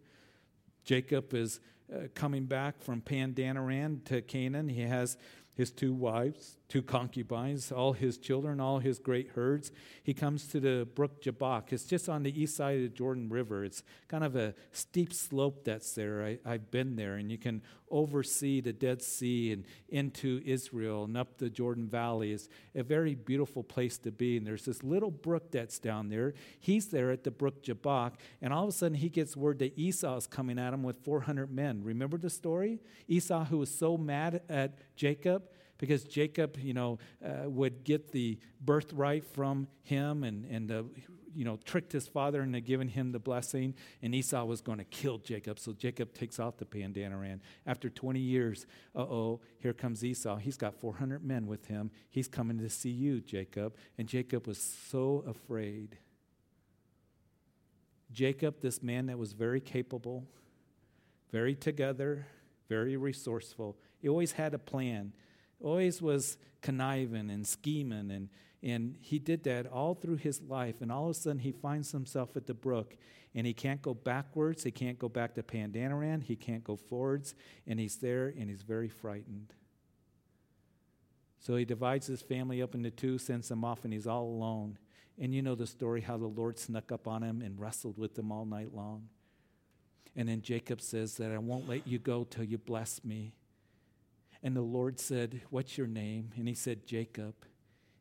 Jacob 0.84 1.32
is 1.36 1.60
uh, 1.94 2.08
coming 2.16 2.48
back 2.48 2.82
from 2.82 3.02
Padan 3.02 3.56
Aram 3.56 4.02
to 4.06 4.24
Canaan. 4.24 4.68
He 4.68 4.82
has 4.82 5.16
his 5.54 5.70
two 5.70 5.94
wives, 5.94 6.57
two 6.70 6.82
concubines, 6.82 7.72
all 7.72 7.94
his 7.94 8.18
children, 8.18 8.60
all 8.60 8.80
his 8.80 9.00
great 9.00 9.30
herds. 9.36 9.72
He 10.04 10.14
comes 10.14 10.48
to 10.48 10.60
the 10.60 10.88
brook 10.96 11.22
Jabbok. 11.22 11.72
It's 11.72 11.86
just 11.86 12.10
on 12.10 12.24
the 12.24 12.42
east 12.42 12.58
side 12.58 12.76
of 12.76 12.82
the 12.82 12.90
Jordan 12.90 13.30
River. 13.30 13.64
It's 13.64 13.84
kind 14.10 14.24
of 14.24 14.36
a 14.36 14.54
steep 14.74 15.14
slope 15.14 15.64
that's 15.64 15.94
there. 15.94 16.24
I, 16.24 16.40
I've 16.46 16.70
been 16.70 16.98
there, 16.98 17.16
and 17.16 17.32
you 17.32 17.38
can 17.38 17.62
oversee 17.90 18.60
the 18.60 18.74
Dead 18.74 19.02
Sea 19.02 19.54
and 19.54 19.64
into 19.88 20.42
Israel 20.46 21.06
and 21.06 21.16
up 21.16 21.38
the 21.38 21.50
Jordan 21.50 21.88
Valley. 21.88 22.34
It's 22.34 22.50
a 22.76 22.84
very 22.84 23.16
beautiful 23.16 23.64
place 23.64 23.98
to 24.00 24.12
be. 24.12 24.36
And 24.36 24.46
there's 24.46 24.66
this 24.66 24.84
little 24.84 25.12
brook 25.12 25.52
that's 25.52 25.80
down 25.80 26.10
there. 26.10 26.34
He's 26.60 26.88
there 26.88 27.12
at 27.12 27.24
the 27.24 27.32
brook 27.32 27.64
Jabbok, 27.64 28.20
and 28.42 28.52
all 28.52 28.64
of 28.64 28.70
a 28.70 28.74
sudden 28.74 28.98
he 28.98 29.08
gets 29.08 29.38
word 29.38 29.60
that 29.60 29.78
Esau's 29.78 30.28
coming 30.28 30.60
at 30.60 30.74
him 30.74 30.84
with 30.84 30.98
400 31.06 31.50
men. 31.50 31.82
Remember 31.82 32.18
the 32.18 32.30
story? 32.30 32.82
Esau, 33.08 33.46
who 33.46 33.60
was 33.60 33.74
so 33.74 33.98
mad 33.98 34.42
at 34.50 34.80
Jacob 34.98 35.44
because 35.78 36.04
Jacob, 36.04 36.58
you 36.60 36.74
know, 36.74 37.00
uh, 37.24 37.50
would 37.50 37.84
get 37.84 38.12
the 38.12 38.40
birthright 38.62 39.24
from 39.26 39.68
him 39.84 40.24
and, 40.24 40.46
and 40.46 40.72
uh, 40.72 40.84
you 41.38 41.46
know, 41.46 41.60
tricked 41.66 41.92
his 41.92 42.08
father 42.08 42.42
into 42.42 42.60
giving 42.62 42.88
him 42.88 43.12
the 43.12 43.20
blessing, 43.20 43.76
and 44.02 44.16
Esau 44.16 44.44
was 44.46 44.60
going 44.60 44.80
to 44.80 44.84
kill 44.86 45.20
Jacob. 45.20 45.60
So 45.60 45.72
Jacob 45.72 46.14
takes 46.14 46.40
off 46.40 46.58
the 46.58 46.66
Padan 46.66 47.14
Aram. 47.14 47.42
After 47.68 47.92
20 47.92 48.20
years, 48.20 48.66
uh 48.96 49.02
oh, 49.02 49.42
here 49.60 49.74
comes 49.74 50.04
Esau. 50.04 50.38
He's 50.38 50.58
got 50.58 50.74
400 50.74 51.24
men 51.24 51.46
with 51.46 51.68
him. 51.68 51.92
He's 52.10 52.28
coming 52.28 52.58
to 52.58 52.70
see 52.70 52.90
you, 52.90 53.22
Jacob. 53.22 53.76
And 54.00 54.08
Jacob 54.08 54.48
was 54.48 54.58
so 54.58 55.24
afraid. 55.28 56.00
Jacob, 58.12 58.62
this 58.62 58.82
man 58.82 59.06
that 59.06 59.20
was 59.20 59.34
very 59.34 59.62
capable, 59.62 60.26
very 61.32 61.54
together, 61.54 62.26
very 62.68 62.98
resourceful, 62.98 63.78
he 64.00 64.10
always 64.10 64.32
had 64.32 64.56
a 64.56 64.60
plan 64.60 65.14
always 65.62 66.02
was 66.02 66.38
conniving 66.62 67.30
and 67.30 67.46
scheming 67.46 68.12
and 68.12 68.30
and 68.64 68.96
he 69.00 69.20
did 69.20 69.44
that 69.44 69.68
all 69.68 69.94
through 69.94 70.16
his 70.16 70.42
life 70.42 70.82
and 70.82 70.92
all 70.92 71.06
of 71.06 71.12
a 71.12 71.14
sudden 71.14 71.40
he 71.40 71.52
finds 71.52 71.92
himself 71.92 72.36
at 72.36 72.48
the 72.48 72.54
brook 72.54 72.98
and 73.36 73.46
he 73.46 73.54
can't 73.54 73.82
go 73.82 73.94
backwards 73.94 74.64
he 74.64 74.72
can't 74.72 74.98
go 74.98 75.08
back 75.08 75.36
to 75.36 75.44
Padan 75.44 75.92
Aram 75.92 76.22
he 76.22 76.36
can't 76.36 76.64
go 76.64 76.76
forwards 76.76 77.36
and 77.68 77.80
he's 77.80 77.98
there 77.98 78.34
and 78.38 78.50
he's 78.50 78.64
very 78.64 78.90
frightened. 78.90 79.54
So 81.40 81.56
he 81.56 81.66
divides 81.66 82.08
his 82.08 82.22
family 82.22 82.62
up 82.62 82.74
into 82.74 82.90
two 82.90 83.18
sends 83.18 83.48
them 83.48 83.64
off 83.64 83.84
and 83.84 83.94
he's 83.94 84.08
all 84.08 84.24
alone. 84.24 84.80
And 85.20 85.34
you 85.34 85.42
know 85.42 85.56
the 85.56 85.68
story 85.68 86.02
how 86.02 86.18
the 86.18 86.28
lord 86.28 86.58
snuck 86.58 86.92
up 86.92 87.08
on 87.08 87.24
him 87.24 87.42
and 87.42 87.60
wrestled 87.60 87.98
with 87.98 88.18
him 88.18 88.32
all 88.32 88.46
night 88.46 88.74
long. 88.74 89.10
And 90.16 90.28
then 90.28 90.42
jacob 90.42 90.82
says 90.82 91.18
that 91.18 91.32
i 91.32 91.38
won't 91.38 91.70
let 91.70 91.88
you 91.88 92.00
go 92.00 92.24
till 92.24 92.44
you 92.44 92.58
bless 92.58 93.04
me 93.04 93.34
and 94.44 94.56
the 94.56 94.62
Lord 94.62 95.00
said, 95.00 95.42
What's 95.50 95.78
your 95.78 95.88
name? 95.88 96.32
And 96.36 96.48
he 96.48 96.54
said, 96.54 96.86
Jacob. 96.86 97.36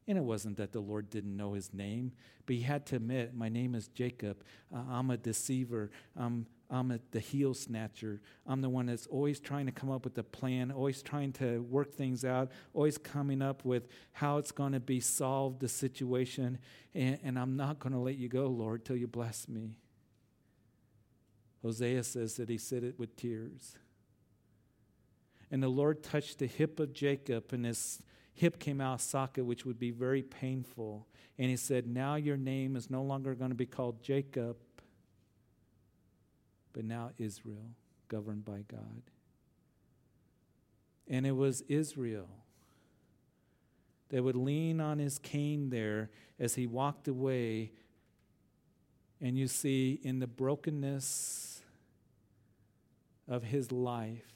And 0.08 0.16
it 0.16 0.24
wasn't 0.24 0.56
that 0.58 0.72
the 0.72 0.80
Lord 0.80 1.10
didn't 1.10 1.36
know 1.36 1.54
his 1.54 1.74
name, 1.74 2.12
but 2.46 2.54
he 2.54 2.62
had 2.62 2.86
to 2.86 2.96
admit, 2.96 3.34
My 3.34 3.48
name 3.48 3.74
is 3.74 3.88
Jacob. 3.88 4.44
Uh, 4.74 4.82
I'm 4.88 5.10
a 5.10 5.16
deceiver. 5.16 5.90
I'm, 6.16 6.46
I'm 6.70 6.92
a, 6.92 7.00
the 7.10 7.20
heel 7.20 7.54
snatcher. 7.54 8.20
I'm 8.46 8.60
the 8.60 8.68
one 8.68 8.86
that's 8.86 9.06
always 9.06 9.40
trying 9.40 9.66
to 9.66 9.72
come 9.72 9.90
up 9.90 10.04
with 10.04 10.16
a 10.18 10.22
plan, 10.22 10.70
always 10.70 11.02
trying 11.02 11.32
to 11.34 11.62
work 11.62 11.92
things 11.92 12.24
out, 12.24 12.50
always 12.72 12.98
coming 12.98 13.42
up 13.42 13.64
with 13.64 13.88
how 14.12 14.38
it's 14.38 14.52
going 14.52 14.72
to 14.72 14.80
be 14.80 15.00
solved, 15.00 15.60
the 15.60 15.68
situation. 15.68 16.58
And, 16.94 17.18
and 17.24 17.38
I'm 17.38 17.56
not 17.56 17.80
going 17.80 17.92
to 17.92 17.98
let 17.98 18.16
you 18.16 18.28
go, 18.28 18.46
Lord, 18.46 18.84
till 18.84 18.96
you 18.96 19.08
bless 19.08 19.48
me. 19.48 19.76
Hosea 21.62 22.04
says 22.04 22.34
that 22.34 22.48
he 22.48 22.58
said 22.58 22.84
it 22.84 22.96
with 22.96 23.16
tears. 23.16 23.76
And 25.50 25.62
the 25.62 25.68
Lord 25.68 26.02
touched 26.02 26.38
the 26.38 26.46
hip 26.46 26.80
of 26.80 26.92
Jacob, 26.92 27.52
and 27.52 27.64
his 27.64 28.02
hip 28.34 28.58
came 28.58 28.80
out 28.80 28.94
of 28.94 29.00
socket, 29.00 29.44
which 29.44 29.64
would 29.64 29.78
be 29.78 29.90
very 29.90 30.22
painful. 30.22 31.06
And 31.38 31.50
he 31.50 31.56
said, 31.56 31.86
Now 31.86 32.16
your 32.16 32.36
name 32.36 32.76
is 32.76 32.90
no 32.90 33.02
longer 33.02 33.34
going 33.34 33.50
to 33.50 33.56
be 33.56 33.66
called 33.66 34.02
Jacob, 34.02 34.56
but 36.72 36.84
now 36.84 37.10
Israel, 37.18 37.70
governed 38.08 38.44
by 38.44 38.64
God. 38.68 39.02
And 41.08 41.26
it 41.26 41.32
was 41.32 41.62
Israel 41.68 42.28
that 44.08 44.22
would 44.22 44.36
lean 44.36 44.80
on 44.80 44.98
his 44.98 45.18
cane 45.18 45.70
there 45.70 46.10
as 46.38 46.54
he 46.54 46.66
walked 46.66 47.08
away. 47.08 47.72
And 49.20 49.38
you 49.38 49.48
see, 49.48 50.00
in 50.02 50.18
the 50.18 50.26
brokenness 50.26 51.62
of 53.28 53.44
his 53.44 53.72
life, 53.72 54.35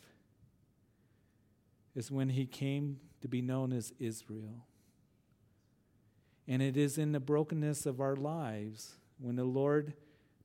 is 1.95 2.11
when 2.11 2.31
he 2.31 2.47
came 2.47 2.99
to 3.21 3.29
be 3.29 3.43
known 3.43 3.73
as 3.73 3.93
Israel. 3.99 4.67
And 6.47 6.63
it 6.63 6.77
is 6.77 6.99
in 6.99 7.13
the 7.13 7.21
brokenness 7.21 7.87
of 7.87 8.01
our 8.01 8.17
lives 8.17 8.97
when 9.19 9.37
the 9.37 9.45
Lord 9.45 9.95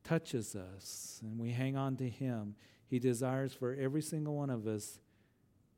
touches 0.04 0.56
us 0.56 1.20
and 1.24 1.40
we 1.40 1.52
hang 1.52 1.76
on 1.76 1.96
to 1.98 2.10
him. 2.10 2.56
He 2.88 3.00
desires 3.00 3.54
for 3.54 3.76
every 3.80 4.02
single 4.02 4.36
one 4.36 4.50
of 4.50 4.68
us 4.68 5.00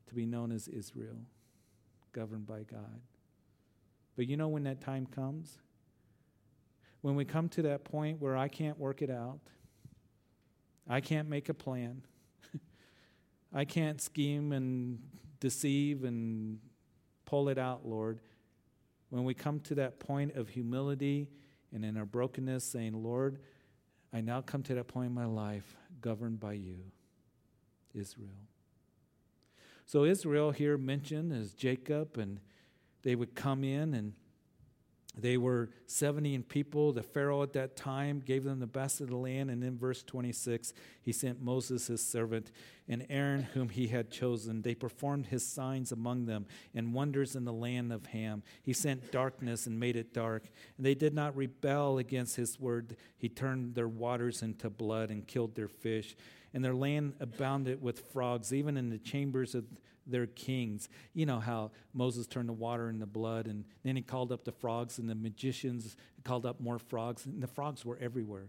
to 0.06 0.14
be 0.14 0.26
known 0.26 0.52
as 0.52 0.68
Israel, 0.68 1.20
governed 2.12 2.46
by 2.46 2.62
God. 2.62 3.00
But 4.16 4.26
you 4.26 4.36
know 4.36 4.48
when 4.48 4.64
that 4.64 4.80
time 4.80 5.06
comes? 5.06 5.58
When 7.00 7.14
we 7.14 7.24
come 7.24 7.48
to 7.50 7.62
that 7.62 7.84
point 7.84 8.20
where 8.20 8.36
I 8.36 8.48
can't 8.48 8.78
work 8.78 9.00
it 9.00 9.10
out, 9.10 9.38
I 10.88 11.00
can't 11.00 11.28
make 11.28 11.48
a 11.48 11.54
plan, 11.54 12.02
I 13.54 13.64
can't 13.64 14.00
scheme 14.00 14.52
and 14.52 14.98
deceive 15.40 16.04
and 16.04 16.58
pull 17.24 17.48
it 17.48 17.58
out, 17.58 17.86
Lord. 17.86 18.20
When 19.10 19.24
we 19.24 19.34
come 19.34 19.60
to 19.60 19.74
that 19.76 19.98
point 20.00 20.34
of 20.36 20.48
humility 20.48 21.28
and 21.74 21.84
in 21.84 21.96
our 21.96 22.04
brokenness, 22.04 22.64
saying, 22.64 23.02
Lord, 23.02 23.38
I 24.12 24.20
now 24.20 24.40
come 24.40 24.62
to 24.64 24.74
that 24.74 24.88
point 24.88 25.08
in 25.08 25.14
my 25.14 25.26
life 25.26 25.76
governed 26.00 26.40
by 26.40 26.54
you, 26.54 26.78
Israel. 27.94 28.30
So, 29.86 30.04
Israel 30.04 30.50
here 30.50 30.76
mentioned 30.76 31.32
as 31.32 31.52
Jacob, 31.52 32.18
and 32.18 32.40
they 33.02 33.14
would 33.14 33.34
come 33.34 33.64
in 33.64 33.94
and 33.94 34.12
they 35.16 35.36
were 35.36 35.70
70 35.86 36.34
in 36.34 36.42
people. 36.42 36.92
The 36.92 37.02
Pharaoh 37.02 37.42
at 37.42 37.52
that 37.54 37.74
time 37.76 38.20
gave 38.24 38.44
them 38.44 38.60
the 38.60 38.66
best 38.66 39.00
of 39.00 39.08
the 39.08 39.16
land. 39.16 39.50
And 39.50 39.64
in 39.64 39.76
verse 39.76 40.02
26, 40.02 40.72
he 41.02 41.12
sent 41.12 41.42
Moses, 41.42 41.88
his 41.88 42.04
servant, 42.04 42.52
and 42.88 43.06
Aaron, 43.10 43.42
whom 43.42 43.68
he 43.68 43.88
had 43.88 44.10
chosen. 44.10 44.62
They 44.62 44.74
performed 44.74 45.26
his 45.26 45.46
signs 45.46 45.92
among 45.92 46.26
them 46.26 46.46
and 46.74 46.94
wonders 46.94 47.36
in 47.36 47.44
the 47.44 47.52
land 47.52 47.92
of 47.92 48.06
Ham. 48.06 48.42
He 48.62 48.72
sent 48.72 49.12
darkness 49.12 49.66
and 49.66 49.78
made 49.78 49.96
it 49.96 50.14
dark. 50.14 50.44
And 50.76 50.86
they 50.86 50.94
did 50.94 51.14
not 51.14 51.36
rebel 51.36 51.98
against 51.98 52.36
his 52.36 52.58
word. 52.58 52.96
He 53.18 53.28
turned 53.28 53.74
their 53.74 53.88
waters 53.88 54.42
into 54.42 54.70
blood 54.70 55.10
and 55.10 55.26
killed 55.26 55.54
their 55.54 55.68
fish. 55.68 56.16
And 56.54 56.64
their 56.64 56.74
land 56.74 57.14
abounded 57.20 57.82
with 57.82 58.10
frogs, 58.12 58.54
even 58.54 58.76
in 58.76 58.88
the 58.88 58.98
chambers 58.98 59.54
of 59.54 59.66
their 60.06 60.26
kings. 60.26 60.88
You 61.12 61.26
know 61.26 61.40
how 61.40 61.70
Moses 61.92 62.26
turned 62.26 62.48
the 62.48 62.54
water 62.54 62.88
into 62.88 63.04
blood, 63.04 63.46
and 63.46 63.64
then 63.84 63.96
he 63.96 64.02
called 64.02 64.32
up 64.32 64.44
the 64.44 64.52
frogs, 64.52 64.98
and 64.98 65.08
the 65.10 65.14
magicians 65.14 65.96
called 66.24 66.46
up 66.46 66.58
more 66.60 66.78
frogs, 66.78 67.26
and 67.26 67.42
the 67.42 67.46
frogs 67.46 67.84
were 67.84 67.98
everywhere. 68.00 68.48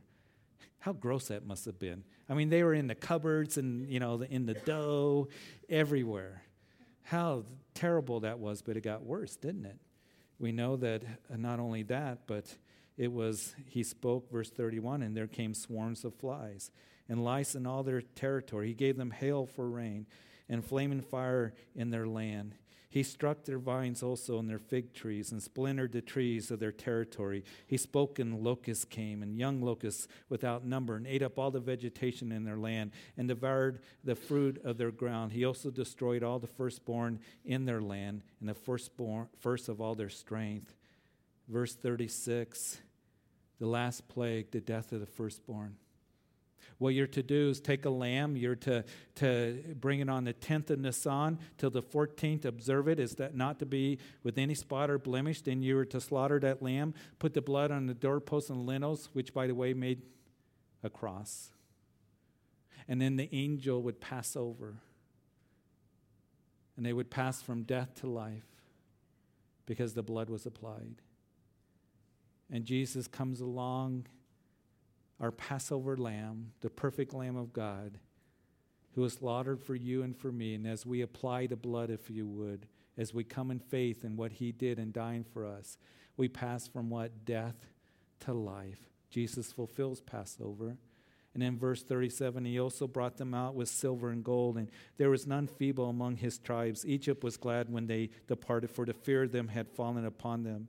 How 0.80 0.94
gross 0.94 1.28
that 1.28 1.46
must 1.46 1.66
have 1.66 1.80
been. 1.80 2.04
I 2.30 2.34
mean, 2.34 2.50
they 2.50 2.64
were 2.64 2.74
in 2.74 2.88
the 2.88 2.96
cupboards 2.96 3.58
and, 3.58 3.90
you 3.90 4.00
know, 4.00 4.22
in 4.22 4.46
the 4.46 4.54
dough, 4.54 5.28
everywhere. 5.68 6.44
How 7.04 7.44
terrible 7.74 8.22
that 8.22 8.40
was, 8.40 8.62
but 8.62 8.78
it 8.78 8.82
got 8.82 9.04
worse, 9.04 9.36
didn't 9.36 9.66
it? 9.66 9.78
We 10.38 10.52
know 10.52 10.78
that 10.78 11.04
uh, 11.32 11.38
not 11.38 11.60
only 11.60 11.84
that, 11.84 12.28
but 12.28 12.46
it 12.98 13.12
was, 13.12 13.56
he 13.66 13.84
spoke, 13.84 14.32
verse 14.32 14.50
31, 14.50 15.02
and 15.02 15.16
there 15.16 15.28
came 15.28 15.54
swarms 15.54 16.06
of 16.06 16.14
flies 16.14 16.72
and 17.10 17.24
lice 17.24 17.56
in 17.56 17.66
all 17.66 17.84
their 17.84 18.02
territory. 18.02 18.68
He 18.68 18.74
gave 18.74 18.96
them 18.96 19.12
hail 19.12 19.46
for 19.46 19.68
rain 19.70 20.06
and 20.48 20.64
flaming 20.64 21.02
fire 21.02 21.54
in 21.76 21.90
their 21.90 22.08
land. 22.08 22.56
He 22.92 23.04
struck 23.04 23.46
their 23.46 23.60
vines 23.60 24.02
also 24.02 24.40
and 24.40 24.50
their 24.50 24.58
fig 24.58 24.94
trees 24.94 25.32
and 25.32 25.44
splintered 25.44 25.92
the 25.92 26.02
trees 26.02 26.50
of 26.50 26.60
their 26.60 26.72
territory. 26.72 27.44
He 27.68 27.78
spoke 27.78 28.18
and 28.18 28.44
locusts 28.44 28.84
came 28.84 29.22
and 29.22 29.38
young 29.38 29.62
locusts 29.62 30.08
without 30.28 30.66
number 30.66 30.96
and 30.96 31.06
ate 31.06 31.22
up 31.22 31.38
all 31.38 31.52
the 31.52 31.60
vegetation 31.60 32.32
in 32.32 32.46
their 32.46 32.58
land 32.58 32.92
and 33.16 33.28
devoured 33.28 33.82
the 34.04 34.16
fruit 34.16 34.60
of 34.64 34.80
their 34.80 34.90
ground. 34.90 35.34
He 35.34 35.46
also 35.46 35.70
destroyed 35.70 36.24
all 36.24 36.40
the 36.40 36.48
firstborn 36.48 37.20
in 37.46 37.66
their 37.66 37.82
land 37.82 38.24
and 38.40 38.50
the 38.50 38.56
firstborn, 38.56 39.28
first 39.40 39.70
of 39.70 39.80
all 39.80 39.94
their 39.94 40.10
strength. 40.10 40.76
Verse 41.48 41.76
36, 41.76 42.80
the 43.60 43.68
last 43.68 44.08
plague, 44.08 44.50
the 44.50 44.62
death 44.62 44.92
of 44.94 45.00
the 45.00 45.06
firstborn. 45.06 45.76
What 46.80 46.94
you're 46.94 47.08
to 47.08 47.22
do 47.22 47.50
is 47.50 47.60
take 47.60 47.84
a 47.84 47.90
lamb, 47.90 48.38
you're 48.38 48.56
to, 48.56 48.86
to 49.16 49.76
bring 49.80 50.00
it 50.00 50.10
on 50.10 50.24
the 50.24 50.34
10th 50.34 50.70
of 50.70 50.80
Nisan 50.80 51.38
till 51.58 51.70
the 51.70 51.84
14th, 51.84 52.46
observe 52.46 52.88
it, 52.88 53.00
is 53.00 53.16
that 53.16 53.36
not 53.36 53.60
to 53.60 53.66
be 53.66 54.00
with 54.24 54.38
any 54.38 54.56
spot 54.56 54.90
or 54.90 54.98
blemish. 54.98 55.42
Then 55.42 55.62
you 55.62 55.78
are 55.78 55.86
to 55.86 56.00
slaughter 56.00 56.40
that 56.40 56.64
lamb, 56.64 56.94
put 57.20 57.34
the 57.34 57.42
blood 57.42 57.70
on 57.70 57.86
the 57.86 57.94
doorposts 57.94 58.50
and 58.50 58.66
lintels, 58.66 59.10
which, 59.12 59.34
by 59.34 59.46
the 59.46 59.54
way, 59.54 59.74
made 59.74 60.04
a 60.82 60.90
cross. 60.90 61.50
And 62.88 63.02
then 63.02 63.18
the 63.18 63.30
angel 63.34 63.82
would 63.84 64.00
pass 64.00 64.38
over. 64.38 64.76
And 66.78 66.86
they 66.86 66.94
would 66.94 67.12
pass 67.12 67.42
from 67.42 67.64
death 67.64 67.94
to 67.96 68.08
life 68.08 68.48
because 69.66 69.96
the 69.96 70.02
blood 70.02 70.30
was 70.30 70.46
applied. 70.46 71.02
And 72.50 72.64
Jesus 72.64 73.06
comes 73.06 73.42
along 73.42 74.08
our 75.20 75.32
Passover 75.32 75.98
lamb, 75.98 76.52
the 76.62 76.70
perfect 76.70 77.14
Lamb 77.14 77.36
of 77.36 77.54
God, 77.54 78.00
who 78.94 79.02
was 79.02 79.14
slaughtered 79.14 79.62
for 79.62 79.76
you 79.76 80.04
and 80.04 80.16
for 80.18 80.32
me. 80.32 80.56
And 80.56 80.66
as 80.66 80.86
we 80.86 81.02
apply 81.02 81.48
the 81.48 81.56
blood, 81.56 81.90
if 81.90 82.10
you 82.10 82.28
would, 82.28 82.68
as 82.98 83.14
we 83.14 83.24
come 83.24 83.52
in 83.52 83.60
faith 83.60 84.04
in 84.04 84.16
what 84.16 84.34
he 84.34 84.52
did 84.52 84.80
in 84.80 84.92
dying 84.92 85.24
for 85.24 85.46
us, 85.46 85.78
we 86.18 86.28
pass 86.28 86.68
from 86.68 86.90
what? 86.90 87.26
Death 87.26 87.68
to 88.22 88.34
life. 88.34 88.90
Jesus 89.10 89.52
fulfills 89.52 90.02
Passover. 90.02 90.78
And 91.34 91.44
in 91.44 91.58
verse 91.58 91.84
37, 91.84 92.44
he 92.46 92.60
also 92.60 92.88
brought 92.88 93.18
them 93.18 93.34
out 93.34 93.56
with 93.56 93.70
silver 93.70 94.10
and 94.10 94.24
gold, 94.24 94.58
and 94.58 94.70
there 94.98 95.12
was 95.12 95.28
none 95.28 95.48
feeble 95.48 95.90
among 95.90 96.18
his 96.18 96.40
tribes. 96.40 96.86
Egypt 96.86 97.24
was 97.24 97.38
glad 97.38 97.72
when 97.72 97.88
they 97.88 98.10
departed, 98.28 98.72
for 98.72 98.86
the 98.86 98.94
fear 98.94 99.24
of 99.24 99.32
them 99.32 99.48
had 99.48 99.70
fallen 99.70 100.06
upon 100.06 100.44
them. 100.44 100.68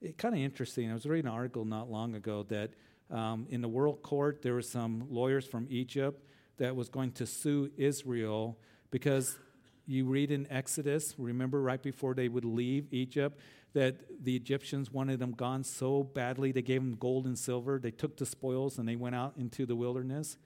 It 0.00 0.18
kind 0.18 0.34
of 0.34 0.40
interesting. 0.40 0.90
I 0.90 0.94
was 0.94 1.06
reading 1.06 1.26
an 1.26 1.36
article 1.36 1.64
not 1.64 1.90
long 1.90 2.14
ago 2.14 2.44
that 2.44 2.72
um, 3.12 3.46
in 3.50 3.60
the 3.60 3.68
world 3.68 4.02
court, 4.02 4.42
there 4.42 4.54
were 4.54 4.62
some 4.62 5.06
lawyers 5.10 5.46
from 5.46 5.66
Egypt 5.70 6.24
that 6.56 6.74
was 6.74 6.88
going 6.88 7.12
to 7.12 7.26
sue 7.26 7.70
Israel 7.76 8.58
because 8.90 9.38
you 9.86 10.06
read 10.06 10.30
in 10.30 10.46
Exodus, 10.50 11.14
remember 11.18 11.60
right 11.60 11.82
before 11.82 12.14
they 12.14 12.28
would 12.28 12.44
leave 12.44 12.86
Egypt, 12.92 13.38
that 13.74 14.24
the 14.24 14.36
Egyptians 14.36 14.90
wanted 14.90 15.18
them 15.18 15.32
gone 15.32 15.64
so 15.64 16.02
badly, 16.02 16.52
they 16.52 16.62
gave 16.62 16.80
them 16.80 16.96
gold 16.96 17.26
and 17.26 17.38
silver. 17.38 17.78
They 17.78 17.90
took 17.90 18.16
the 18.16 18.26
spoils 18.26 18.78
and 18.78 18.88
they 18.88 18.96
went 18.96 19.14
out 19.14 19.34
into 19.36 19.66
the 19.66 19.76
wilderness. 19.76 20.36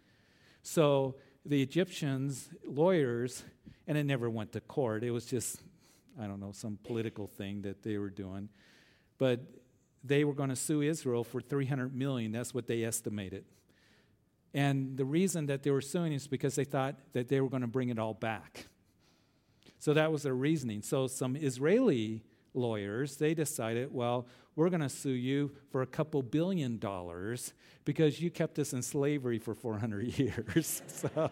So 0.63 1.17
the 1.45 1.63
Egyptians, 1.63 2.49
lawyers, 2.67 3.45
and 3.87 3.97
it 3.97 4.05
never 4.05 4.29
went 4.29 4.53
to 4.53 4.61
court. 4.61 5.05
It 5.05 5.11
was 5.11 5.27
just, 5.27 5.63
I 6.21 6.27
don't 6.27 6.41
know, 6.41 6.53
some 6.53 6.79
political 6.83 7.27
thing 7.27 7.63
that 7.63 7.83
they 7.83 7.99
were 7.99 8.11
doing. 8.11 8.49
But 9.19 9.41
they 10.07 10.25
were 10.25 10.35
going 10.35 10.51
to 10.51 10.57
sue 10.57 10.83
Israel 10.83 11.25
for 11.25 11.41
300 11.41 11.95
million. 11.95 12.33
That's 12.33 12.55
what 12.55 12.67
they 12.67 12.85
estimated. 12.85 13.45
And 14.55 14.97
the 14.97 15.05
reason 15.05 15.47
that 15.47 15.63
they 15.63 15.71
were 15.71 15.81
suing 15.81 16.13
is 16.13 16.27
because 16.27 16.55
they 16.55 16.65
thought 16.65 16.97
that 17.13 17.29
they 17.29 17.41
were 17.41 17.49
going 17.49 17.63
to 17.63 17.69
bring 17.69 17.91
it 17.91 17.99
all 17.99 18.15
back. 18.15 18.67
So 19.79 19.93
that 19.95 20.11
was 20.11 20.23
their 20.23 20.35
reasoning. 20.35 20.83
So 20.83 21.07
some 21.07 21.37
Israeli 21.37 22.23
lawyers, 22.55 23.17
they 23.17 23.35
decided, 23.35 23.93
well, 23.93 24.27
we're 24.55 24.71
going 24.71 24.81
to 24.81 24.89
sue 24.89 25.11
you 25.11 25.53
for 25.71 25.83
a 25.83 25.87
couple 25.87 26.23
billion 26.23 26.79
dollars 26.79 27.53
because 27.85 28.21
you 28.21 28.31
kept 28.31 28.59
us 28.59 28.73
in 28.73 28.81
slavery 28.83 29.39
for 29.39 29.55
400 29.55 30.19
years. 30.19 30.83
so 30.87 31.31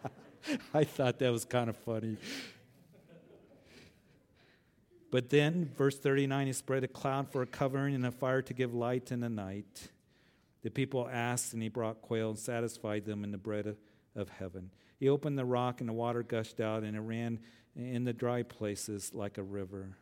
I 0.74 0.84
thought 0.84 1.18
that 1.18 1.30
was 1.30 1.44
kind 1.44 1.68
of 1.68 1.76
funny. 1.76 2.16
But 5.10 5.30
then, 5.30 5.70
verse 5.76 5.98
39, 5.98 6.46
he 6.48 6.52
spread 6.52 6.84
a 6.84 6.88
cloud 6.88 7.30
for 7.30 7.42
a 7.42 7.46
covering 7.46 7.94
and 7.94 8.04
a 8.04 8.10
fire 8.10 8.42
to 8.42 8.54
give 8.54 8.74
light 8.74 9.10
in 9.10 9.20
the 9.20 9.28
night. 9.28 9.88
The 10.62 10.70
people 10.70 11.08
asked, 11.10 11.54
and 11.54 11.62
he 11.62 11.68
brought 11.68 12.02
quail 12.02 12.30
and 12.30 12.38
satisfied 12.38 13.06
them 13.06 13.24
in 13.24 13.30
the 13.30 13.38
bread 13.38 13.66
of, 13.66 13.78
of 14.14 14.28
heaven. 14.28 14.70
He 15.00 15.08
opened 15.08 15.38
the 15.38 15.44
rock, 15.44 15.80
and 15.80 15.88
the 15.88 15.94
water 15.94 16.22
gushed 16.22 16.60
out, 16.60 16.82
and 16.82 16.96
it 16.96 17.00
ran 17.00 17.38
in 17.74 18.04
the 18.04 18.12
dry 18.12 18.42
places 18.42 19.14
like 19.14 19.38
a 19.38 19.42
river. 19.42 19.96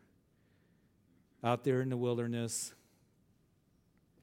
Out 1.43 1.63
there 1.63 1.81
in 1.81 1.89
the 1.89 1.97
wilderness, 1.97 2.73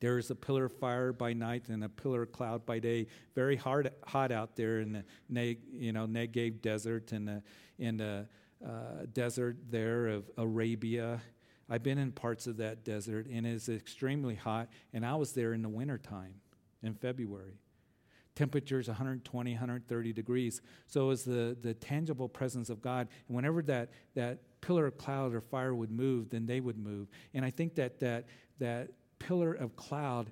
there 0.01 0.19
is 0.19 0.31
a 0.31 0.35
pillar 0.35 0.67
of 0.67 0.73
fire 0.73 1.13
by 1.13 1.33
night 1.33 1.69
and 1.69 1.83
a 1.83 1.89
pillar 1.89 2.23
of 2.23 2.33
cloud 2.33 2.67
by 2.67 2.79
day. 2.79 3.07
Very 3.35 3.57
hard, 3.57 3.91
hot 4.07 4.33
out 4.33 4.57
there 4.57 4.81
in 4.81 5.05
the 5.31 5.57
you 5.73 5.93
know, 5.93 6.07
Negev 6.07 6.61
desert 6.61 7.13
and 7.13 7.27
the, 7.27 7.43
in 7.79 7.97
the 7.97 8.27
uh, 8.65 9.07
desert 9.13 9.57
there 9.71 10.07
of 10.09 10.31
Arabia. 10.39 11.21
I've 11.69 11.83
been 11.83 11.99
in 11.99 12.13
parts 12.13 12.47
of 12.47 12.59
that 12.59 12.85
desert, 12.85 13.27
and 13.27 13.47
it's 13.47 13.69
extremely 13.69 14.35
hot. 14.35 14.69
And 14.93 15.05
I 15.05 15.15
was 15.15 15.33
there 15.33 15.53
in 15.53 15.63
the 15.63 15.69
wintertime 15.69 16.35
in 16.83 16.95
February. 16.95 17.59
Temperatures 18.35 18.89
120, 18.89 19.53
130 19.53 20.13
degrees. 20.13 20.61
So 20.87 21.05
it 21.05 21.09
was 21.09 21.25
the, 21.25 21.57
the 21.61 21.75
tangible 21.75 22.29
presence 22.29 22.69
of 22.69 22.83
God. 22.83 23.09
And 23.29 23.37
whenever 23.37 23.63
that, 23.63 23.91
that 24.15 24.39
pillar 24.61 24.87
of 24.87 24.99
cloud 24.99 25.35
or 25.35 25.41
fire 25.41 25.75
would 25.75 25.91
move, 25.91 26.31
then 26.31 26.47
they 26.47 26.61
would 26.61 26.79
move. 26.79 27.09
And 27.33 27.45
I 27.45 27.51
think 27.51 27.77
that 27.77 28.01
that, 28.01 28.27
that 28.59 28.91
pillar 29.19 29.55
of 29.55 29.77
cloud 29.77 30.31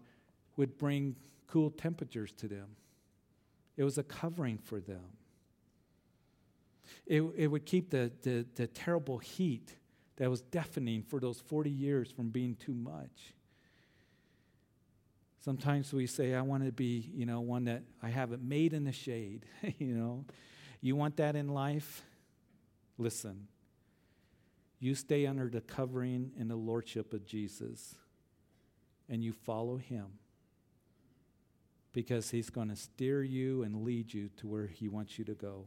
would 0.56 0.76
bring 0.78 1.16
cool 1.46 1.70
temperatures 1.70 2.32
to 2.32 2.48
them. 2.48 2.76
It 3.76 3.84
was 3.84 3.98
a 3.98 4.02
covering 4.02 4.58
for 4.58 4.80
them. 4.80 5.04
It, 7.06 7.22
it 7.36 7.46
would 7.48 7.66
keep 7.66 7.90
the, 7.90 8.12
the, 8.22 8.46
the 8.54 8.66
terrible 8.66 9.18
heat 9.18 9.74
that 10.16 10.30
was 10.30 10.40
deafening 10.40 11.02
for 11.02 11.20
those 11.20 11.40
40 11.40 11.70
years 11.70 12.10
from 12.10 12.30
being 12.30 12.54
too 12.54 12.74
much. 12.74 13.34
Sometimes 15.44 15.92
we 15.92 16.06
say, 16.06 16.34
I 16.34 16.42
want 16.42 16.64
to 16.64 16.70
be, 16.70 17.10
you 17.14 17.26
know, 17.26 17.40
one 17.40 17.64
that 17.64 17.82
I 18.02 18.10
have 18.10 18.32
it 18.32 18.40
made 18.40 18.72
in 18.72 18.84
the 18.84 18.92
shade, 18.92 19.44
you 19.78 19.94
know. 19.94 20.24
You 20.80 20.96
want 20.96 21.16
that 21.16 21.34
in 21.34 21.48
life? 21.48 22.02
Listen. 22.98 23.48
You 24.78 24.94
stay 24.94 25.26
under 25.26 25.48
the 25.48 25.60
covering 25.60 26.32
and 26.38 26.50
the 26.50 26.56
lordship 26.56 27.12
of 27.12 27.24
Jesus 27.24 27.94
and 29.08 29.22
you 29.22 29.32
follow 29.32 29.76
him 29.76 30.06
because 31.92 32.30
he's 32.30 32.50
going 32.50 32.68
to 32.68 32.76
steer 32.76 33.22
you 33.22 33.62
and 33.62 33.84
lead 33.84 34.12
you 34.12 34.30
to 34.38 34.46
where 34.46 34.66
he 34.66 34.88
wants 34.88 35.18
you 35.18 35.24
to 35.26 35.34
go. 35.34 35.66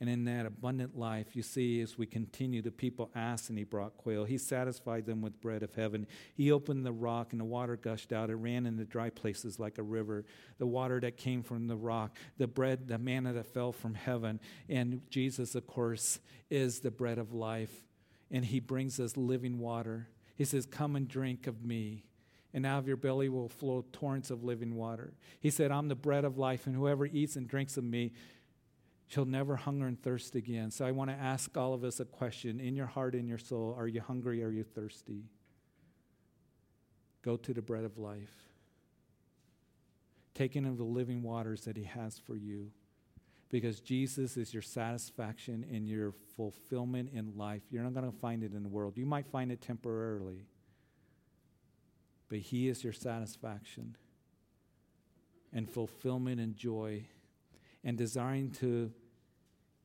And 0.00 0.08
in 0.08 0.24
that 0.26 0.46
abundant 0.46 0.96
life, 0.96 1.34
you 1.34 1.42
see, 1.42 1.80
as 1.80 1.98
we 1.98 2.06
continue, 2.06 2.62
the 2.62 2.70
people 2.70 3.10
asked 3.16 3.48
and 3.48 3.58
he 3.58 3.64
brought 3.64 3.96
quail. 3.96 4.24
He 4.24 4.38
satisfied 4.38 5.06
them 5.06 5.20
with 5.22 5.40
bread 5.40 5.64
of 5.64 5.74
heaven. 5.74 6.06
He 6.34 6.52
opened 6.52 6.86
the 6.86 6.92
rock 6.92 7.32
and 7.32 7.40
the 7.40 7.44
water 7.44 7.74
gushed 7.74 8.12
out. 8.12 8.30
It 8.30 8.36
ran 8.36 8.64
in 8.64 8.76
the 8.76 8.84
dry 8.84 9.10
places 9.10 9.58
like 9.58 9.76
a 9.76 9.82
river. 9.82 10.24
The 10.58 10.66
water 10.66 11.00
that 11.00 11.16
came 11.16 11.42
from 11.42 11.66
the 11.66 11.76
rock, 11.76 12.16
the 12.36 12.46
bread, 12.46 12.86
the 12.86 12.98
manna 12.98 13.32
that 13.32 13.52
fell 13.52 13.72
from 13.72 13.94
heaven. 13.94 14.38
And 14.68 15.00
Jesus, 15.10 15.56
of 15.56 15.66
course, 15.66 16.20
is 16.48 16.78
the 16.78 16.92
bread 16.92 17.18
of 17.18 17.34
life. 17.34 17.72
And 18.30 18.44
he 18.44 18.60
brings 18.60 19.00
us 19.00 19.16
living 19.16 19.58
water. 19.58 20.08
He 20.36 20.44
says, 20.44 20.64
Come 20.64 20.94
and 20.94 21.08
drink 21.08 21.48
of 21.48 21.64
me 21.64 22.04
and 22.54 22.64
out 22.64 22.78
of 22.78 22.88
your 22.88 22.96
belly 22.96 23.28
will 23.28 23.48
flow 23.48 23.84
torrents 23.92 24.30
of 24.30 24.42
living 24.42 24.74
water. 24.74 25.12
He 25.38 25.50
said, 25.50 25.70
I'm 25.70 25.88
the 25.88 25.94
bread 25.94 26.24
of 26.24 26.38
life, 26.38 26.66
and 26.66 26.74
whoever 26.74 27.04
eats 27.04 27.36
and 27.36 27.46
drinks 27.46 27.76
of 27.76 27.84
me 27.84 28.12
shall 29.08 29.24
never 29.24 29.56
hunger 29.56 29.86
and 29.86 30.00
thirst 30.00 30.34
again. 30.34 30.70
So 30.70 30.84
I 30.84 30.92
want 30.92 31.10
to 31.10 31.16
ask 31.16 31.56
all 31.56 31.72
of 31.72 31.82
us 31.82 31.98
a 31.98 32.04
question 32.04 32.60
in 32.60 32.76
your 32.76 32.86
heart, 32.86 33.14
in 33.14 33.26
your 33.26 33.38
soul 33.38 33.74
are 33.76 33.88
you 33.88 34.02
hungry? 34.02 34.44
Are 34.44 34.50
you 34.50 34.62
thirsty? 34.62 35.24
Go 37.22 37.36
to 37.38 37.54
the 37.54 37.62
bread 37.62 37.84
of 37.84 37.98
life. 37.98 38.34
Taking 40.34 40.66
of 40.66 40.76
the 40.76 40.84
living 40.84 41.22
waters 41.22 41.62
that 41.62 41.76
He 41.76 41.84
has 41.84 42.18
for 42.18 42.36
you. 42.36 42.70
Because 43.50 43.80
Jesus 43.80 44.36
is 44.36 44.52
your 44.52 44.62
satisfaction 44.62 45.64
and 45.72 45.88
your 45.88 46.12
fulfillment 46.36 47.10
in 47.14 47.32
life. 47.36 47.62
You're 47.70 47.82
not 47.82 47.94
going 47.94 48.10
to 48.10 48.16
find 48.18 48.44
it 48.44 48.52
in 48.52 48.62
the 48.62 48.68
world. 48.68 48.98
You 48.98 49.06
might 49.06 49.26
find 49.26 49.50
it 49.50 49.62
temporarily, 49.62 50.44
but 52.28 52.40
He 52.40 52.68
is 52.68 52.84
your 52.84 52.92
satisfaction 52.92 53.96
and 55.50 55.68
fulfillment 55.68 56.40
and 56.40 56.54
joy 56.54 57.06
and 57.84 57.96
desiring 57.96 58.50
to 58.50 58.92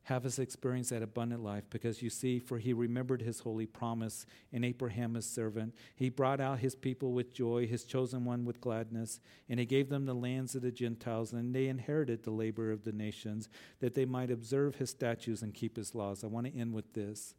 have 0.04 0.26
us 0.26 0.38
experience 0.38 0.90
that 0.90 1.02
abundant 1.02 1.42
life 1.42 1.64
because 1.70 2.02
you 2.02 2.10
see, 2.10 2.38
for 2.38 2.58
he 2.58 2.74
remembered 2.74 3.22
his 3.22 3.40
holy 3.40 3.66
promise 3.66 4.26
in 4.52 4.64
Abraham, 4.64 5.14
his 5.14 5.26
servant. 5.26 5.74
He 5.96 6.10
brought 6.10 6.42
out 6.42 6.60
his 6.60 6.76
people 6.76 7.14
with 7.14 7.34
joy, 7.34 7.68
his 7.68 7.86
chosen 7.86 8.26
one 8.26 8.44
with 8.44 8.60
gladness, 8.60 9.22
and 9.48 9.62
he 9.62 9.66
gave 9.66 9.88
them 9.88 10.06
the 10.06 10.14
lands 10.14 10.56
of 10.56 10.62
the 10.62 10.72
Gentiles, 10.72 11.32
and 11.32 11.56
they 11.56 11.68
inherited 11.68 12.24
the 12.24 12.32
labor 12.32 12.70
of 12.70 12.84
the 12.84 12.92
nations, 12.92 13.48
that 13.80 13.96
they 13.96 14.04
might 14.04 14.30
observe 14.30 14.76
his 14.76 14.90
statutes 14.90 15.42
and 15.42 15.54
keep 15.54 15.78
his 15.78 15.96
laws. 15.96 16.24
I 16.24 16.28
want 16.28 16.48
to 16.48 16.58
end 16.58 16.74
with 16.74 16.94
this 16.94 17.36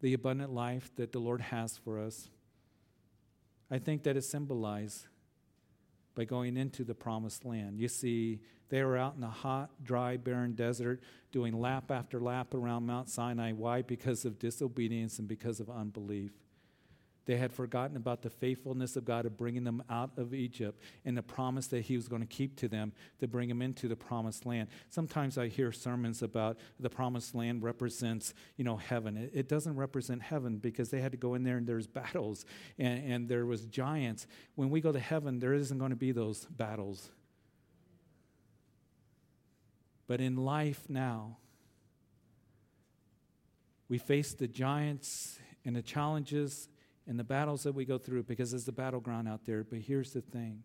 the 0.00 0.14
abundant 0.14 0.52
life 0.52 0.90
that 0.96 1.12
the 1.12 1.20
Lord 1.20 1.40
has 1.40 1.76
for 1.76 2.00
us. 2.00 2.28
I 3.70 3.78
think 3.78 4.02
that 4.02 4.16
is 4.16 4.28
symbolized 4.28 5.06
by 6.16 6.24
going 6.24 6.56
into 6.56 6.82
the 6.82 6.94
promised 6.94 7.44
land. 7.44 7.78
You 7.78 7.86
see, 7.86 8.40
they 8.72 8.82
were 8.84 8.96
out 8.96 9.14
in 9.14 9.20
the 9.20 9.26
hot, 9.26 9.68
dry, 9.84 10.16
barren 10.16 10.54
desert 10.54 11.02
doing 11.30 11.60
lap 11.60 11.90
after 11.90 12.18
lap 12.18 12.54
around 12.54 12.86
Mount 12.86 13.10
Sinai. 13.10 13.52
Why? 13.52 13.82
Because 13.82 14.24
of 14.24 14.38
disobedience 14.38 15.18
and 15.18 15.28
because 15.28 15.60
of 15.60 15.68
unbelief. 15.68 16.30
They 17.26 17.36
had 17.36 17.52
forgotten 17.52 17.98
about 17.98 18.22
the 18.22 18.30
faithfulness 18.30 18.96
of 18.96 19.04
God 19.04 19.26
of 19.26 19.36
bringing 19.36 19.64
them 19.64 19.82
out 19.90 20.12
of 20.16 20.32
Egypt 20.32 20.80
and 21.04 21.14
the 21.14 21.22
promise 21.22 21.66
that 21.66 21.82
He 21.82 21.96
was 21.96 22.08
going 22.08 22.22
to 22.22 22.26
keep 22.26 22.56
to 22.60 22.68
them 22.68 22.94
to 23.20 23.28
bring 23.28 23.50
them 23.50 23.60
into 23.60 23.88
the 23.88 23.94
promised 23.94 24.46
land. 24.46 24.68
Sometimes 24.88 25.36
I 25.36 25.48
hear 25.48 25.70
sermons 25.70 26.22
about 26.22 26.56
the 26.80 26.88
promised 26.88 27.34
land 27.34 27.62
represents, 27.62 28.32
you 28.56 28.64
know, 28.64 28.78
heaven. 28.78 29.30
It, 29.34 29.48
doesn't 29.48 29.76
represent 29.76 30.22
heaven 30.22 30.56
because 30.56 30.88
they 30.88 31.02
had 31.02 31.12
to 31.12 31.18
go 31.18 31.34
in 31.34 31.42
there 31.42 31.58
and 31.58 31.66
there's 31.66 31.86
battles 31.86 32.46
and, 32.78 33.12
and 33.12 33.28
there 33.28 33.44
was 33.44 33.66
giants. 33.66 34.26
When 34.54 34.70
we 34.70 34.80
go 34.80 34.92
to 34.92 34.98
heaven, 34.98 35.40
there 35.40 35.52
isn't 35.52 35.76
going 35.76 35.90
to 35.90 35.96
be 35.96 36.12
those 36.12 36.46
battles. 36.46 37.10
But 40.12 40.20
in 40.20 40.36
life 40.36 40.90
now, 40.90 41.38
we 43.88 43.96
face 43.96 44.34
the 44.34 44.46
giants 44.46 45.38
and 45.64 45.74
the 45.74 45.80
challenges 45.80 46.68
and 47.06 47.18
the 47.18 47.24
battles 47.24 47.62
that 47.62 47.72
we 47.72 47.86
go 47.86 47.96
through 47.96 48.24
because 48.24 48.50
there's 48.50 48.66
the 48.66 48.72
battleground 48.72 49.26
out 49.26 49.46
there. 49.46 49.64
But 49.64 49.78
here's 49.78 50.12
the 50.12 50.20
thing 50.20 50.64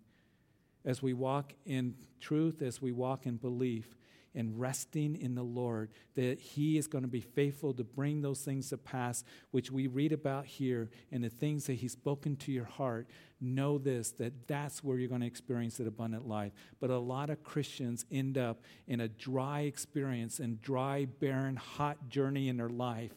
as 0.83 1.01
we 1.01 1.13
walk 1.13 1.53
in 1.65 1.95
truth, 2.19 2.61
as 2.61 2.81
we 2.81 2.91
walk 2.91 3.25
in 3.25 3.37
belief, 3.37 3.95
and 4.35 4.59
resting 4.59 5.15
in 5.15 5.35
the 5.35 5.43
Lord, 5.43 5.89
that 6.15 6.39
He 6.39 6.77
is 6.77 6.87
going 6.87 7.03
to 7.03 7.09
be 7.09 7.21
faithful 7.21 7.73
to 7.73 7.83
bring 7.83 8.21
those 8.21 8.41
things 8.41 8.69
to 8.69 8.77
pass, 8.77 9.23
which 9.51 9.71
we 9.71 9.87
read 9.87 10.11
about 10.11 10.45
here, 10.45 10.89
and 11.11 11.23
the 11.23 11.29
things 11.29 11.65
that 11.67 11.73
He's 11.73 11.93
spoken 11.93 12.35
to 12.37 12.51
your 12.51 12.65
heart. 12.65 13.07
Know 13.39 13.77
this 13.77 14.11
that 14.13 14.47
that's 14.47 14.83
where 14.83 14.97
you're 14.97 15.09
going 15.09 15.21
to 15.21 15.27
experience 15.27 15.77
that 15.77 15.87
abundant 15.87 16.27
life. 16.27 16.53
But 16.79 16.89
a 16.89 16.97
lot 16.97 17.29
of 17.29 17.43
Christians 17.43 18.05
end 18.11 18.37
up 18.37 18.63
in 18.87 18.99
a 18.99 19.07
dry 19.07 19.61
experience 19.61 20.39
and 20.39 20.59
dry, 20.61 21.05
barren, 21.05 21.55
hot 21.55 22.09
journey 22.09 22.49
in 22.49 22.57
their 22.57 22.69
life 22.69 23.13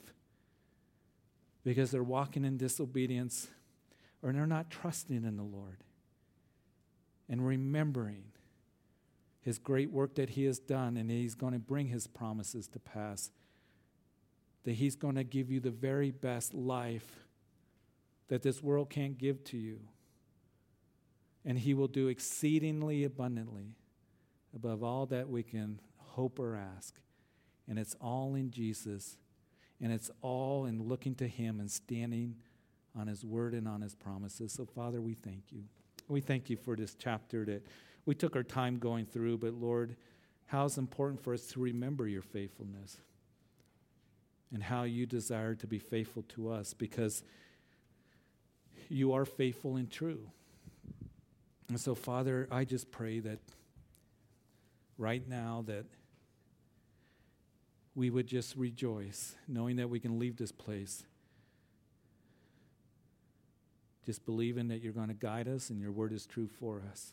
because 1.64 1.90
they're 1.90 2.02
walking 2.02 2.44
in 2.44 2.56
disobedience 2.56 3.48
or 4.22 4.32
they're 4.32 4.46
not 4.46 4.70
trusting 4.70 5.24
in 5.24 5.36
the 5.36 5.42
Lord 5.42 5.78
and 7.28 7.46
remembering 7.46 8.24
his 9.41 9.59
great 9.59 9.91
work 9.91 10.14
that 10.16 10.30
he 10.30 10.45
has 10.45 10.59
done 10.59 10.97
and 10.97 11.11
he's 11.11 11.34
going 11.34 11.53
to 11.53 11.59
bring 11.59 11.88
his 11.88 12.07
promises 12.07 12.68
to 12.68 12.78
pass. 12.78 13.30
That 14.64 14.72
he's 14.72 14.97
going 14.97 15.14
to 15.14 15.24
give 15.24 15.51
you 15.51 15.61
the 15.61 15.70
very 15.70 16.11
best 16.11 16.53
life 16.53 17.26
that 18.28 18.43
this 18.43 18.62
world 18.62 18.91
can't 18.91 19.18
give 19.18 19.43
to 19.45 19.57
you. 19.57 19.80
And 21.45 21.59
he 21.59 21.72
will 21.72 21.88
do 21.88 22.09
exceedingly 22.09 23.05
abundantly 23.05 23.76
above 24.55 24.82
all 24.82 25.07
that 25.07 25.28
we 25.28 25.43
can 25.43 25.80
hope 25.97 26.38
or 26.38 26.57
ask. 26.57 26.95
And 27.66 27.78
it's 27.78 27.97
all 28.01 28.34
in 28.34 28.51
Jesus 28.51 29.16
and 29.80 29.93
it's 29.93 30.11
all 30.20 30.66
in 30.66 30.82
looking 30.82 31.14
to 31.16 31.26
Him 31.26 31.61
and 31.61 31.70
standing 31.70 32.36
on 32.99 33.07
His 33.07 33.24
word 33.24 33.55
and 33.55 33.66
on 33.66 33.80
His 33.80 33.95
promises. 33.95 34.53
So, 34.53 34.66
Father, 34.66 35.01
we 35.01 35.14
thank 35.14 35.45
you. 35.51 35.64
We 36.09 36.20
thank 36.20 36.51
you 36.51 36.57
for 36.57 36.76
this 36.76 36.95
chapter 36.95 37.45
that 37.47 37.64
we 38.07 38.14
took 38.14 38.36
our 38.36 38.42
time 38.42 38.78
going 38.78 39.07
through, 39.07 39.38
but 39.38 39.55
Lord, 39.55 39.96
how 40.46 40.64
it's 40.64 40.78
important 40.78 41.22
for 41.22 41.32
us 41.32 41.46
to 41.48 41.61
remember 41.61 42.09
your 42.09 42.22
faithfulness 42.22 42.96
and 44.53 44.62
how 44.62 44.82
you 44.82 45.07
desire 45.07 45.55
to 45.55 45.66
be 45.66 45.78
faithful 45.78 46.24
to 46.28 46.51
us 46.51 46.74
because 46.74 47.22
you 48.88 49.12
are 49.12 49.24
faithful 49.24 49.76
and 49.76 49.90
true. 49.90 50.30
And 51.68 51.78
so, 51.78 51.94
Father, 51.94 52.48
I 52.51 52.64
just 52.64 52.90
pray 52.90 53.20
that 53.20 53.38
right 54.98 55.26
now 55.28 55.62
that 55.68 55.86
we 57.94 58.11
would 58.11 58.26
just 58.26 58.57
rejoice 58.57 59.36
knowing 59.46 59.76
that 59.76 59.88
we 59.88 60.01
can 60.01 60.18
leave 60.18 60.36
this 60.36 60.53
place. 60.53 61.05
Just 64.05 64.24
believing 64.26 64.68
that 64.68 64.80
you're 64.80 64.92
going 64.92 65.09
to 65.09 65.14
guide 65.14 65.46
us 65.46 65.70
and 65.70 65.80
your 65.80 65.92
word 65.92 66.12
is 66.12 66.26
true 66.26 66.48
for 66.48 66.82
us. 66.90 67.12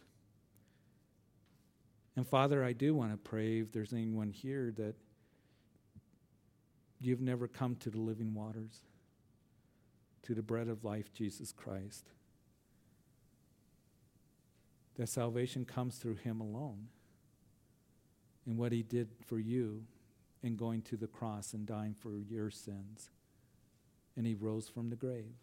And 2.17 2.27
Father, 2.27 2.63
I 2.63 2.73
do 2.73 2.95
want 2.95 3.11
to 3.11 3.17
pray 3.17 3.59
if 3.59 3.71
there's 3.71 3.93
anyone 3.93 4.31
here 4.31 4.73
that 4.75 4.95
you've 6.99 7.21
never 7.21 7.47
come 7.47 7.75
to 7.75 7.91
the 7.91 7.99
living 7.99 8.33
waters, 8.33 8.81
to 10.23 10.33
the 10.33 10.41
bread 10.41 10.67
of 10.67 10.83
life, 10.83 11.13
Jesus 11.13 11.51
Christ. 11.51 12.05
That 14.97 15.09
salvation 15.09 15.63
comes 15.63 15.97
through 15.97 16.15
him 16.15 16.41
alone 16.41 16.87
and 18.47 18.57
what 18.57 18.71
he 18.71 18.81
did 18.81 19.09
for 19.27 19.37
you 19.37 19.83
in 20.41 20.55
going 20.55 20.81
to 20.81 20.97
the 20.97 21.05
cross 21.05 21.53
and 21.53 21.67
dying 21.67 21.95
for 21.99 22.17
your 22.17 22.49
sins. 22.49 23.11
And 24.15 24.25
he 24.25 24.33
rose 24.33 24.67
from 24.67 24.89
the 24.89 24.95
grave. 24.95 25.35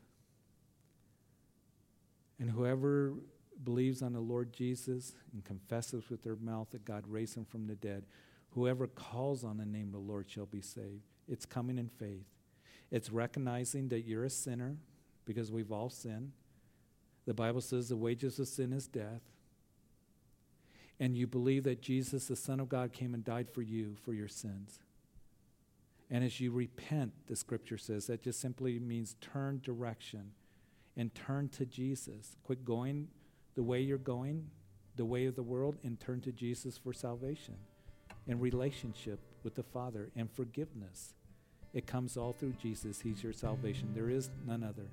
And 2.41 2.51
whoever 2.51 3.15
believes 3.63 4.03
on 4.03 4.13
the 4.13 4.21
Lord 4.21 4.53
Jesus 4.53 5.15
and 5.33 5.45
confesses 5.45 6.11
with 6.11 6.23
their 6.23 6.37
mouth 6.37 6.71
that 6.71 6.85
God 6.85 7.05
raised 7.07 7.37
him 7.37 7.45
from 7.45 7.67
the 7.67 7.75
dead, 7.75 8.05
whoever 8.55 8.87
calls 8.87 9.45
on 9.45 9.59
the 9.59 9.65
name 9.65 9.87
of 9.87 9.93
the 9.93 9.99
Lord 9.99 10.29
shall 10.29 10.47
be 10.47 10.61
saved. 10.61 11.05
It's 11.29 11.47
coming 11.47 11.79
in 11.79 11.89
faith. 11.89 12.27
It's 12.91 13.11
recognizing 13.11 13.89
that 13.89 14.03
you're 14.03 14.25
a 14.25 14.31
sinner 14.31 14.77
because 15.25 15.51
we've 15.51 15.73
all 15.73 15.91
sinned. 15.91 16.33
The 17.27 17.35
Bible 17.35 17.61
says 17.61 17.89
the 17.89 17.97
wages 17.97 18.39
of 18.39 18.49
sin 18.49 18.73
is 18.73 18.87
death. 18.87 19.23
And 21.01 21.17
you 21.17 21.27
believe 21.27 21.65
that 21.65 21.83
Jesus, 21.83 22.29
the 22.29 22.37
Son 22.37 22.61
of 22.61 22.69
God, 22.69 22.93
came 22.93 23.15
and 23.15 23.25
died 23.25 23.49
for 23.51 23.63
you 23.63 23.97
for 24.05 24.13
your 24.13 24.29
sins. 24.29 24.79
And 26.11 26.23
as 26.23 26.41
you 26.41 26.53
repent, 26.53 27.13
the 27.27 27.35
scripture 27.35 27.79
says, 27.79 28.07
that 28.07 28.23
just 28.23 28.41
simply 28.41 28.79
means 28.79 29.17
turn 29.21 29.61
direction 29.65 30.33
and 30.97 31.13
turn 31.15 31.49
to 31.49 31.67
Jesus. 31.67 32.37
Quit 32.45 32.65
going 32.65 33.09
the 33.55 33.63
way 33.63 33.81
you're 33.81 33.99
going, 33.99 34.47
the 34.97 35.05
way 35.05 35.27
of 35.27 35.37
the 35.37 35.43
world, 35.43 35.77
and 35.85 35.99
turn 35.99 36.21
to 36.23 36.33
Jesus 36.33 36.79
for 36.79 36.93
salvation 36.93 37.55
and 38.27 38.41
relationship 38.41 39.21
with 39.43 39.55
the 39.55 39.63
Father 39.63 40.11
and 40.17 40.31
forgiveness. 40.31 41.15
It 41.73 41.87
comes 41.87 42.17
all 42.17 42.33
through 42.33 42.55
Jesus. 42.63 43.01
He's 43.01 43.23
your 43.23 43.33
salvation. 43.33 43.91
There 43.95 44.09
is 44.09 44.31
none 44.47 44.63
other. 44.63 44.89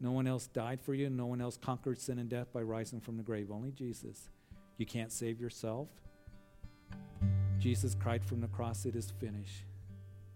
No 0.00 0.10
one 0.10 0.26
else 0.26 0.46
died 0.46 0.80
for 0.82 0.94
you. 0.94 1.08
No 1.08 1.26
one 1.26 1.40
else 1.40 1.56
conquered 1.56 2.00
sin 2.00 2.18
and 2.18 2.28
death 2.28 2.52
by 2.52 2.62
rising 2.62 3.00
from 3.00 3.16
the 3.16 3.22
grave. 3.22 3.50
Only 3.50 3.70
Jesus. 3.70 4.28
You 4.78 4.86
can't 4.86 5.12
save 5.12 5.40
yourself. 5.40 5.88
Jesus 7.58 7.94
cried 7.94 8.24
from 8.24 8.40
the 8.40 8.48
cross, 8.48 8.84
It 8.84 8.94
is 8.94 9.12
finished. 9.18 9.64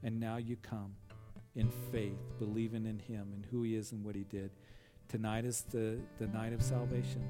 And 0.03 0.19
now 0.19 0.39
you 0.39 0.57
come 0.57 0.95
in 1.55 1.71
faith, 1.93 2.19
believing 2.39 2.87
in 2.87 2.99
Him 2.99 3.33
and 3.35 3.47
who 3.51 3.63
He 3.63 3.75
is 3.75 3.93
and 3.93 4.05
what 4.05 4.15
He 4.15 4.25
did. 4.25 4.51
Tonight 5.11 5.45
is 5.45 5.63
the, 5.73 5.99
the 6.21 6.29
night 6.29 6.53
of 6.53 6.63
salvation 6.63 7.27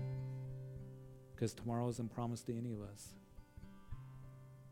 because 1.35 1.55
tomorrow 1.55 1.89
isn't 1.89 2.15
promised 2.15 2.45
to 2.45 2.53
any 2.53 2.75
of 2.75 2.83
us. 2.83 3.15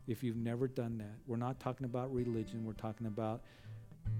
If 0.07 0.23
you've 0.23 0.37
never 0.37 0.67
done 0.67 0.99
that, 0.99 1.15
we're 1.25 1.37
not 1.37 1.59
talking 1.59 1.85
about 1.85 2.13
religion, 2.13 2.63
we're 2.63 2.73
talking 2.73 3.07
about 3.07 3.41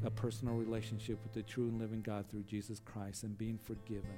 a 0.04 0.10
personal 0.10 0.56
relationship 0.56 1.20
with 1.22 1.34
the 1.34 1.44
true 1.44 1.68
and 1.68 1.80
living 1.80 2.02
God 2.02 2.26
through 2.32 2.42
Jesus 2.44 2.82
Christ 2.84 3.22
and 3.22 3.38
being 3.38 3.60
forgiven 3.60 4.10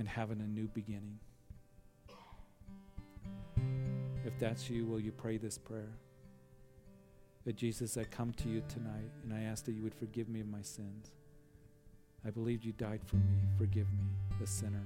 and 0.00 0.08
having 0.08 0.40
a 0.40 0.48
new 0.48 0.66
beginning. 0.74 1.20
If 4.24 4.36
that's 4.40 4.68
you, 4.68 4.84
will 4.84 4.98
you 4.98 5.12
pray 5.12 5.36
this 5.36 5.58
prayer? 5.58 5.94
That 7.44 7.54
Jesus, 7.54 7.96
I 7.96 8.02
come 8.02 8.32
to 8.32 8.48
you 8.48 8.64
tonight 8.68 9.12
and 9.22 9.32
I 9.32 9.42
ask 9.42 9.64
that 9.66 9.72
you 9.74 9.84
would 9.84 9.94
forgive 9.94 10.28
me 10.28 10.40
of 10.40 10.48
my 10.48 10.62
sins. 10.62 11.12
I 12.26 12.30
believe 12.30 12.64
you 12.64 12.72
died 12.72 13.00
for 13.04 13.16
me. 13.16 13.40
Forgive 13.58 13.86
me, 13.92 14.04
a 14.42 14.46
sinner. 14.46 14.84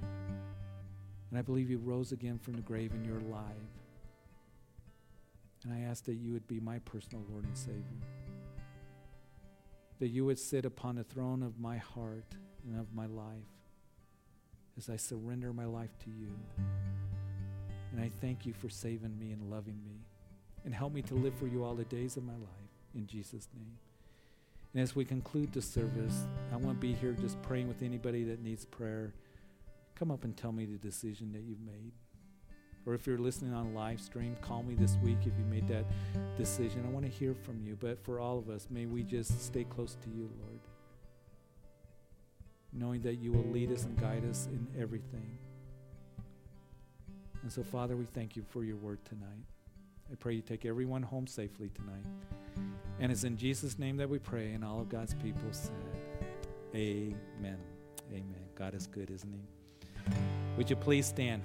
And 1.31 1.39
I 1.39 1.43
believe 1.43 1.71
you 1.71 1.79
rose 1.79 2.13
again 2.13 2.39
from 2.39 2.55
the 2.55 2.63
grave 2.63 2.93
and 2.93 3.05
you're 3.05 3.19
alive. 3.19 3.55
And 5.65 5.75
I 5.75 5.81
ask 5.89 6.05
that 6.05 6.15
you 6.15 6.33
would 6.33 6.47
be 6.47 6.61
my 6.61 6.79
personal 6.81 7.25
Lord 7.31 7.45
and 7.45 7.57
Savior. 7.57 7.83
That 9.99 10.09
you 10.09 10.25
would 10.25 10.39
sit 10.39 10.65
upon 10.65 10.97
the 10.97 11.05
throne 11.05 11.43
of 11.43 11.59
my 11.59 11.79
heart 11.79 12.37
and 12.67 12.81
of 12.81 12.95
my 12.95 13.07
life 13.07 13.35
as 14.79 14.89
I 14.89 14.97
surrender 14.97 15.53
my 15.53 15.65
life 15.65 15.97
to 16.05 16.11
you. 16.11 16.31
And 17.93 18.01
I 18.01 18.11
thank 18.21 18.47
you 18.47 18.53
for 18.53 18.69
saving 18.69 19.19
me 19.19 19.33
and 19.33 19.51
loving 19.51 19.81
me. 19.85 20.01
And 20.65 20.75
help 20.75 20.93
me 20.93 21.03
to 21.03 21.15
live 21.15 21.35
for 21.35 21.47
you 21.47 21.65
all 21.65 21.75
the 21.75 21.85
days 21.85 22.17
of 22.17 22.25
my 22.25 22.33
life. 22.33 22.71
In 22.95 23.07
Jesus' 23.07 23.49
name. 23.55 23.79
And 24.77 24.83
as 24.83 24.95
we 24.95 25.07
conclude 25.07 25.55
the 25.55 25.63
service, 25.63 26.27
I 26.53 26.57
want 26.57 26.79
to 26.79 26.87
be 26.87 26.93
here 26.93 27.13
just 27.13 27.41
praying 27.41 27.67
with 27.67 27.81
anybody 27.81 28.25
that 28.25 28.43
needs 28.43 28.67
prayer. 28.67 29.15
Come 29.95 30.11
up 30.11 30.23
and 30.23 30.37
tell 30.37 30.53
me 30.53 30.67
the 30.67 30.77
decision 30.77 31.33
that 31.33 31.45
you've 31.45 31.63
made. 31.63 31.93
Or 32.85 32.93
if 32.93 33.07
you're 33.07 33.17
listening 33.17 33.55
on 33.55 33.73
live 33.73 34.03
stream, 34.03 34.37
call 34.43 34.63
me 34.63 34.75
this 34.75 34.99
week 35.03 35.17
if 35.23 35.33
you 35.39 35.47
made 35.49 35.67
that 35.69 35.87
decision. 36.37 36.85
I 36.87 36.91
want 36.91 37.07
to 37.07 37.11
hear 37.11 37.33
from 37.33 37.63
you. 37.65 37.79
But 37.81 38.05
for 38.05 38.21
all 38.21 38.37
of 38.37 38.51
us, 38.51 38.69
may 38.69 38.85
we 38.85 39.03
just 39.03 39.43
stay 39.47 39.65
close 39.65 39.97
to 40.05 40.11
you, 40.11 40.29
Lord. 40.43 40.61
Knowing 42.71 43.01
that 43.01 43.15
you 43.15 43.33
will 43.33 43.51
lead 43.51 43.73
us 43.73 43.85
and 43.85 43.99
guide 43.99 44.29
us 44.29 44.47
in 44.53 44.67
everything. 44.79 45.39
And 47.41 47.51
so, 47.51 47.63
Father, 47.63 47.97
we 47.97 48.05
thank 48.13 48.37
you 48.37 48.45
for 48.51 48.63
your 48.63 48.77
word 48.77 48.99
tonight. 49.07 49.56
I 50.11 50.15
pray 50.15 50.35
you 50.35 50.43
take 50.43 50.65
everyone 50.65 51.03
home 51.03 51.27
safely 51.27 51.71
tonight. 51.75 52.05
And 53.01 53.11
it's 53.11 53.25
in 53.25 53.37
Jesus' 53.37 53.79
name 53.79 53.97
that 53.99 54.09
we 54.09 54.19
pray, 54.19 54.53
and 54.53 54.65
all 54.65 54.81
of 54.81 54.89
God's 54.89 55.15
people 55.15 55.43
said, 55.51 55.73
Amen. 56.75 57.59
Amen. 58.11 58.45
God 58.55 58.75
is 58.75 58.87
good, 58.87 59.11
isn't 59.11 59.33
He? 59.33 60.13
Would 60.57 60.71
you 60.71 60.77
please 60.77 61.07
stand? 61.07 61.43